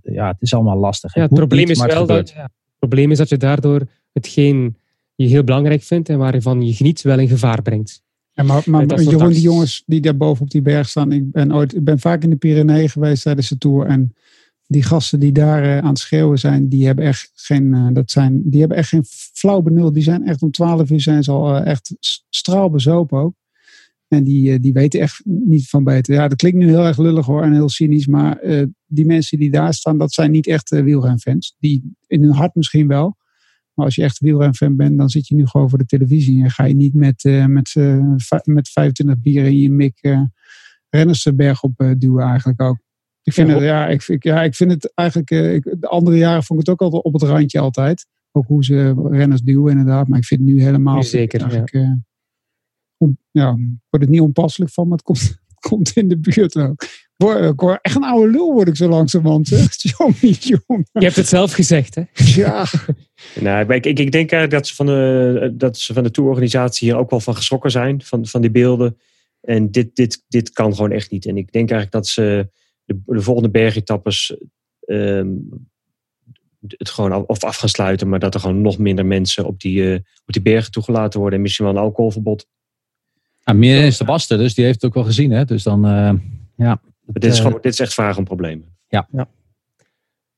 ja, 0.01 0.27
het 0.27 0.41
is 0.41 0.53
allemaal 0.53 0.77
lastig. 0.77 1.15
Ja, 1.15 1.21
het, 1.21 1.33
probleem 1.33 1.69
is 1.69 1.85
wel 1.85 2.05
dat, 2.05 2.29
ja, 2.29 2.43
het 2.43 2.51
probleem 2.79 3.11
is 3.11 3.17
dat 3.17 3.29
je 3.29 3.37
daardoor 3.37 3.81
hetgeen 4.11 4.77
je 5.15 5.27
heel 5.27 5.43
belangrijk 5.43 5.83
vindt 5.83 6.09
en 6.09 6.17
waarvan 6.17 6.61
je 6.61 6.73
geniet 6.73 7.01
wel 7.01 7.19
in 7.19 7.27
gevaar 7.27 7.61
brengt. 7.61 8.01
Ja, 8.31 8.43
maar, 8.43 8.63
maar 8.65 9.01
Jeroen, 9.01 9.29
die 9.29 9.41
jongens 9.41 9.83
die 9.85 10.01
daar 10.01 10.17
boven 10.17 10.43
op 10.43 10.51
die 10.51 10.61
berg 10.61 10.89
staan. 10.89 11.11
Ik 11.11 11.31
ben, 11.31 11.53
ooit, 11.53 11.75
ik 11.75 11.83
ben 11.83 11.99
vaak 11.99 12.23
in 12.23 12.29
de 12.29 12.35
Pyreneeën 12.35 12.89
geweest 12.89 13.23
tijdens 13.23 13.49
de 13.49 13.57
tour. 13.57 13.85
En 13.85 14.13
die 14.67 14.83
gasten 14.83 15.19
die 15.19 15.31
daar 15.31 15.63
uh, 15.63 15.77
aan 15.77 15.89
het 15.89 15.99
schreeuwen 15.99 16.39
zijn, 16.39 16.69
die 16.69 16.85
hebben 16.85 17.05
echt 17.05 17.31
geen, 17.33 17.73
uh, 17.73 17.87
dat 17.93 18.11
zijn, 18.11 18.41
die 18.49 18.59
hebben 18.59 18.77
echt 18.77 18.89
geen 18.89 19.05
flauw 19.33 19.61
benul. 19.61 19.93
Die 19.93 20.03
zijn 20.03 20.27
echt 20.27 20.41
om 20.41 20.51
12 20.51 20.89
uur 20.89 21.01
zijn 21.01 21.23
ze 21.23 21.31
al 21.31 21.55
uh, 21.55 21.65
echt 21.65 21.95
straalbezopen 22.29 23.19
ook. 23.19 23.33
En 24.13 24.23
die, 24.23 24.51
eh, 24.51 24.59
die 24.61 24.73
weten 24.73 24.99
echt 24.99 25.21
niet 25.25 25.69
van 25.69 25.83
beter. 25.83 26.13
Ja, 26.13 26.27
dat 26.27 26.37
klinkt 26.37 26.57
nu 26.57 26.67
heel 26.67 26.85
erg 26.85 26.97
lullig 26.97 27.25
hoor 27.25 27.43
en 27.43 27.53
heel 27.53 27.69
cynisch. 27.69 28.07
Maar 28.07 28.43
uh, 28.43 28.65
die 28.85 29.05
mensen 29.05 29.37
die 29.37 29.51
daar 29.51 29.73
staan, 29.73 29.97
dat 29.97 30.13
zijn 30.13 30.31
niet 30.31 30.47
echt 30.47 30.71
uh, 30.71 30.83
wielrenfans. 30.83 31.55
Die 31.59 31.95
in 32.07 32.23
hun 32.23 32.33
hart 32.33 32.55
misschien 32.55 32.87
wel. 32.87 33.17
Maar 33.73 33.85
als 33.85 33.95
je 33.95 34.03
echt 34.03 34.19
wielrenfan 34.19 34.75
bent, 34.75 34.97
dan 34.97 35.09
zit 35.09 35.27
je 35.27 35.35
nu 35.35 35.47
gewoon 35.47 35.69
voor 35.69 35.77
de 35.77 35.85
televisie. 35.85 36.43
En 36.43 36.51
ga 36.51 36.63
je 36.63 36.75
niet 36.75 36.93
met, 36.93 37.23
uh, 37.23 37.45
met, 37.45 37.75
met 38.43 38.69
25 38.69 39.19
bier 39.19 39.45
in 39.45 39.57
je 39.57 39.71
mik 39.71 40.17
renners 40.89 41.23
de 41.23 41.35
berg 41.35 41.63
op 41.63 41.93
duwen 41.97 42.25
eigenlijk 42.25 42.61
ook. 42.61 42.77
Ik 43.23 43.33
vind, 43.33 43.49
het, 43.49 43.61
ja, 43.61 43.87
ik, 43.87 44.07
ik, 44.07 44.23
ja, 44.23 44.43
ik 44.43 44.55
vind 44.55 44.71
het 44.71 44.91
eigenlijk... 44.95 45.31
Ik, 45.31 45.75
de 45.79 45.87
andere 45.87 46.17
jaren 46.17 46.43
vond 46.43 46.59
ik 46.59 46.65
het 46.65 46.75
ook 46.75 46.81
altijd 46.81 47.03
op 47.03 47.13
het 47.13 47.23
randje 47.23 47.59
altijd. 47.59 48.05
Ook 48.31 48.47
hoe 48.47 48.63
ze 48.63 49.07
renners 49.09 49.41
duwen 49.41 49.71
inderdaad. 49.71 50.07
Maar 50.07 50.19
ik 50.19 50.25
vind 50.25 50.41
het 50.41 50.49
nu 50.49 50.61
helemaal... 50.61 51.03
zeker, 51.03 51.39
ja 51.39 52.03
ja, 53.31 53.49
ik 53.49 53.89
word 53.89 54.03
het 54.03 54.09
niet 54.09 54.21
onpasselijk 54.21 54.71
van, 54.71 54.87
maar 54.87 54.97
het 54.97 55.05
komt, 55.05 55.37
komt 55.69 55.91
in 55.95 56.07
de 56.07 56.17
buurt 56.17 56.55
ook. 56.55 56.83
Ik 57.17 57.59
word, 57.59 57.79
echt 57.81 57.95
een 57.95 58.03
oude 58.03 58.31
lul 58.31 58.53
word 58.53 58.67
ik 58.67 58.75
zo 58.75 58.87
langzamerhand. 58.87 59.47
Jongen, 59.97 60.29
jongen. 60.29 60.87
Je 60.91 61.03
hebt 61.03 61.15
het 61.15 61.27
zelf 61.27 61.53
gezegd, 61.53 61.95
hè? 61.95 62.03
Ja. 62.13 62.65
nou, 63.39 63.73
ik, 63.73 63.85
ik, 63.85 63.99
ik 63.99 64.11
denk 64.11 64.31
eigenlijk 64.31 64.51
dat 64.51 64.67
ze 64.67 64.75
van 64.75 64.85
de, 64.85 65.53
dat 65.57 65.77
ze 65.77 65.93
van 65.93 66.03
de 66.03 66.11
tourorganisatie 66.11 66.87
hier 66.87 66.97
ook 66.97 67.09
wel 67.09 67.19
van 67.19 67.35
geschrokken 67.35 67.71
zijn. 67.71 68.01
Van, 68.01 68.25
van 68.25 68.41
die 68.41 68.51
beelden. 68.51 68.97
En 69.41 69.71
dit, 69.71 69.95
dit, 69.95 70.23
dit 70.27 70.49
kan 70.49 70.75
gewoon 70.75 70.91
echt 70.91 71.11
niet. 71.11 71.25
En 71.25 71.37
ik 71.37 71.51
denk 71.51 71.71
eigenlijk 71.71 71.91
dat 71.91 72.07
ze 72.07 72.49
de, 72.85 73.01
de 73.05 73.21
volgende 73.21 73.49
bergetappes 73.49 74.37
um, 74.85 75.49
het 76.67 76.89
gewoon 76.89 77.27
of 77.27 77.43
af 77.43 77.55
gaan 77.55 77.69
sluiten. 77.69 78.09
Maar 78.09 78.19
dat 78.19 78.33
er 78.33 78.39
gewoon 78.39 78.61
nog 78.61 78.77
minder 78.77 79.05
mensen 79.05 79.45
op 79.45 79.59
die, 79.59 79.81
uh, 79.81 79.95
op 79.95 80.33
die 80.33 80.41
bergen 80.41 80.71
toegelaten 80.71 81.19
worden. 81.19 81.37
En 81.37 81.43
misschien 81.43 81.65
wel 81.65 81.75
een 81.75 81.81
alcoholverbod. 81.81 82.47
Ja, 83.43 83.53
meer 83.53 83.85
is 83.85 83.97
de 83.97 84.03
Basten, 84.03 84.37
dus 84.37 84.53
die 84.53 84.65
heeft 84.65 84.81
het 84.81 84.85
ook 84.85 84.93
wel 84.95 85.03
gezien. 85.03 85.31
Hè? 85.31 85.45
Dus 85.45 85.63
dan, 85.63 85.85
uh, 85.85 86.11
ja. 86.55 86.81
dit, 87.05 87.23
is 87.25 87.37
uh, 87.37 87.45
gewoon, 87.45 87.59
dit 87.61 87.73
is 87.73 87.79
echt 87.79 87.93
vraag 87.93 88.17
om 88.17 88.23
problemen. 88.23 88.71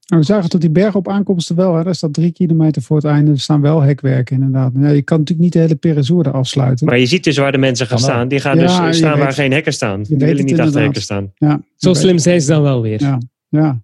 En 0.06 0.18
we 0.18 0.24
zagen 0.24 0.50
tot 0.50 0.62
die 0.62 0.70
berg 0.70 0.96
op 0.96 1.08
aankomsten 1.10 1.56
wel. 1.56 1.76
Hè. 1.76 1.84
Daar 1.84 1.96
staat 1.96 2.14
drie 2.14 2.32
kilometer 2.32 2.82
voor 2.82 2.96
het 2.96 3.06
einde. 3.06 3.32
Er 3.32 3.40
staan 3.40 3.62
wel 3.62 3.82
hekwerken 3.82 4.36
inderdaad. 4.36 4.72
Ja, 4.80 4.90
je 4.90 5.02
kan 5.02 5.18
natuurlijk 5.20 5.44
niet 5.46 5.54
de 5.54 5.60
hele 5.60 5.76
Peressourde 5.76 6.32
afsluiten. 6.32 6.86
Maar 6.86 7.00
je 7.00 7.06
ziet 7.06 7.24
dus 7.24 7.38
waar 7.38 7.52
de 7.52 7.58
mensen 7.58 7.88
gaan 7.88 8.00
staan. 8.00 8.28
Die 8.28 8.40
gaan 8.40 8.58
Ja, 8.60 8.86
dus 8.88 8.98
staan 8.98 9.18
waar 9.18 9.26
weet- 9.26 9.36
geen 9.36 9.52
hekken 9.52 9.74
staan. 9.74 10.04
Die 10.04 10.18
weet 10.18 10.28
willen 10.28 10.46
niet 10.46 10.60
achter 10.60 10.66
inderdaad. 10.66 10.84
hekken 10.84 11.02
staan. 11.02 11.32
ja, 11.36 11.62
Zo 11.76 11.94
slim 11.94 12.18
zijn 12.18 12.42
ze 12.42 12.48
dan 12.48 12.62
wel 12.62 12.82
weer. 12.82 13.02
Ja, 13.02 13.18
ja. 13.50 13.82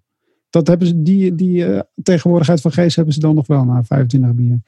Dat 0.50 0.66
hebben 0.66 0.86
ze, 0.86 1.02
die, 1.02 1.34
die 1.34 1.64
eh, 1.66 1.80
tegenwoordigheid 2.02 2.60
van 2.60 2.72
geest 2.72 2.96
hebben 2.96 3.14
ze 3.14 3.20
dan 3.20 3.34
nog 3.34 3.46
wel 3.46 3.64
na 3.64 3.82
25 3.84 4.34
bier. 4.34 4.60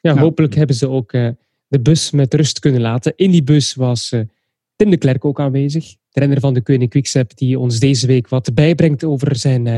Ja, 0.00 0.12
Ja. 0.14 0.16
hopelijk 0.18 0.54
hebben 0.54 0.76
ze 0.76 0.88
ook 0.88 1.12
eh, 1.12 1.28
de 1.70 1.80
bus 1.80 2.10
met 2.10 2.34
rust 2.34 2.58
kunnen 2.58 2.80
laten. 2.80 3.12
In 3.16 3.30
die 3.30 3.42
bus 3.42 3.74
was 3.74 4.12
eh, 4.12 4.20
Tim 4.76 4.90
de 4.90 4.96
Klerk 4.96 5.24
ook 5.24 5.40
aanwezig. 5.40 5.94
Renner 6.12 6.40
van 6.40 6.54
de 6.54 6.62
Koning 6.62 6.90
Quickstep 6.90 7.36
die 7.36 7.58
ons 7.58 7.78
deze 7.78 8.06
week 8.06 8.28
wat 8.28 8.54
bijbrengt 8.54 9.04
over 9.04 9.36
zijn 9.36 9.66
eh, 9.66 9.76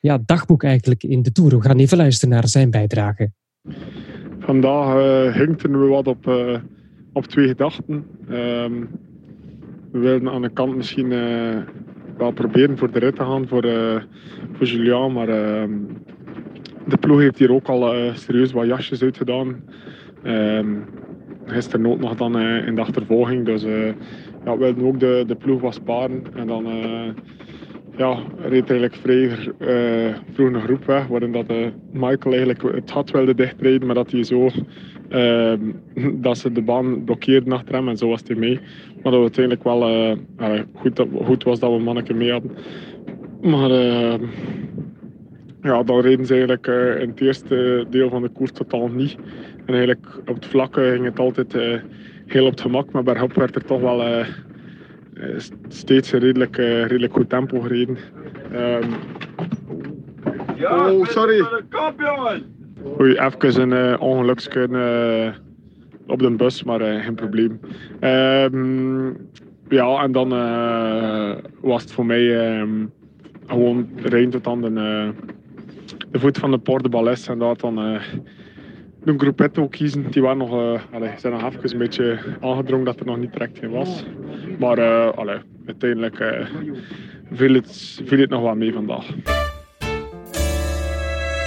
ja, 0.00 0.18
dagboek 0.26 0.62
eigenlijk 0.62 1.02
in 1.02 1.22
de 1.22 1.32
Tour. 1.32 1.56
We 1.56 1.62
gaan 1.62 1.78
even 1.78 1.96
luisteren 1.96 2.34
naar 2.34 2.48
zijn 2.48 2.70
bijdrage. 2.70 3.30
Vandaag 4.38 4.96
eh 4.96 5.34
hinkten 5.34 5.80
we 5.80 5.86
wat 5.86 6.06
op, 6.06 6.26
op 7.12 7.26
twee 7.26 7.48
gedachten. 7.48 8.06
Ehm, 8.28 8.84
we 9.92 9.98
wilden 9.98 10.30
aan 10.30 10.42
de 10.42 10.52
kant 10.52 10.76
misschien 10.76 11.08
wel 12.16 12.32
proberen 12.32 12.78
voor 12.78 12.92
de 12.92 12.98
rit 12.98 13.16
te 13.16 13.22
gaan 13.22 13.48
voor, 13.48 13.62
voor 14.52 14.66
Julian, 14.66 15.12
maar 15.12 15.28
ehm, 15.28 15.70
de 16.86 16.96
ploeg 16.96 17.20
heeft 17.20 17.38
hier 17.38 17.52
ook 17.52 17.66
al 17.66 18.12
serieus 18.14 18.52
wat 18.52 18.66
jasjes 18.66 19.02
uitgedaan. 19.02 19.64
Ehm 20.22 20.76
gisteren 21.50 21.86
ook 21.86 22.00
nog 22.00 22.16
dan 22.16 22.38
eh, 22.38 22.66
in 22.66 22.74
de 22.74 22.80
achtervolging, 22.80 23.44
dus 23.44 23.64
eh, 23.64 23.86
ja, 24.44 24.56
we 24.56 24.58
wilden 24.58 24.84
ook 24.84 25.00
de, 25.00 25.24
de 25.26 25.34
ploeg 25.34 25.60
wat 25.60 25.74
sparen. 25.74 26.22
En 26.34 26.46
dan 26.46 26.66
eh, 26.66 27.08
ja, 27.96 28.18
reed 28.36 28.70
eigenlijk 28.70 28.94
vrij 28.94 29.30
vroeg 30.32 30.52
een 30.52 30.60
groep 30.60 30.84
weg, 30.84 31.06
waarin 31.06 31.32
dat, 31.32 31.46
Michael 31.92 32.34
eigenlijk 32.34 32.62
het 32.62 32.90
gat 32.90 33.10
wilde 33.10 33.34
dichtrijden, 33.34 33.86
maar 33.86 33.94
dat 33.94 34.10
hij 34.10 34.24
zo 34.24 34.48
ehm, 35.08 35.60
dat 36.24 36.38
ze 36.38 36.52
de 36.52 36.62
baan 36.62 37.04
blokkeerden 37.04 37.52
achter 37.52 37.74
hem 37.74 37.88
en 37.88 37.96
zo 37.96 38.08
was 38.08 38.22
hij 38.26 38.36
mee. 38.36 38.60
Maar 39.02 39.12
dat 39.12 39.24
het 39.24 39.38
uiteindelijk 39.38 39.64
wel 39.64 40.16
goed, 40.74 41.04
goed 41.24 41.44
was 41.44 41.58
dat 41.58 41.70
we 41.70 41.78
manneke 41.78 42.14
mee 42.14 42.30
hadden. 42.32 42.50
Maar 43.40 43.70
ja, 45.62 45.82
dan 45.82 46.00
reden 46.00 46.26
ze 46.26 46.32
eigenlijk 46.32 46.66
in 47.00 47.08
het 47.08 47.20
eerste 47.20 47.86
deel 47.90 48.08
van 48.08 48.22
de 48.22 48.28
koers 48.28 48.52
totaal 48.52 48.88
niet. 48.88 49.16
En 49.64 49.74
eigenlijk 49.74 50.06
op 50.26 50.34
het 50.34 50.46
vlakke 50.46 50.80
ging 50.80 51.04
het 51.04 51.18
altijd 51.18 51.54
eh, 51.54 51.80
heel 52.32 52.44
op 52.44 52.50
het 52.50 52.60
gemak, 52.60 52.90
maar 52.90 53.02
bergop 53.02 53.32
werd 53.32 53.54
er 53.54 53.64
toch 53.64 53.80
wel 53.80 54.02
eh, 54.02 54.20
eh, 54.20 55.38
steeds 55.68 56.12
een 56.12 56.20
redelijk, 56.20 56.56
redelijk 56.56 57.12
goed 57.12 57.28
tempo 57.28 57.60
gereden. 57.60 57.96
Ehm, 58.52 58.92
oh, 60.62 61.04
sorry. 61.04 61.44
Oei, 63.00 63.18
even 63.18 63.60
een 63.60 63.72
eh, 63.72 65.34
op 66.06 66.18
de 66.18 66.30
bus, 66.30 66.62
maar 66.62 66.80
geen 66.80 67.14
probleem. 67.14 67.60
Ehm, 68.00 69.06
ja, 69.68 70.02
en 70.02 70.12
dan 70.12 70.28
was 71.60 71.82
het 71.82 71.92
voor 71.92 72.06
mij 72.06 72.38
ehm, 72.38 72.86
gewoon 73.46 73.88
rijden 73.96 74.30
tot 74.30 74.46
aan 74.46 74.60
de, 74.60 75.10
de 76.10 76.18
voet 76.18 76.38
van 76.38 76.50
de 76.50 76.58
Port 76.58 76.82
de 76.82 76.88
Balès. 76.88 77.28
En 77.28 77.38
dat 77.38 77.60
dan 77.60 77.98
de 79.04 79.14
groepetto 79.16 79.68
kiezen. 79.68 80.10
Die 80.10 80.22
waren 80.22 80.38
nog, 80.38 80.50
allee, 80.92 81.10
zijn 81.18 81.32
nog 81.32 81.54
een 81.62 81.78
beetje 81.78 82.18
aangedrongen 82.40 82.84
dat 82.84 83.00
er 83.00 83.06
nog 83.06 83.18
niet 83.18 83.32
direct 83.32 83.58
geen 83.58 83.70
was. 83.70 84.04
Maar 84.58 84.78
eh, 84.78 85.38
uiteindelijk 85.66 86.18
eh, 86.18 86.46
viel, 87.32 87.54
het, 87.54 88.00
het 88.06 88.30
nog 88.30 88.42
wel 88.42 88.54
mee 88.54 88.72
vandaag. 88.72 89.06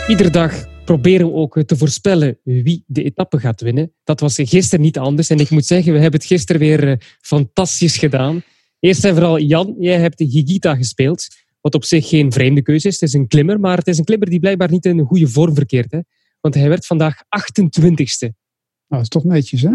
Iedere 0.07 0.29
dag 0.29 0.53
proberen 0.85 1.27
we 1.27 1.33
ook 1.33 1.63
te 1.63 1.77
voorspellen 1.77 2.39
wie 2.43 2.83
de 2.87 3.03
etappe 3.03 3.39
gaat 3.39 3.61
winnen. 3.61 3.93
Dat 4.03 4.19
was 4.19 4.35
gisteren 4.35 4.85
niet 4.85 4.97
anders. 4.97 5.29
En 5.29 5.37
ik 5.37 5.49
moet 5.49 5.65
zeggen, 5.65 5.93
we 5.93 5.99
hebben 5.99 6.19
het 6.19 6.29
gisteren 6.29 6.61
weer 6.61 7.01
fantastisch 7.21 7.97
gedaan. 7.97 8.41
Eerst 8.79 9.05
en 9.05 9.13
vooral, 9.13 9.39
Jan, 9.39 9.75
jij 9.79 9.99
hebt 9.99 10.17
de 10.17 10.23
Higita 10.23 10.75
gespeeld. 10.75 11.27
Wat 11.61 11.75
op 11.75 11.83
zich 11.83 12.07
geen 12.07 12.31
vreemde 12.31 12.61
keuze 12.61 12.87
is. 12.87 12.99
Het 12.99 13.09
is 13.09 13.13
een 13.13 13.27
klimmer, 13.27 13.59
maar 13.59 13.77
het 13.77 13.87
is 13.87 13.97
een 13.97 14.03
klimmer 14.03 14.29
die 14.29 14.39
blijkbaar 14.39 14.71
niet 14.71 14.85
in 14.85 14.99
een 14.99 15.05
goede 15.05 15.27
vorm 15.27 15.55
verkeert. 15.55 15.91
Hè? 15.91 15.99
Want 16.43 16.55
hij 16.55 16.69
werd 16.69 16.85
vandaag 16.85 17.15
28ste. 17.15 18.29
Nou, 18.87 19.01
dat 19.01 19.01
is 19.01 19.07
toch 19.07 19.23
netjes, 19.23 19.61
hè? 19.61 19.73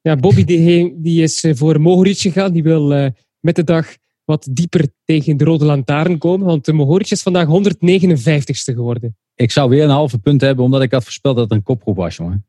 Ja, 0.00 0.16
Bobby 0.16 0.44
die, 0.44 1.00
die 1.00 1.22
is 1.22 1.44
eh, 1.44 1.54
voor 1.54 1.80
Mohoric 1.80 2.18
gegaan. 2.18 2.52
Die 2.52 2.62
wil 2.62 2.92
eh, 2.92 3.10
met 3.40 3.56
de 3.56 3.64
dag 3.64 3.96
wat 4.24 4.48
dieper 4.50 4.88
tegen 5.04 5.36
de 5.36 5.44
rode 5.44 5.64
lantaarn 5.64 6.18
komen. 6.18 6.46
Want 6.46 6.64
de 6.64 6.72
Mohoric 6.72 7.10
is 7.10 7.22
vandaag 7.22 7.46
159ste 7.46 8.74
geworden. 8.74 9.16
Ik 9.34 9.50
zou 9.50 9.70
weer 9.70 9.84
een 9.84 9.90
halve 9.90 10.18
punt 10.18 10.40
hebben, 10.40 10.64
omdat 10.64 10.82
ik 10.82 10.92
had 10.92 11.04
voorspeld 11.04 11.36
dat 11.36 11.44
het 11.44 11.52
een 11.52 11.62
kopgroep 11.62 11.96
was, 11.96 12.16
jongen. 12.16 12.46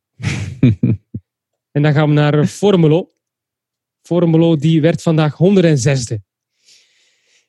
En 1.71 1.81
dan 1.81 1.93
gaan 1.93 2.07
we 2.07 2.13
naar 2.13 2.39
eh, 2.39 2.45
Formelo. 2.45 3.09
Formelo 4.01 4.55
die 4.55 4.81
werd 4.81 5.01
vandaag 5.01 5.37
106e. 5.37 6.32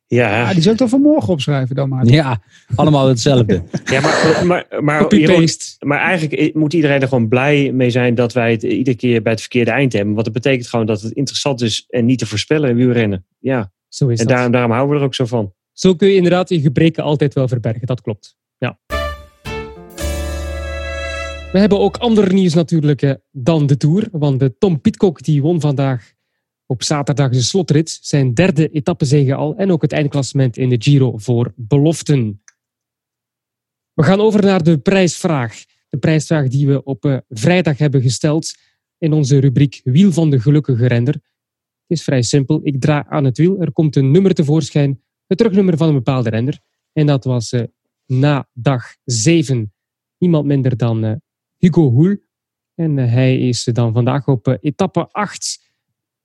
Ja, 0.07 0.43
Ah, 0.45 0.51
die 0.53 0.61
zou 0.61 0.73
ik 0.73 0.79
dan 0.81 0.89
vanmorgen 0.89 1.33
opschrijven 1.33 1.75
dan 1.77 1.89
maar. 1.89 2.07
Ja, 2.07 2.41
allemaal 2.75 3.09
hetzelfde. 3.09 3.63
ja 3.93 4.01
maar, 4.01 4.43
maar, 4.47 4.67
maar, 4.83 5.15
Jeroen, 5.15 5.29
Copy-paste. 5.35 5.87
maar 5.87 5.99
eigenlijk 5.99 6.55
moet 6.55 6.73
iedereen 6.73 7.01
er 7.01 7.09
gewoon 7.09 7.29
blij 7.29 7.73
mee 7.73 7.91
zijn 7.91 8.15
dat 8.15 8.33
wij 8.33 8.51
het 8.51 8.63
iedere 8.63 8.97
keer 8.97 9.23
bij 9.23 9.33
het 9.33 9.41
verkeerde 9.41 9.71
eind 9.71 9.93
hebben. 9.93 10.13
Want 10.15 10.25
dat 10.25 10.35
betekent 10.35 10.69
gewoon 10.69 10.87
dat 10.87 11.01
het 11.01 11.13
interessant 11.13 11.61
is 11.63 11.85
en 11.89 12.05
niet 12.05 12.19
te 12.19 12.27
voorspellen 12.27 12.71
in 12.71 12.77
wielrennen. 12.77 13.27
Ja, 13.39 13.73
Zo 13.89 14.09
is 14.09 14.19
en 14.21 14.27
dat. 14.27 14.35
daarom, 14.35 14.53
daarom 14.53 14.71
houden 14.71 14.95
we 14.95 15.01
er 15.01 15.07
ook 15.07 15.15
zo 15.15 15.27
van. 15.27 15.53
Zo 15.73 15.95
kun 15.95 16.09
je 16.09 16.15
inderdaad 16.15 16.49
je 16.49 16.61
gebreken 16.61 17.03
altijd 17.03 17.35
wel 17.35 17.49
verbergen. 17.49 17.87
Dat 17.87 18.01
klopt. 18.01 18.37
Ja. 18.59 18.79
We 21.53 21.61
hebben 21.61 21.79
ook 21.81 21.97
ander 21.97 22.33
nieuws 22.35 22.55
natuurlijk 22.55 23.03
eh, 23.03 23.13
dan 23.31 23.67
de 23.67 23.77
Tour. 23.77 24.09
Want 24.13 24.41
de 24.41 24.59
Tom 24.59 24.81
Pitcock 24.81 25.23
die 25.23 25.43
won 25.43 25.61
vandaag 25.61 26.13
op 26.67 26.83
zaterdag 26.83 27.31
de 27.31 27.43
slotrit. 27.43 27.99
Zijn 28.03 28.35
derde 28.35 28.69
etappezege 28.69 29.35
al. 29.35 29.57
En 29.57 29.71
ook 29.71 29.83
het 29.83 29.93
eindklassement 29.93 30.57
in 30.57 30.69
de 30.69 30.77
Giro 30.79 31.19
voor 31.19 31.53
beloften. 31.57 32.43
We 33.93 34.03
gaan 34.03 34.21
over 34.21 34.45
naar 34.45 34.63
de 34.63 34.79
prijsvraag. 34.79 35.65
De 35.89 35.99
prijsvraag 35.99 36.49
die 36.49 36.67
we 36.67 36.83
op 36.83 37.05
eh, 37.05 37.17
vrijdag 37.29 37.79
hebben 37.79 38.03
gesteld 38.03 38.55
in 38.99 39.13
onze 39.13 39.39
rubriek 39.39 39.81
Wiel 39.85 40.13
van 40.13 40.31
de 40.31 40.41
Gelukkige 40.41 40.87
Render. 40.87 41.15
Het 41.15 41.99
is 41.99 42.03
vrij 42.03 42.23
simpel. 42.23 42.61
Ik 42.63 42.81
draai 42.81 43.05
aan 43.09 43.25
het 43.25 43.39
wiel. 43.39 43.61
Er 43.61 43.73
komt 43.73 43.97
een 43.97 44.11
nummer 44.11 44.35
tevoorschijn. 44.35 45.03
Het 45.27 45.39
terugnummer 45.39 45.77
van 45.77 45.89
een 45.89 45.95
bepaalde 45.95 46.31
render. 46.31 46.61
En 46.93 47.07
dat 47.07 47.25
was 47.25 47.53
eh, 47.53 47.63
na 48.07 48.49
dag 48.53 48.97
7 49.05 49.73
niemand 50.19 50.47
minder 50.47 50.77
dan 50.77 51.05
eh, 51.05 51.15
Hugo 51.59 51.91
Hoel. 51.91 52.17
En 52.75 52.97
hij 52.97 53.39
is 53.39 53.65
dan 53.65 53.93
vandaag 53.93 54.27
op 54.27 54.59
etappe 54.61 55.09
8 55.11 55.64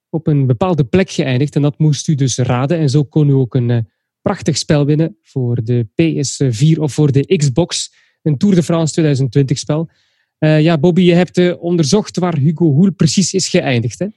op 0.10 0.28
een 0.28 0.46
bepaalde 0.48 0.84
plek 0.84 1.10
geëindigd. 1.10 1.56
En 1.56 1.62
dat 1.62 1.78
moest 1.78 2.08
u 2.08 2.16
dus 2.16 2.38
raden. 2.38 2.78
En 2.78 2.90
zo 2.90 3.04
kon 3.04 3.30
u 3.30 3.34
ook 3.34 3.56
een 3.56 3.70
eh, 3.70 3.78
prachtig 4.22 4.58
spel 4.58 4.86
winnen 4.86 5.18
voor 5.22 5.64
de 5.64 5.86
PS4 5.88 6.80
of 6.80 6.94
voor 6.94 7.12
de 7.12 7.36
Xbox. 7.38 7.94
Een 8.22 8.38
Tour 8.38 8.56
de 8.56 8.64
France 8.64 8.94
2020 8.94 9.58
spel. 9.58 9.90
Eh, 10.38 10.62
ja, 10.62 10.78
Bobby, 10.78 11.02
je 11.02 11.14
hebt 11.14 11.38
eh, 11.38 11.54
onderzocht 11.64 12.18
waar 12.18 12.38
Hugo 12.38 12.66
Hoel 12.66 12.92
precies 12.92 13.34
is 13.34 13.48
geëindigd. 13.48 14.00
Hè? 14.00 14.08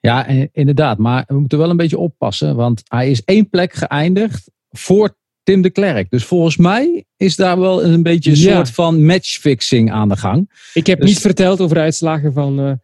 Ja, 0.00 0.26
inderdaad. 0.52 0.98
Maar 0.98 1.24
we 1.26 1.38
moeten 1.38 1.58
wel 1.58 1.70
een 1.70 1.76
beetje 1.76 1.98
oppassen. 1.98 2.56
Want 2.56 2.82
hij 2.84 3.10
is 3.10 3.24
één 3.24 3.48
plek 3.48 3.72
geëindigd 3.74 4.50
voor 4.70 5.16
Tim 5.42 5.62
de 5.62 5.70
Klerk. 5.70 6.10
Dus 6.10 6.24
volgens 6.24 6.56
mij 6.56 7.04
is 7.16 7.36
daar 7.36 7.58
wel 7.58 7.84
een 7.84 8.02
beetje 8.02 8.30
een 8.30 8.36
Ja. 8.38 8.54
soort 8.54 8.70
van 8.70 9.04
matchfixing 9.04 9.92
aan 9.92 10.08
de 10.08 10.16
gang. 10.16 10.50
Ik 10.74 10.86
heb 10.86 11.00
Dus- 11.00 11.08
niet 11.08 11.18
verteld 11.18 11.60
over 11.60 11.78
uitslagen 11.78 12.32
van 12.32 12.80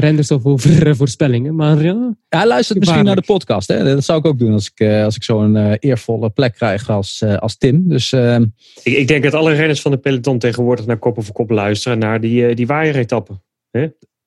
renders 0.00 0.30
of 0.30 0.44
over 0.44 0.86
eh, 0.86 0.94
voorspellingen. 0.94 1.54
Maar 1.54 1.82
ja, 1.82 2.14
Hij 2.28 2.46
luistert 2.46 2.78
misschien 2.78 3.04
naar 3.04 3.16
de 3.16 3.22
podcast. 3.22 3.68
Hè? 3.68 3.84
Dat 3.84 4.04
zou 4.04 4.18
ik 4.18 4.24
ook 4.26 4.38
doen 4.38 4.52
als 4.52 4.70
ik, 4.74 4.80
eh, 4.80 5.04
als 5.04 5.16
ik 5.16 5.22
zo'n 5.22 5.56
eh, 5.56 5.72
eervolle 5.78 6.30
plek 6.30 6.54
krijg 6.54 6.90
als, 6.90 7.20
eh, 7.22 7.36
als 7.36 7.56
Tim. 7.56 7.88
Dus 7.88 8.12
eh, 8.12 8.36
Ik, 8.82 8.92
ik 8.96 9.08
denk 9.08 9.22
dat 9.22 9.34
alle 9.34 9.52
renners 9.52 9.80
van 9.80 9.90
de 9.90 9.96
peloton 9.98 10.38
tegenwoordig 10.38 10.86
naar 10.86 10.98
kop 10.98 11.18
over 11.18 11.32
kop 11.32 11.50
luisteren. 11.50 11.98
Naar 11.98 12.20
die, 12.20 12.54
die 12.54 12.66
waaieretappen. 12.66 13.42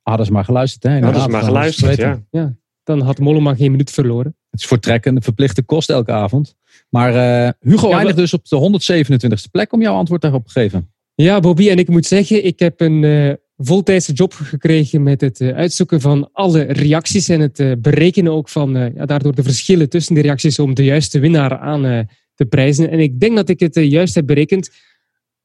hadden 0.01 0.25
ze 0.25 0.31
maar 0.31 0.45
geluisterd. 0.45 0.83
Hè? 0.83 0.99
Hadden 0.99 1.21
ze 1.21 1.29
maar 1.29 1.43
geluisterd, 1.43 1.95
weten. 1.95 2.27
ja. 2.31 2.53
dan 2.83 3.01
had 3.01 3.19
Mollema 3.19 3.55
geen 3.55 3.71
minuut 3.71 3.91
verloren. 3.91 4.35
Het 4.49 4.59
is 4.59 4.65
voor 4.65 4.79
trekken 4.79 5.15
een 5.15 5.21
verplichte 5.21 5.61
kost 5.63 5.89
elke 5.89 6.11
avond. 6.11 6.55
Maar 6.89 7.15
eh, 7.45 7.51
Hugo 7.59 7.89
Ja, 7.89 7.95
eindigt 7.97 8.17
dus 8.17 8.33
op 8.33 8.45
de 8.47 8.79
127ste 9.47 9.51
plek 9.51 9.73
om 9.73 9.81
jouw 9.81 9.95
antwoord 9.95 10.21
daarop 10.21 10.45
te 10.45 10.51
geven. 10.51 10.93
Ja, 11.15 11.39
Bobby, 11.39 11.69
en 11.69 11.77
ik 11.77 11.87
moet 11.87 12.05
zeggen, 12.05 12.45
ik 12.45 12.59
heb 12.59 12.81
een 12.81 13.03
eh, 13.03 13.33
voltijdse 13.61 14.13
job 14.13 14.33
gekregen 14.33 15.03
met 15.03 15.21
het 15.21 15.41
eh, 15.41 15.55
uitzoeken 15.55 16.01
van 16.01 16.29
alle 16.31 16.61
reacties 16.61 17.29
en 17.29 17.39
het 17.39 17.59
eh, 17.59 17.71
berekenen 17.77 18.31
ook 18.31 18.49
van 18.49 18.75
eh, 18.75 18.95
ja, 18.95 19.05
daardoor 19.05 19.35
de 19.35 19.43
verschillen 19.43 19.89
tussen 19.89 20.15
de 20.15 20.21
reacties 20.21 20.59
om 20.59 20.73
de 20.73 20.83
juiste 20.83 21.19
winnaar 21.19 21.57
aan 21.57 22.07
te 22.35 22.45
prijzen. 22.45 22.89
En 22.89 22.99
ik 22.99 23.19
denk 23.19 23.35
dat 23.35 23.49
ik 23.49 23.59
het 23.59 23.75
juist 23.75 24.15
heb 24.15 24.25
berekend. 24.25 24.69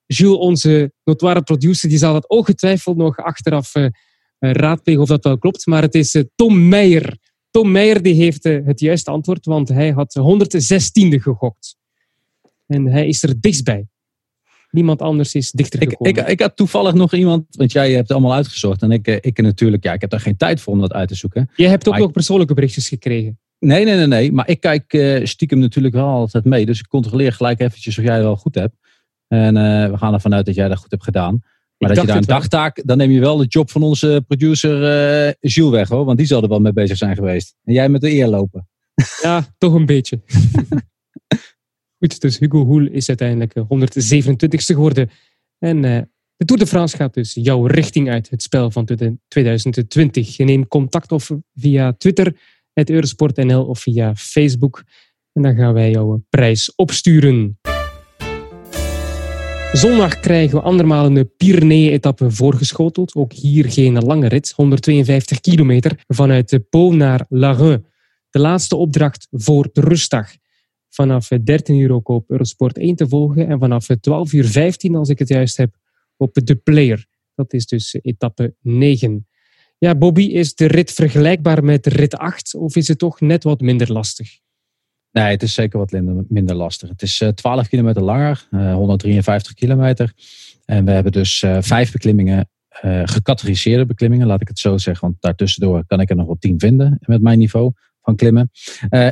Jules, 0.07 0.39
onze 0.39 0.93
notoire 1.05 1.43
producer, 1.43 1.89
die 1.89 1.99
zal 1.99 2.13
dat 2.13 2.29
ongetwijfeld 2.29 2.97
nog 2.97 3.17
achteraf 3.17 3.73
raadplegen 4.39 5.03
of 5.03 5.09
dat 5.09 5.25
wel 5.25 5.39
klopt. 5.39 5.67
Maar 5.67 5.83
het 5.83 5.95
is 5.95 6.25
Tom 6.35 6.69
Meijer. 6.69 7.19
Tom 7.51 7.71
Meijer 7.71 8.03
die 8.03 8.15
heeft 8.15 8.45
het 8.45 8.81
juiste 8.81 9.11
antwoord, 9.11 9.45
want 9.45 9.69
hij 9.69 9.91
had 9.91 10.19
116e 10.19 11.21
gegokt. 11.21 11.77
En 12.67 12.87
hij 12.87 13.07
is 13.07 13.23
er 13.23 13.41
dichtstbij. 13.41 13.87
Niemand 14.75 15.03
anders 15.03 15.35
is 15.35 15.51
dichter 15.51 15.83
Ik, 15.83 15.89
gekomen. 15.89 16.17
ik, 16.23 16.29
ik 16.29 16.41
had 16.41 16.57
toevallig 16.57 16.95
nog 16.95 17.13
iemand, 17.15 17.45
want 17.51 17.73
jij 17.73 17.89
hebt 17.89 18.03
het 18.03 18.11
allemaal 18.11 18.35
uitgezocht. 18.35 18.83
En 18.83 18.91
ik, 18.91 19.07
eh, 19.07 19.17
ik 19.21 19.43
natuurlijk, 19.43 19.85
ja, 19.85 19.93
ik 19.93 20.01
heb 20.01 20.11
daar 20.11 20.21
geen 20.21 20.37
tijd 20.37 20.61
voor 20.61 20.73
om 20.73 20.81
dat 20.81 20.93
uit 20.93 21.09
te 21.09 21.15
zoeken. 21.15 21.51
Jij 21.57 21.69
hebt 21.69 21.89
ook 21.89 21.95
ik- 21.95 22.01
nog 22.01 22.11
persoonlijke 22.11 22.55
berichtjes 22.55 22.89
gekregen. 22.89 23.39
Nee, 23.59 23.85
nee, 23.85 23.95
nee, 23.97 24.07
nee. 24.07 24.33
Maar 24.33 24.49
ik 24.49 24.61
kijk 24.61 24.93
eh, 24.93 25.25
stiekem 25.25 25.59
natuurlijk 25.59 25.95
wel 25.95 26.07
altijd 26.07 26.45
mee. 26.45 26.67
Dus 26.67 26.79
ik 26.79 26.89
controleer 26.89 27.33
gelijk 27.33 27.61
eventjes 27.61 27.99
of 27.99 28.05
jij 28.05 28.15
het 28.15 28.23
wel 28.23 28.37
goed 28.37 28.55
hebt. 28.55 28.77
En 29.29 29.57
eh, 29.57 29.91
we 29.91 29.97
gaan 29.99 30.13
ervan 30.15 30.35
uit 30.35 30.47
dat 30.47 30.55
jij 30.55 30.69
dat 30.69 30.79
goed 30.79 30.91
hebt 30.91 31.05
gedaan. 31.05 31.39
Maar 31.79 31.89
dat 31.95 32.01
je 32.01 32.07
daar 32.07 32.17
een 32.17 32.23
dagtaak, 32.23 32.83
dan 32.85 32.97
neem 32.97 33.11
je 33.11 33.21
wel 33.21 33.37
de 33.37 33.47
job 33.47 33.71
van 33.71 33.83
onze 33.83 34.25
producer 34.27 34.85
eh 35.29 35.33
Jules 35.41 35.71
weg 35.71 35.89
hoor. 35.89 36.05
Want 36.05 36.19
die 36.19 36.27
zal 36.27 36.43
er 36.43 36.49
wel 36.49 36.61
mee 36.61 36.73
bezig 36.73 36.97
zijn 36.97 37.15
geweest. 37.15 37.55
En 37.65 37.73
jij 37.75 37.89
met 37.89 38.01
de 38.01 38.11
eer 38.13 38.27
lopen. 38.27 38.69
Ja, 39.23 39.45
toch 39.59 39.75
een 39.75 39.87
beetje. 39.87 40.21
Dus 42.09 42.39
Hugo 42.39 42.65
Hoel 42.65 42.87
is 42.87 43.09
uiteindelijk 43.09 43.55
eh, 43.55 43.63
127ste 43.63 44.75
geworden. 44.75 45.11
En 45.59 45.85
eh, 45.85 46.01
de 46.37 46.45
Tour 46.45 46.61
de 46.61 46.67
France 46.67 46.97
gaat 46.97 47.15
dus 47.15 47.35
jouw 47.35 47.67
richting 47.67 48.11
uit, 48.11 48.31
het 48.31 48.43
spel 48.43 48.71
van 48.71 48.85
2020. 49.29 50.37
Je 50.37 50.45
neemt 50.45 50.69
contact 50.69 51.13
of 51.13 51.31
via 51.55 51.93
Twitter, 51.93 52.37
het 52.73 52.91
Eurosport.nl 52.91 53.65
of 53.65 53.81
via 53.81 54.15
Facebook. 54.15 54.83
En 55.33 55.43
dan 55.43 55.55
gaan 55.55 55.75
wij 55.75 55.91
jouw 55.91 56.25
prijs 56.29 56.75
opsturen. 56.75 57.59
Zondag 59.73 60.21
krijgen 60.21 60.59
we 60.59 60.65
andermaal 60.65 61.07
een 61.07 61.31
Pyrenee-etappe 61.37 62.31
voorgeschoteld. 62.31 63.15
Ook 63.15 63.33
hier 63.33 63.71
geen 63.71 63.99
lange 63.99 64.29
rit, 64.29 64.53
152 64.57 65.41
kilometer 65.41 66.03
vanuit 66.07 66.49
de 66.49 66.61
Po 66.61 66.93
naar 66.93 67.27
Lareux. 67.29 67.85
De 68.31 68.39
laatste 68.39 68.77
opdracht 68.77 69.29
voor 69.31 69.69
de 69.73 69.81
rustdag. 69.81 70.31
Vanaf 70.95 71.29
13 71.29 71.79
uur 71.79 71.93
ook 71.93 72.09
op 72.09 72.31
Eurosport 72.31 72.79
1 72.79 72.97
te 72.97 73.09
volgen. 73.09 73.49
En 73.49 73.59
vanaf 73.59 73.87
12 73.87 74.33
uur 74.33 74.45
15, 74.45 74.95
als 74.95 75.09
ik 75.09 75.19
het 75.19 75.29
juist 75.29 75.57
heb, 75.57 75.77
op 76.17 76.35
de 76.35 76.55
Player. 76.55 77.07
Dat 77.35 77.53
is 77.53 77.67
dus 77.67 77.97
etappe 78.03 78.55
9. 78.61 79.27
Ja, 79.79 79.95
Bobby, 79.95 80.23
is 80.23 80.55
de 80.55 80.67
rit 80.67 80.93
vergelijkbaar 80.93 81.65
met 81.65 81.87
rit 81.87 82.17
8 82.17 82.55
of 82.55 82.77
is 82.77 82.89
het 82.89 82.99
toch 82.99 83.21
net 83.21 83.45
wat 83.45 83.61
minder 83.61 83.93
lastig? 83.93 84.39
Nee, 85.15 85.31
het 85.31 85.43
is 85.43 85.55
zeker 85.55 85.79
wat 85.79 85.91
minder, 86.29 86.55
lastig. 86.55 86.89
Het 86.89 87.03
is 87.03 87.21
eh, 87.21 87.29
12 87.29 87.69
kilometer 87.69 88.03
langer, 88.03 88.47
eh, 88.51 88.75
153 88.75 89.55
kilometer. 89.55 90.13
En 90.65 90.85
we 90.85 90.91
hebben 90.91 91.13
dus 91.13 91.43
eh, 91.43 91.57
vijf 91.61 91.93
beklimmingen, 91.93 92.49
eh 92.69 93.03
gecategoriseerde 93.05 93.87
beklimmingen, 93.87 94.27
laat 94.27 94.41
ik 94.41 94.49
het 94.49 94.59
zo 94.59 94.79
zeggen. 94.79 95.09
Want 95.09 95.23
daartussendoor 95.23 95.87
kan 95.87 96.01
ik 96.01 96.11
er 96.11 96.17
nog 96.17 96.27
wel 96.27 96.37
tien 96.39 96.59
vinden 96.59 96.99
met 97.01 97.23
mijn 97.23 97.39
niveau 97.39 97.73
van 98.05 98.17
klimmen. 98.17 98.51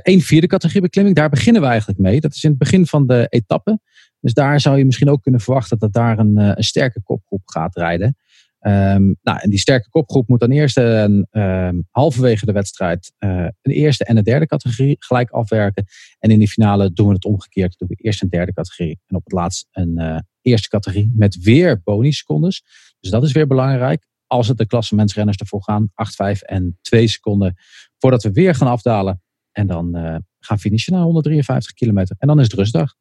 Eén 0.03 0.21
vierde 0.21 0.47
categorie 0.47 0.83
beklimming, 0.83 1.17
daar 1.17 1.29
beginnen 1.29 1.63
we 1.63 1.69
eigenlijk 1.69 1.99
mee. 1.99 2.21
Dat 2.21 2.35
is 2.35 2.45
in 2.45 2.51
het 2.51 2.59
begin 2.59 2.87
van 2.87 3.07
de 3.07 3.27
etappe. 3.29 3.81
Dus 4.23 4.35
daar 4.35 4.61
zou 4.61 4.79
je 4.79 4.85
misschien 4.85 5.11
ook 5.11 5.23
kunnen 5.23 5.41
verwachten 5.41 5.79
dat 5.79 5.93
daar 5.93 6.19
een, 6.19 6.39
eh, 6.39 6.53
een 6.55 6.65
sterke 6.65 7.03
kopgroep 7.03 7.43
gaat 7.45 7.77
rijden. 7.77 8.17
Ehm, 8.59 9.13
nou, 9.23 9.39
en 9.41 9.51
die 9.51 9.59
sterke 9.59 9.89
kopgroep 9.89 10.29
moet 10.29 10.41
dan 10.41 10.51
eerst 10.51 10.77
een, 10.77 11.27
ehm, 11.31 11.81
halverwege 11.91 12.47
de 12.47 12.53
wedstrijd 12.53 13.13
eh, 13.19 13.47
een 13.63 13.73
eerste 13.73 14.05
en 14.05 14.17
een 14.17 14.23
derde 14.23 14.47
categorie 14.47 14.97
gelijk 14.99 15.31
afwerken. 15.31 15.85
En 16.19 16.31
in 16.31 16.39
de 16.39 16.49
finale 16.49 16.93
doen 16.93 17.09
we 17.09 17.15
het 17.15 17.25
omgekeerd. 17.25 17.79
Doen 17.79 17.89
we 17.89 17.95
eerst 17.95 18.23
een 18.23 18.29
derde 18.29 18.53
categorie 18.53 19.01
en 19.07 19.17
op 19.17 19.25
het 19.25 19.33
laatst 19.33 19.69
een 19.73 19.99
eh, 19.99 20.19
eerste 20.43 20.69
categorie 20.69 21.13
met 21.15 21.43
weer 21.43 21.81
bonussecondes. 21.85 22.63
Dus 23.01 23.11
dat 23.11 23.23
is 23.23 23.33
weer 23.33 23.47
belangrijk. 23.47 24.07
Als 24.33 24.49
het 24.49 24.59
de 24.59 24.67
klassementsrenners 24.67 25.37
ervoor 25.37 25.63
gaan, 25.63 25.91
8, 25.95 26.15
5 26.15 26.43
en 26.43 26.79
2 26.83 27.07
seconden 27.07 27.57
voordat 27.99 28.23
we 28.23 28.33
weer 28.33 28.55
gaan 28.55 28.69
afdalen. 28.69 29.23
En 29.51 29.67
dan 29.67 29.95
eh, 29.95 30.17
gaan 30.39 30.59
finishen 30.59 30.93
naar 30.93 31.03
153 31.03 31.73
kilometer. 31.73 32.17
En 32.19 32.29
dan 32.29 32.41
is 32.41 32.45
het 32.45 32.55
rustdag. 32.55 32.95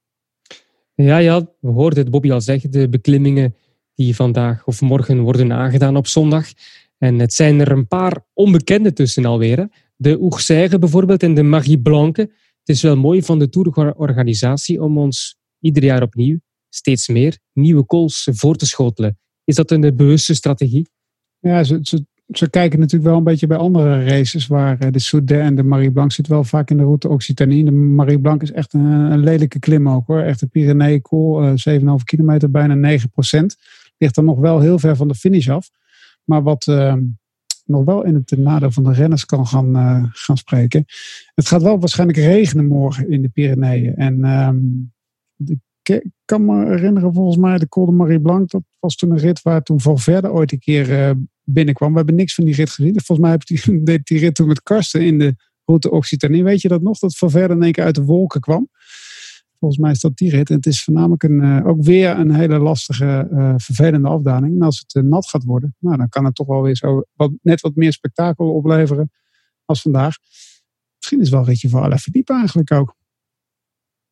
Ja, 0.93 1.17
ja, 1.17 1.47
we 1.59 1.69
hoorden 1.69 1.99
het 1.99 2.11
Bobby 2.11 2.31
al 2.31 2.41
zeggen. 2.41 2.71
De 2.71 2.89
beklimmingen 2.89 3.55
die 3.93 4.15
vandaag 4.15 4.65
of 4.65 4.81
morgen 4.81 5.19
worden 5.19 5.53
aangedaan 5.53 5.95
op 5.95 6.07
zondag. 6.07 6.47
En 6.97 7.19
het 7.19 7.33
zijn 7.33 7.59
er 7.59 7.71
een 7.71 7.87
paar 7.87 8.25
onbekende 8.33 8.93
tussen 8.93 9.25
alweer. 9.25 9.69
De 9.95 10.21
Oerseigen 10.21 10.79
bijvoorbeeld 10.79 11.23
en 11.23 11.33
de 11.33 11.43
Marie 11.43 11.81
Blanque. 11.81 12.21
Het 12.59 12.75
is 12.75 12.81
wel 12.81 12.95
mooi 12.95 13.23
van 13.23 13.39
de 13.39 13.49
Tourorganisatie 13.49 14.81
om 14.81 14.97
ons 14.97 15.37
ieder 15.59 15.83
jaar 15.83 16.01
opnieuw 16.01 16.39
steeds 16.69 17.07
meer 17.07 17.37
nieuwe 17.53 17.85
calls 17.85 18.27
voor 18.31 18.55
te 18.55 18.65
schotelen. 18.65 19.19
Is 19.43 19.55
dat 19.55 19.71
een 19.71 19.95
bewuste 19.95 20.33
strategie? 20.33 20.89
Ja, 21.41 21.63
ze, 21.63 21.79
ze, 21.81 22.05
ze 22.27 22.49
kijken 22.49 22.79
natuurlijk 22.79 23.09
wel 23.09 23.17
een 23.17 23.23
beetje 23.23 23.47
bij 23.47 23.57
andere 23.57 24.03
races 24.03 24.47
waar 24.47 24.79
eh, 24.79 24.91
de 24.91 24.99
Soudet 24.99 25.39
en 25.39 25.55
de 25.55 25.63
Marie 25.63 25.91
Blanc 25.91 26.11
zit 26.11 26.27
wel 26.27 26.43
vaak 26.43 26.69
in 26.69 26.77
de 26.77 26.83
route 26.83 27.09
Occitanie. 27.09 27.65
De 27.65 27.71
Marie 27.71 28.19
Blanc 28.19 28.41
is 28.41 28.51
echt 28.51 28.73
een, 28.73 28.85
een 28.85 29.19
lelijke 29.23 29.59
klim 29.59 29.89
ook 29.89 30.07
hoor. 30.07 30.19
Echt 30.21 30.39
de 30.39 30.47
Pyrenee 30.47 31.01
Cool, 31.01 31.43
eh 31.43 31.79
7,5 31.79 31.85
kilometer, 32.03 32.51
bijna 32.51 32.73
9 32.73 33.09
procent. 33.09 33.57
Ligt 33.97 34.17
er 34.17 34.23
nog 34.23 34.39
wel 34.39 34.59
heel 34.59 34.79
ver 34.79 34.95
van 34.95 35.07
de 35.07 35.15
finish 35.15 35.49
af. 35.49 35.69
Maar 36.23 36.43
wat 36.43 36.67
eh, 36.67 36.95
nog 37.65 37.83
wel 37.85 38.03
in 38.05 38.13
het 38.15 38.37
nadeel 38.37 38.71
van 38.71 38.83
de 38.83 38.93
renners 38.93 39.25
kan 39.25 39.47
gaan, 39.47 39.75
eh, 39.75 40.03
gaan 40.11 40.37
spreken. 40.37 40.85
Het 41.35 41.47
gaat 41.47 41.61
wel 41.61 41.79
waarschijnlijk 41.79 42.19
regenen 42.19 42.65
morgen 42.67 43.09
in 43.09 43.21
de 43.21 43.29
Pyreneeën. 43.29 43.95
En 43.95 44.23
ehm, 44.23 44.57
de- 45.35 45.59
ik 45.83 46.03
kan 46.25 46.45
me 46.45 46.65
herinneren, 46.65 47.13
volgens 47.13 47.37
mij, 47.37 47.57
de 47.57 47.67
Col 47.67 47.85
de 47.85 47.91
Marie 47.91 48.19
Blanc. 48.21 48.49
Dat 48.49 48.63
was 48.81 48.95
toen 48.95 49.11
een 49.11 49.17
rit 49.17 49.41
waar 49.41 49.63
toen 49.63 49.81
Valverde 49.81 50.31
ooit 50.31 50.51
een 50.51 50.59
keer 50.59 50.99
eh, 50.99 51.15
binnenkwam. 51.43 51.91
We 51.91 51.97
hebben 51.97 52.15
niks 52.15 52.33
van 52.33 52.45
die 52.45 52.55
rit 52.55 52.69
gezien. 52.69 53.01
Volgens 53.01 53.19
mij 53.19 53.29
heb 53.29 53.45
die, 53.45 53.83
deed 53.83 54.05
die 54.05 54.19
rit 54.19 54.35
toen 54.35 54.47
met 54.47 54.63
Karsten 54.63 55.05
in 55.05 55.19
de 55.19 55.35
route 55.65 55.91
Occitanie. 55.91 56.43
Weet 56.43 56.61
je 56.61 56.67
dat 56.67 56.81
nog? 56.81 56.99
Dat 56.99 57.17
Valverde 57.17 57.53
in 57.53 57.63
één 57.63 57.71
keer 57.71 57.83
uit 57.83 57.95
de 57.95 58.03
wolken 58.03 58.41
kwam. 58.41 58.69
Volgens 59.59 59.81
mij 59.81 59.91
is 59.91 59.99
dat 59.99 60.17
die 60.17 60.29
rit. 60.29 60.49
En 60.49 60.55
het 60.55 60.65
is 60.65 60.83
voornamelijk 60.83 61.23
een, 61.23 61.41
eh, 61.41 61.67
ook 61.67 61.83
weer 61.83 62.19
een 62.19 62.33
hele 62.33 62.57
lastige, 62.57 63.27
eh, 63.31 63.53
vervelende 63.57 64.07
afdaling. 64.07 64.55
En 64.55 64.61
als 64.61 64.83
het 64.87 65.03
nat 65.03 65.27
gaat 65.27 65.43
worden, 65.43 65.75
nou, 65.79 65.97
dan 65.97 66.09
kan 66.09 66.25
het 66.25 66.35
toch 66.35 66.47
wel 66.47 66.61
weer 66.61 66.75
zo 66.75 67.03
wat, 67.13 67.31
net 67.41 67.61
wat 67.61 67.75
meer 67.75 67.93
spektakel 67.93 68.53
opleveren 68.53 69.11
als 69.65 69.81
vandaag. 69.81 70.15
Misschien 70.97 71.19
is 71.19 71.25
het 71.25 71.33
wel 71.33 71.39
een 71.39 71.47
ritje 71.47 71.69
voor 71.69 71.81
Alaphilippe 71.81 72.33
eigenlijk 72.33 72.71
ook. 72.71 72.95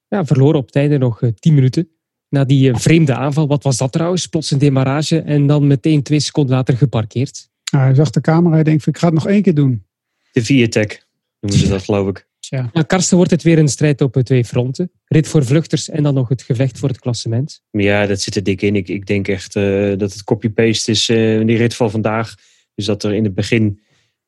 Ja, 0.08 0.26
verloren 0.26 0.60
op 0.60 0.72
tijden 0.72 1.00
nog 1.00 1.22
eh, 1.22 1.32
10 1.32 1.54
minuten. 1.54 1.90
Na 2.30 2.44
die 2.44 2.72
eh, 2.72 2.80
vreemde 2.80 3.16
aanval, 3.16 3.48
wat 3.48 3.64
was 3.64 3.78
dat 3.78 3.92
trouwens? 3.92 4.28
Plots 4.28 4.52
een 4.52 4.60
demarrage 4.60 5.22
en 5.22 5.48
dan 5.48 5.68
meteen 5.68 6.04
twee 6.04 6.20
seconden 6.20 6.56
later 6.56 6.78
geparkeerd. 6.78 7.50
Hij 7.72 7.96
zag 7.96 8.10
de 8.10 8.22
camera 8.22 8.58
en 8.58 8.64
denkt, 8.64 8.88
ik 8.88 8.98
ga 8.98 9.06
het 9.06 9.16
nog 9.16 9.28
één 9.28 9.42
keer 9.42 9.56
doen. 9.56 9.84
De 10.32 10.46
V-attack 10.46 11.08
noemen 11.40 11.60
ze 11.60 11.68
dat, 11.68 11.84
geloof 11.84 12.08
ik. 12.08 12.28
Ja, 12.50 12.84
Karsten 12.88 13.18
wordt 13.18 13.32
het 13.32 13.44
weer 13.44 13.60
een 13.60 13.68
strijd 13.68 14.02
op 14.02 14.16
eh, 14.16 14.24
twee 14.24 14.46
fronten. 14.46 14.92
Rit 15.06 15.28
voor 15.28 15.46
vluchters 15.46 15.90
en 15.90 16.04
dan 16.04 16.14
nog 16.14 16.30
het 16.30 16.42
gevecht 16.42 16.80
voor 16.80 16.90
het 16.90 17.00
klassement. 17.00 17.62
Maar 17.72 17.84
ja, 17.84 18.06
dat 18.06 18.22
zit 18.22 18.36
er 18.36 18.44
dik 18.44 18.62
in. 18.62 18.76
Ik, 18.76 18.88
ik 18.88 19.06
denk 19.06 19.28
echt 19.28 19.56
eh, 19.56 19.98
dat 19.98 20.14
het 20.14 20.24
copy-paste 20.24 20.92
is 20.92 21.10
eh, 21.10 21.40
in 21.40 21.48
die 21.48 21.58
rit 21.58 21.76
van 21.76 21.92
vandaag. 21.92 22.36
Dus 22.76 22.86
dat 22.86 23.04
er 23.04 23.14
in 23.14 23.24
het 23.24 23.36
begin 23.36 23.80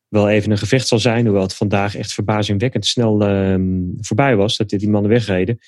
wel 0.07 0.29
even 0.29 0.51
een 0.51 0.57
gevecht 0.57 0.87
zal 0.87 0.99
zijn. 0.99 1.25
Hoewel 1.25 1.41
het 1.41 1.55
vandaag 1.55 1.95
echt 1.95 2.13
verbazingwekkend 2.13 2.85
snel 2.85 3.21
ehm, 3.21 3.63
voorbij 3.99 4.35
was. 4.35 4.57
Dat 4.57 4.69
die 4.69 4.89
mannen 4.89 5.11
wegreden. 5.11 5.59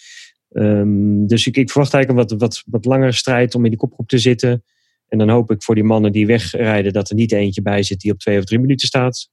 Ehm, 0.54 1.26
dus 1.26 1.48
ik, 1.48 1.58
ik 1.58 1.72
verwacht 1.72 1.94
eigenlijk 1.94 2.32
een 2.32 2.38
wat, 2.38 2.50
wat, 2.50 2.64
wat 2.66 2.86
langere 2.86 3.12
strijd 3.12 3.56
om 3.56 3.64
in 3.64 3.70
die 3.70 3.80
kopgroep 3.80 4.08
te 4.08 4.18
zitten. 4.18 4.64
En 5.08 5.18
dan 5.18 5.30
hoop 5.30 5.52
ik 5.52 5.64
voor 5.64 5.76
die 5.76 5.84
mannen 5.84 6.12
die 6.12 6.26
wegrijden 6.26 6.94
dat 6.94 7.10
er 7.10 7.16
niet 7.16 7.32
eentje 7.32 7.62
bij 7.62 7.84
zit 7.84 8.00
die 8.00 8.12
op 8.12 8.20
twee 8.20 8.38
of 8.38 8.44
drie 8.44 8.60
minuten 8.60 8.88
staat. 8.88 9.30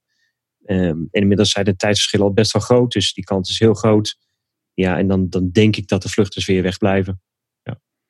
Ehm, 0.65 0.81
en 0.89 1.09
inmiddels 1.11 1.51
zijn 1.51 1.65
de 1.65 1.77
tijdsverschillen 1.77 2.27
al 2.27 2.33
best 2.33 2.53
wel 2.53 2.63
groot. 2.63 2.93
Dus 2.93 3.13
die 3.13 3.25
kans 3.25 3.51
is 3.51 3.59
heel 3.59 3.75
groot. 3.75 4.19
Ja, 4.75 4.99
en 4.99 5.07
dan, 5.07 5.29
dan 5.29 5.51
denk 5.51 5.77
ik 5.77 5.89
dat 5.89 6.03
de 6.03 6.09
vluchters 6.09 6.47
weer 6.47 6.63
wegblijven. 6.63 7.21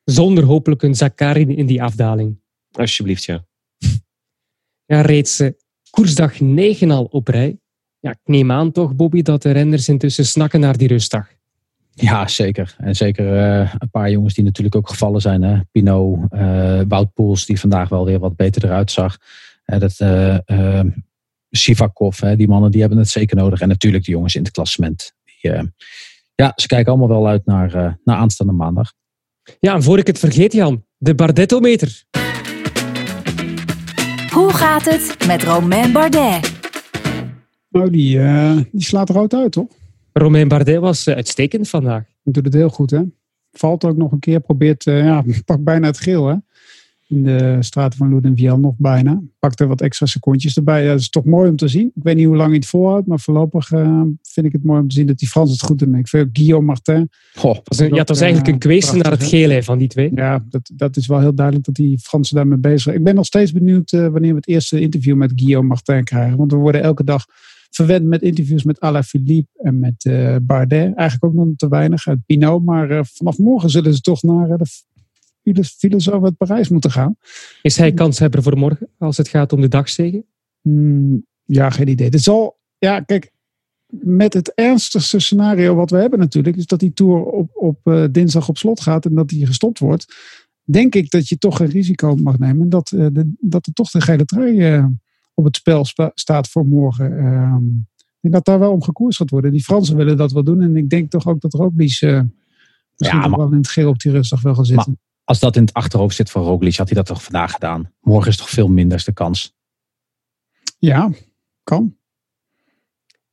Zonder 0.05 0.45
hopelijk 0.45 0.83
een 0.83 0.95
Zakari 0.95 1.57
in 1.57 1.67
die 1.67 1.83
afdaling. 1.83 2.41
Alsjeblieft, 2.71 3.25
ja. 3.25 3.47
Ja, 4.85 5.01
reeds 5.01 5.41
eh, 5.41 5.51
koersdag 5.91 6.41
9 6.41 6.91
al 6.91 7.05
op 7.05 7.29
rij. 7.29 7.59
Ja, 7.99 8.11
ik 8.11 8.19
neem 8.25 8.51
aan 8.51 8.73
toch, 8.73 8.97
Bobby, 8.97 9.23
dat 9.23 9.43
de 9.43 9.51
renners 9.51 9.89
intussen 9.89 10.27
snakken 10.27 10.61
naar 10.61 10.77
die 10.77 10.89
rustdag. 10.89 11.39
Ja, 11.95 12.29
zeker. 12.29 12.75
En 12.79 12.97
zeker 12.97 13.37
eh, 13.37 13.75
een 13.79 13.91
paar 13.91 14.11
jongens 14.11 14.35
die 14.35 14.45
natuurlijk 14.45 14.77
ook 14.77 14.89
gevallen 14.89 15.21
zijn. 15.21 15.43
Hè? 15.43 15.61
Pinot, 15.71 16.19
eh 16.31 16.81
Wout 16.89 17.13
Poels, 17.13 17.47
die 17.47 17.61
vandaag 17.61 17.89
wel 17.89 18.05
weer 18.05 18.19
wat 18.19 18.37
beter 18.37 18.65
eruit 18.65 18.91
zag. 18.91 19.19
Eh, 19.65 19.79
dat, 19.81 19.95
eh, 19.99 20.39
eh, 20.79 20.87
Sivakov, 21.51 22.21
hè? 22.21 22.37
die 22.37 22.49
mannen 22.49 22.71
die 22.71 22.81
hebben 22.81 22.99
het 22.99 23.09
zeker 23.09 23.37
nodig. 23.37 23.61
En 23.61 23.69
natuurlijk 23.69 24.05
de 24.05 24.11
jongens 24.11 24.35
in 24.35 24.43
het 24.43 24.53
klassement. 24.53 25.13
Die, 25.25 25.53
eh, 25.53 25.63
ja, 26.35 26.53
ze 26.57 26.67
kijken 26.67 26.93
allemaal 26.93 27.09
wel 27.09 27.29
uit 27.29 27.47
naar, 27.47 27.75
eh, 27.75 27.93
naar 28.05 28.17
aanstaande 28.17 28.53
maandag. 28.53 28.93
Ja, 29.61 29.75
en 29.75 29.83
voor 29.83 29.99
ik 29.99 30.07
het 30.07 30.19
vergeet, 30.19 30.53
Jan, 30.53 30.85
de 30.97 31.15
Bardettometer. 31.15 32.05
Hoe 34.33 34.53
gaat 34.53 34.85
het 34.85 35.27
met 35.27 35.43
Romain 35.43 35.93
Bardet? 35.93 36.59
Nou, 37.69 37.91
die, 37.91 38.21
eh, 38.21 38.57
die 38.73 38.85
slaat 38.85 39.11
rood 39.11 39.35
uit, 39.35 39.53
toch? 39.53 39.71
Romain 40.13 40.49
Bardet 40.49 40.79
was 40.79 41.07
eh, 41.07 41.15
uitstekend 41.15 41.69
vandaag. 41.69 42.05
Doet 42.23 42.45
het 42.45 42.55
heel 42.55 42.69
goed, 42.69 42.91
hè? 42.91 43.03
Valt 43.53 43.85
ook 43.85 43.97
nog 43.97 44.13
een 44.13 44.19
keer, 44.19 44.41
probeert, 44.41 44.87
eh, 44.87 45.05
ja, 45.05 45.25
pakt 45.45 45.65
bijna 45.65 45.87
het 45.87 45.99
geel, 45.99 46.27
hè? 46.27 46.35
in 47.11 47.23
de 47.23 47.57
straten 47.61 47.99
van 47.99 48.11
Loudenviel 48.11 48.59
nog 48.59 48.75
bijna. 48.79 49.21
Pakte 49.39 49.67
wat 49.67 49.81
extra 49.81 50.07
secondjes 50.07 50.57
erbij. 50.57 50.83
Ja, 50.83 50.91
dat 50.91 51.01
is 51.01 51.11
toch 51.11 51.25
mooi 51.25 51.51
om 51.51 51.57
te 51.57 51.69
zien. 51.69 51.93
Ik 51.95 52.03
weet 52.03 52.17
niet 52.17 52.27
hoe 52.27 52.37
lang 52.37 52.49
hij 52.49 52.59
het 52.59 52.67
volhoudt, 52.67 53.07
maar 53.07 53.21
voorlopig 53.21 53.71
uh, 53.71 54.03
vind 54.23 54.47
ik 54.47 54.53
het 54.53 54.65
mooi 54.65 54.81
om 54.81 54.89
te 54.89 54.95
zien 54.95 55.07
dat 55.07 55.19
die 55.19 55.29
Frans 55.29 55.51
het 55.51 55.63
goed 55.63 55.79
doen. 55.79 55.95
Ik 55.95 56.09
vind 56.09 56.29
Guillaume 56.33 56.67
Martin. 56.67 57.11
Goh, 57.35 57.57
was 57.65 57.79
een, 57.79 57.95
ja, 57.95 58.05
was 58.05 58.21
eigenlijk 58.21 58.53
een 58.53 58.59
kwees 58.59 58.93
naar 58.93 59.11
het 59.11 59.23
gele 59.23 59.63
van 59.63 59.79
die 59.79 59.89
twee. 59.89 60.11
Ja, 60.15 60.45
dat, 60.49 60.71
dat 60.75 60.97
is 60.97 61.07
wel 61.07 61.21
heel 61.21 61.35
duidelijk 61.35 61.67
dat 61.67 61.75
die 61.75 61.99
Fransen 61.99 62.37
daarmee 62.37 62.59
bezig 62.59 62.81
zijn. 62.81 62.97
Ik 62.97 63.05
ben 63.05 63.15
nog 63.15 63.27
steeds 63.27 63.53
benieuwd 63.53 63.93
uh, 63.93 64.07
wanneer 64.07 64.31
we 64.31 64.37
het 64.37 64.49
eerste 64.49 64.81
interview 64.81 65.17
met 65.17 65.33
Guillaume 65.35 65.69
Martin 65.69 66.05
krijgen. 66.05 66.37
Want 66.37 66.53
we 66.53 66.59
worden 66.59 66.83
elke 66.83 67.05
dag 67.05 67.27
verwend 67.71 68.07
met 68.07 68.23
interviews 68.23 68.65
met 68.65 68.81
Alaphilippe 68.81 69.63
en 69.63 69.79
met 69.79 70.05
uh, 70.05 70.37
Bardet. 70.43 70.95
Eigenlijk 70.95 71.25
ook 71.25 71.35
nog 71.35 71.49
te 71.57 71.69
weinig 71.69 72.07
uit 72.07 72.19
Pinot. 72.27 72.65
Maar 72.65 73.07
vanaf 73.07 73.39
morgen 73.39 73.71
zullen 73.71 73.95
ze 73.95 74.01
toch 74.01 74.23
naar 74.23 74.59
de 74.59 75.65
filosoof 75.65 76.25
uit 76.25 76.37
Parijs 76.37 76.69
moeten 76.69 76.91
gaan. 76.91 77.17
Is 77.63 77.77
hij 77.77 77.93
kanshebber 77.93 78.43
voor 78.43 78.59
morgen 78.59 78.89
als 78.99 79.17
het 79.17 79.29
gaat 79.29 79.53
om 79.53 79.61
de 79.61 79.69
dagzegen? 79.69 80.25
Hmm, 80.61 81.27
ja, 81.45 81.71
geen 81.71 81.89
idee. 81.89 82.09
Het 82.09 82.23
zal, 82.23 82.59
ja, 82.79 83.01
kijk, 83.01 83.33
met 83.91 84.35
het 84.35 84.53
ernstigste 84.55 85.19
scenario 85.19 85.75
wat 85.75 85.91
we 85.91 85.97
hebben 85.97 86.19
natuurlijk, 86.19 86.57
is 86.57 86.67
dat 86.67 86.81
die 86.81 86.93
tour 86.93 87.25
op, 87.25 87.51
op 87.55 87.79
uh, 87.85 88.05
dinsdag 88.11 88.49
op 88.49 88.59
slot 88.59 88.81
gaat 88.81 89.05
en 89.05 89.15
dat 89.15 89.29
die 89.29 89.47
gestopt 89.47 89.79
wordt. 89.79 90.15
Denk 90.65 90.95
ik 90.95 91.11
dat 91.11 91.29
je 91.29 91.39
toch 91.39 91.61
een 91.61 91.71
risico 91.71 92.15
mag 92.15 92.39
nemen 92.39 92.69
dat, 92.69 92.91
uh, 92.91 93.07
de, 93.13 93.33
dat 93.41 93.67
er 93.67 93.73
toch 93.73 93.91
de 93.91 94.01
gele 94.01 94.25
trui 94.25 94.75
uh, 94.75 94.87
op 95.41 95.47
het 95.47 95.57
spel 95.57 95.85
spa 95.85 96.11
staat 96.15 96.49
voor 96.49 96.67
morgen. 96.67 97.19
Ehm, 97.19 97.67
ik 97.97 98.31
denk 98.31 98.35
dat 98.35 98.45
daar 98.45 98.59
wel 98.59 98.73
om 98.73 98.83
gekoerst 98.83 99.19
gaat 99.19 99.31
worden. 99.31 99.51
Die 99.51 99.65
Fransen 99.65 99.97
willen 99.97 100.17
dat 100.17 100.33
wel 100.33 100.45
doen 100.45 100.61
en 100.61 100.77
ik 100.77 100.91
denk 100.91 101.11
toch 101.11 101.27
ook 101.27 101.41
dat 101.41 101.53
Roglic 101.53 102.01
misschien 103.01 103.21
ja, 103.21 103.27
maar, 103.29 103.39
wel 103.39 103.51
in 103.51 103.57
het 103.57 103.69
geel 103.69 103.89
op 103.89 103.99
die 103.99 104.13
rustdag 104.13 104.43
wel 104.43 104.55
gaan 104.55 104.65
zitten. 104.65 104.91
Maar, 104.91 105.01
als 105.25 105.39
dat 105.39 105.57
in 105.57 105.63
het 105.63 105.73
achterhoofd 105.73 106.17
zit 106.17 106.31
van 106.31 106.43
Roglic, 106.43 106.77
had 106.77 106.87
hij 106.87 106.97
dat 106.97 107.07
toch 107.07 107.23
vandaag 107.23 107.53
gedaan. 107.53 107.93
Morgen 108.01 108.31
is 108.31 108.37
toch 108.37 108.51
veel 108.51 108.69
minder 108.69 109.05
de 109.05 109.13
kans. 109.13 109.55
Ja, 110.79 111.11
kan. 111.63 111.97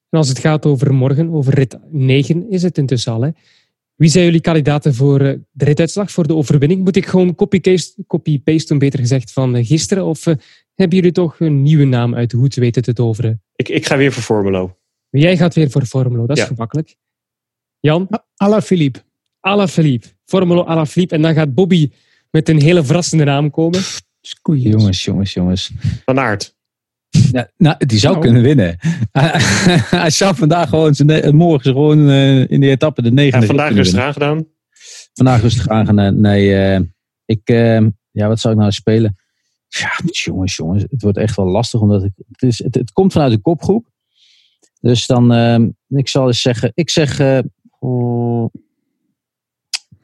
En 0.10 0.18
als 0.18 0.28
het 0.28 0.39
gaat 0.39 0.66
over 0.66 0.93
morgen, 0.93 1.30
over 1.30 1.53
rit 1.53 1.78
9 1.91 2.49
is 2.49 2.64
het 2.64 2.78
intussen 2.78 3.14
al. 3.14 3.22
Hè? 3.22 3.30
Wie 3.95 4.10
zijn 4.10 4.26
jullie 4.26 4.41
kandidaten 4.41 4.95
voor 4.95 5.22
eh, 5.22 5.39
de 5.51 5.66
rituitslag, 5.66 6.12
voor 6.12 6.28
de 6.28 6.36
overwinning? 6.36 6.84
Moet 6.84 6.95
ik 6.95 7.05
gewoon 7.05 7.36
copy-paste, 7.36 8.03
copy 8.08 8.41
beter 8.43 8.99
gezegd, 8.99 9.32
van 9.32 9.55
eh, 9.55 9.66
gisteren? 9.66 10.05
Of 10.05 10.28
hebben 10.78 10.97
jullie 10.97 11.11
toch 11.11 11.39
een 11.39 11.61
nieuwe 11.61 11.86
naam 11.86 12.15
uit 12.15 12.32
de 12.32 12.38
hoed 12.38 12.55
weten 12.55 12.82
te 12.82 12.93
toveren? 12.93 13.41
Ik, 13.55 13.69
ik 13.69 13.86
ga 13.86 13.97
weer 13.97 14.11
voor 14.11 14.23
Formulo. 14.23 14.78
Jij 15.09 15.38
gaat 15.38 15.55
weer 15.55 15.69
voor 15.69 15.86
Formulo, 15.86 16.25
dat 16.25 16.38
is 16.38 16.43
ja. 16.43 16.49
gemakkelijk. 16.49 16.95
Jan? 17.80 18.09
Ala 18.36 18.61
Philippe. 18.61 18.99
Ala 19.39 19.67
Philippe. 19.67 20.07
Formule 20.25 20.65
Ala 20.65 20.86
Philippe. 20.86 21.15
En 21.15 21.21
dan 21.21 21.34
gaat 21.34 21.53
Bobby 21.53 21.91
met 22.32 22.49
een 22.49 22.61
hele 22.61 22.84
verrassende 22.84 23.23
naam 23.23 23.49
komen. 23.49 23.80
Jongens, 24.41 25.03
jongens, 25.03 25.34
jongens. 25.34 25.71
Van 26.05 26.19
Aert. 26.19 26.55
Ja, 27.09 27.49
nou, 27.57 27.86
die 27.86 27.99
zou 27.99 28.15
oh. 28.15 28.21
kunnen 28.21 28.41
winnen. 28.41 28.78
Hij 29.89 30.09
zou 30.09 30.36
vandaag 30.36 30.69
gewoon, 30.69 30.95
morgen 31.36 31.71
gewoon 31.71 32.09
uh, 32.09 32.49
in 32.49 32.59
de 32.59 32.69
etappe 32.69 33.01
de 33.01 33.11
negende. 33.11 33.45
Ja, 33.45 33.47
vandaag 33.47 33.73
rustig 33.73 33.99
aangedaan. 33.99 34.45
Vandaag 35.13 35.41
rustig 35.41 35.67
aangedaan. 35.67 36.21
Nee, 36.21 36.75
uh, 36.78 36.86
ik, 37.25 37.49
uh, 37.49 37.88
ja, 38.11 38.28
wat 38.28 38.39
zou 38.39 38.53
ik 38.53 38.59
nou 38.59 38.71
spelen? 38.71 39.15
Ja, 39.68 39.99
jongens, 40.03 40.55
jongens. 40.55 40.86
Het 40.89 41.01
wordt 41.01 41.18
echt 41.18 41.36
wel 41.36 41.45
lastig, 41.45 41.82
omdat 41.82 42.03
ik, 42.03 42.11
het, 42.28 42.41
is, 42.41 42.63
het, 42.63 42.76
het 42.76 42.91
komt 42.91 43.11
vanuit 43.11 43.32
de 43.32 43.39
kopgroep. 43.39 43.89
Dus 44.80 45.05
dan, 45.05 45.32
ik 45.88 46.07
zal 46.07 46.28
eens 46.28 46.41
zeggen, 46.41 46.72
ik 46.74 46.89
zeg, 46.89 47.41
oh, 47.80 48.53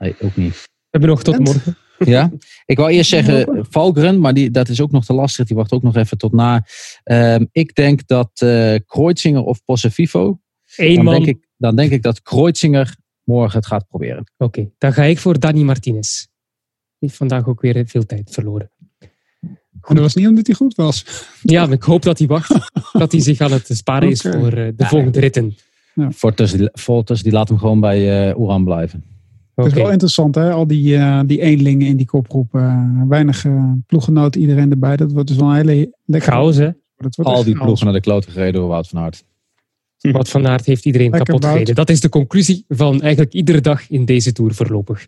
Nee, 0.03 0.15
ook 0.21 0.35
niet. 0.35 0.53
We 0.53 0.69
hebben 0.89 1.09
nog 1.09 1.23
tot 1.23 1.39
morgen. 1.39 1.77
Ja, 1.97 2.31
ik 2.65 2.77
wou 2.77 2.91
eerst 2.91 3.09
zeggen 3.09 3.65
Valgren, 3.69 4.19
maar 4.19 4.33
die, 4.33 4.51
dat 4.51 4.69
is 4.69 4.81
ook 4.81 4.91
nog 4.91 5.05
te 5.05 5.13
lastig. 5.13 5.47
Die 5.47 5.55
wacht 5.55 5.71
ook 5.71 5.83
nog 5.83 5.95
even 5.95 6.17
tot 6.17 6.31
na. 6.31 6.65
Um, 7.03 7.49
ik 7.51 7.75
denk 7.75 8.07
dat 8.07 8.41
uh, 8.43 8.75
Kreuzinger 8.85 9.43
of 9.43 9.63
Possevivo. 9.65 10.39
Eén 10.75 10.95
dan 10.95 11.03
man. 11.03 11.13
Denk 11.13 11.27
ik, 11.27 11.47
dan 11.57 11.75
denk 11.75 11.91
ik 11.91 12.01
dat 12.01 12.21
Kreuzinger 12.21 12.95
morgen 13.23 13.57
het 13.57 13.67
gaat 13.67 13.87
proberen. 13.87 14.19
Oké, 14.37 14.43
okay, 14.43 14.71
dan 14.77 14.93
ga 14.93 15.03
ik 15.03 15.17
voor 15.17 15.39
Danny 15.39 15.61
Martinez. 15.61 16.17
Die 16.19 17.09
heeft 17.09 17.15
vandaag 17.15 17.47
ook 17.47 17.61
weer 17.61 17.83
veel 17.87 18.05
tijd 18.05 18.31
verloren. 18.31 18.71
Goed. 19.83 19.95
Dat 19.95 20.05
was 20.05 20.15
niet 20.15 20.27
omdat 20.27 20.47
hij 20.47 20.55
goed 20.55 20.75
was. 20.75 21.05
Ja, 21.41 21.67
ik 21.69 21.83
hoop 21.83 22.01
dat 22.01 22.17
hij 22.17 22.27
wacht. 22.27 22.71
dat 22.93 23.11
hij 23.11 23.21
zich 23.21 23.39
aan 23.39 23.51
het 23.51 23.69
sparen 23.71 24.09
is 24.09 24.25
okay. 24.25 24.39
voor 24.39 24.57
uh, 24.57 24.65
de 24.65 24.73
ja, 24.77 24.87
volgende 24.87 25.19
ritten. 25.19 25.55
Ja. 25.93 26.11
Fortes, 26.11 26.55
Fortes, 26.73 27.23
die 27.23 27.31
laat 27.31 27.49
hem 27.49 27.57
gewoon 27.57 27.79
bij 27.79 28.29
uh, 28.29 28.39
Oeran 28.39 28.63
blijven. 28.63 29.03
Het 29.55 29.65
is 29.65 29.73
wel 29.73 29.91
interessant, 29.91 30.35
hè? 30.35 30.51
al 30.51 30.67
die, 30.67 30.95
uh, 30.95 31.19
die 31.25 31.41
eenlingen 31.41 31.87
in 31.87 31.97
die 31.97 32.05
kopgroep. 32.05 32.55
Uh, 32.55 32.85
weinig 33.07 33.45
uh, 33.45 33.71
ploeggenoten, 33.87 34.41
iedereen 34.41 34.71
erbij. 34.71 34.95
Dat 34.95 35.11
wordt 35.11 35.27
dus 35.27 35.37
wel 35.37 35.49
een 35.49 35.55
hele 35.55 35.95
lekker. 36.05 36.31
Chaos, 36.31 36.55
hè? 36.55 36.69
Al 37.15 37.43
die 37.43 37.57
ploegen 37.57 37.85
naar 37.85 37.93
de 37.93 38.01
klote 38.01 38.31
gereden 38.31 38.53
door 38.53 38.67
Wout 38.67 38.87
van 38.87 38.99
Aert. 38.99 39.23
Wout 40.11 40.29
van 40.29 40.47
Aert 40.47 40.65
heeft 40.65 40.85
iedereen 40.85 41.09
lekker 41.09 41.33
kapot 41.33 41.49
gereden. 41.49 41.75
Dat 41.75 41.89
is 41.89 42.01
de 42.01 42.09
conclusie 42.09 42.65
van 42.67 43.01
eigenlijk 43.01 43.33
iedere 43.33 43.61
dag 43.61 43.89
in 43.89 44.05
deze 44.05 44.31
Tour 44.31 44.53
voorlopig. 44.53 45.07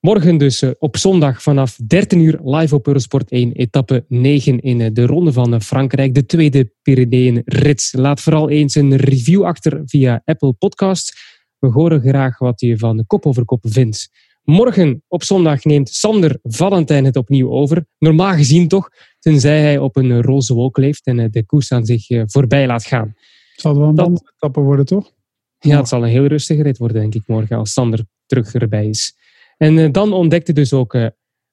Morgen 0.00 0.38
dus 0.38 0.62
op 0.78 0.96
zondag 0.96 1.42
vanaf 1.42 1.76
13 1.86 2.20
uur 2.20 2.40
live 2.44 2.74
op 2.74 2.86
Eurosport 2.86 3.30
1, 3.30 3.52
etappe 3.52 4.04
9 4.08 4.60
in 4.60 4.94
de 4.94 5.06
ronde 5.06 5.32
van 5.32 5.62
Frankrijk, 5.62 6.14
de 6.14 6.26
tweede 6.26 6.72
Pyreneeën-rit. 6.82 7.92
Laat 7.96 8.20
vooral 8.20 8.50
eens 8.50 8.74
een 8.74 8.96
review 8.96 9.44
achter 9.44 9.82
via 9.84 10.22
Apple 10.24 10.52
Podcasts. 10.52 11.36
We 11.58 11.68
horen 11.68 12.00
graag 12.00 12.38
wat 12.38 12.60
je 12.60 12.78
van 12.78 12.96
de 12.96 13.06
kop 13.06 13.26
over 13.26 13.44
kop 13.44 13.64
vindt. 13.68 14.10
Morgen 14.42 15.04
op 15.08 15.22
zondag 15.22 15.64
neemt 15.64 15.88
Sander 15.88 16.38
Valentijn 16.42 17.04
het 17.04 17.16
opnieuw 17.16 17.50
over. 17.50 17.86
Normaal 17.98 18.32
gezien 18.32 18.68
toch, 18.68 18.88
tenzij 19.18 19.60
hij 19.60 19.78
op 19.78 19.96
een 19.96 20.22
roze 20.22 20.54
wolk 20.54 20.76
leeft 20.76 21.06
en 21.06 21.30
de 21.30 21.46
koers 21.46 21.72
aan 21.72 21.86
zich 21.86 22.06
voorbij 22.26 22.66
laat 22.66 22.84
gaan. 22.84 23.14
Het 23.52 23.60
zal 23.60 23.78
wel 23.78 23.88
een 23.88 23.94
dat... 23.94 24.32
etappe 24.34 24.60
worden, 24.60 24.84
toch? 24.84 25.12
Ja, 25.58 25.76
het 25.76 25.88
zal 25.88 26.02
een 26.02 26.08
heel 26.08 26.26
rustige 26.26 26.62
rit 26.62 26.78
worden, 26.78 27.00
denk 27.00 27.14
ik, 27.14 27.22
morgen, 27.26 27.56
als 27.56 27.72
Sander 27.72 28.04
terug 28.26 28.54
erbij 28.54 28.86
is. 28.86 29.16
En 29.58 29.92
dan 29.92 30.12
ontdekte 30.12 30.52
dus 30.52 30.72
ook 30.72 30.96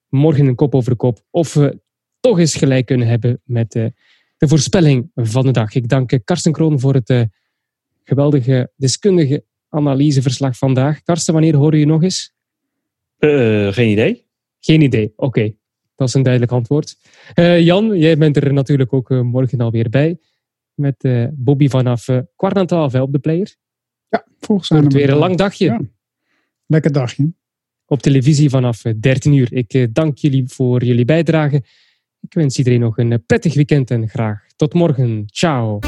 morgen 0.09 0.45
een 0.45 0.55
kop 0.55 0.75
over 0.75 0.95
kop 0.95 1.25
of 1.29 1.53
we 1.53 1.79
toch 2.19 2.39
eens 2.39 2.55
gelijk 2.55 2.85
kunnen 2.85 3.07
hebben 3.07 3.41
met 3.43 3.71
de 3.71 3.93
voorspelling 4.37 5.11
van 5.15 5.45
de 5.45 5.51
dag. 5.51 5.73
Ik 5.73 5.87
dank 5.89 6.19
Karsten 6.23 6.51
Kroon 6.51 6.79
voor 6.79 6.93
het 6.93 7.27
geweldige 8.03 8.71
deskundige 8.75 9.43
analyseverslag 9.69 10.57
vandaag. 10.57 11.01
Karsten, 11.03 11.33
wanneer 11.33 11.55
hoor 11.55 11.77
je 11.77 11.85
nog 11.85 12.03
eens? 12.03 12.33
Uh, 13.19 13.73
geen 13.73 13.89
idee. 13.89 14.25
Geen 14.59 14.81
idee, 14.81 15.13
oké. 15.15 15.25
Okay. 15.25 15.57
Dat 15.95 16.07
is 16.07 16.13
een 16.13 16.23
duidelijk 16.23 16.51
antwoord. 16.51 16.97
Uh, 17.35 17.61
Jan, 17.61 17.97
jij 17.97 18.17
bent 18.17 18.37
er 18.37 18.53
natuurlijk 18.53 18.93
ook 18.93 19.09
uh, 19.09 19.21
morgen 19.21 19.61
alweer 19.61 19.89
bij. 19.89 20.19
Met 20.73 21.07
Bobby 21.31 21.67
vanaf 21.67 22.05
kwart 22.35 22.57
aan 22.57 22.65
twaalf 22.65 22.95
op 22.95 23.11
de 23.11 23.19
player. 23.19 23.55
Ja, 24.09 24.25
volgens 24.39 24.69
mij. 24.69 24.81
weer 24.81 25.09
een 25.09 25.17
lang 25.17 25.35
dagje. 25.35 25.65
Ja. 25.65 25.81
Lekker 26.65 26.91
dagje. 26.91 27.33
Op 27.88 28.01
televisie 28.01 28.49
vanaf 28.49 28.81
13 28.81 29.33
uur. 29.33 29.53
Ik 29.53 29.88
dank 29.95 30.17
jullie 30.17 30.43
voor 30.47 30.83
jullie 30.83 31.05
bijdrage. 31.05 31.55
Ik 32.21 32.33
wens 32.33 32.57
iedereen 32.57 32.79
nog 32.79 32.97
een 32.97 33.23
prettig 33.25 33.53
weekend 33.53 33.91
en 33.91 34.09
graag 34.09 34.45
tot 34.55 34.73
morgen. 34.73 35.23
Ciao. 35.25 35.79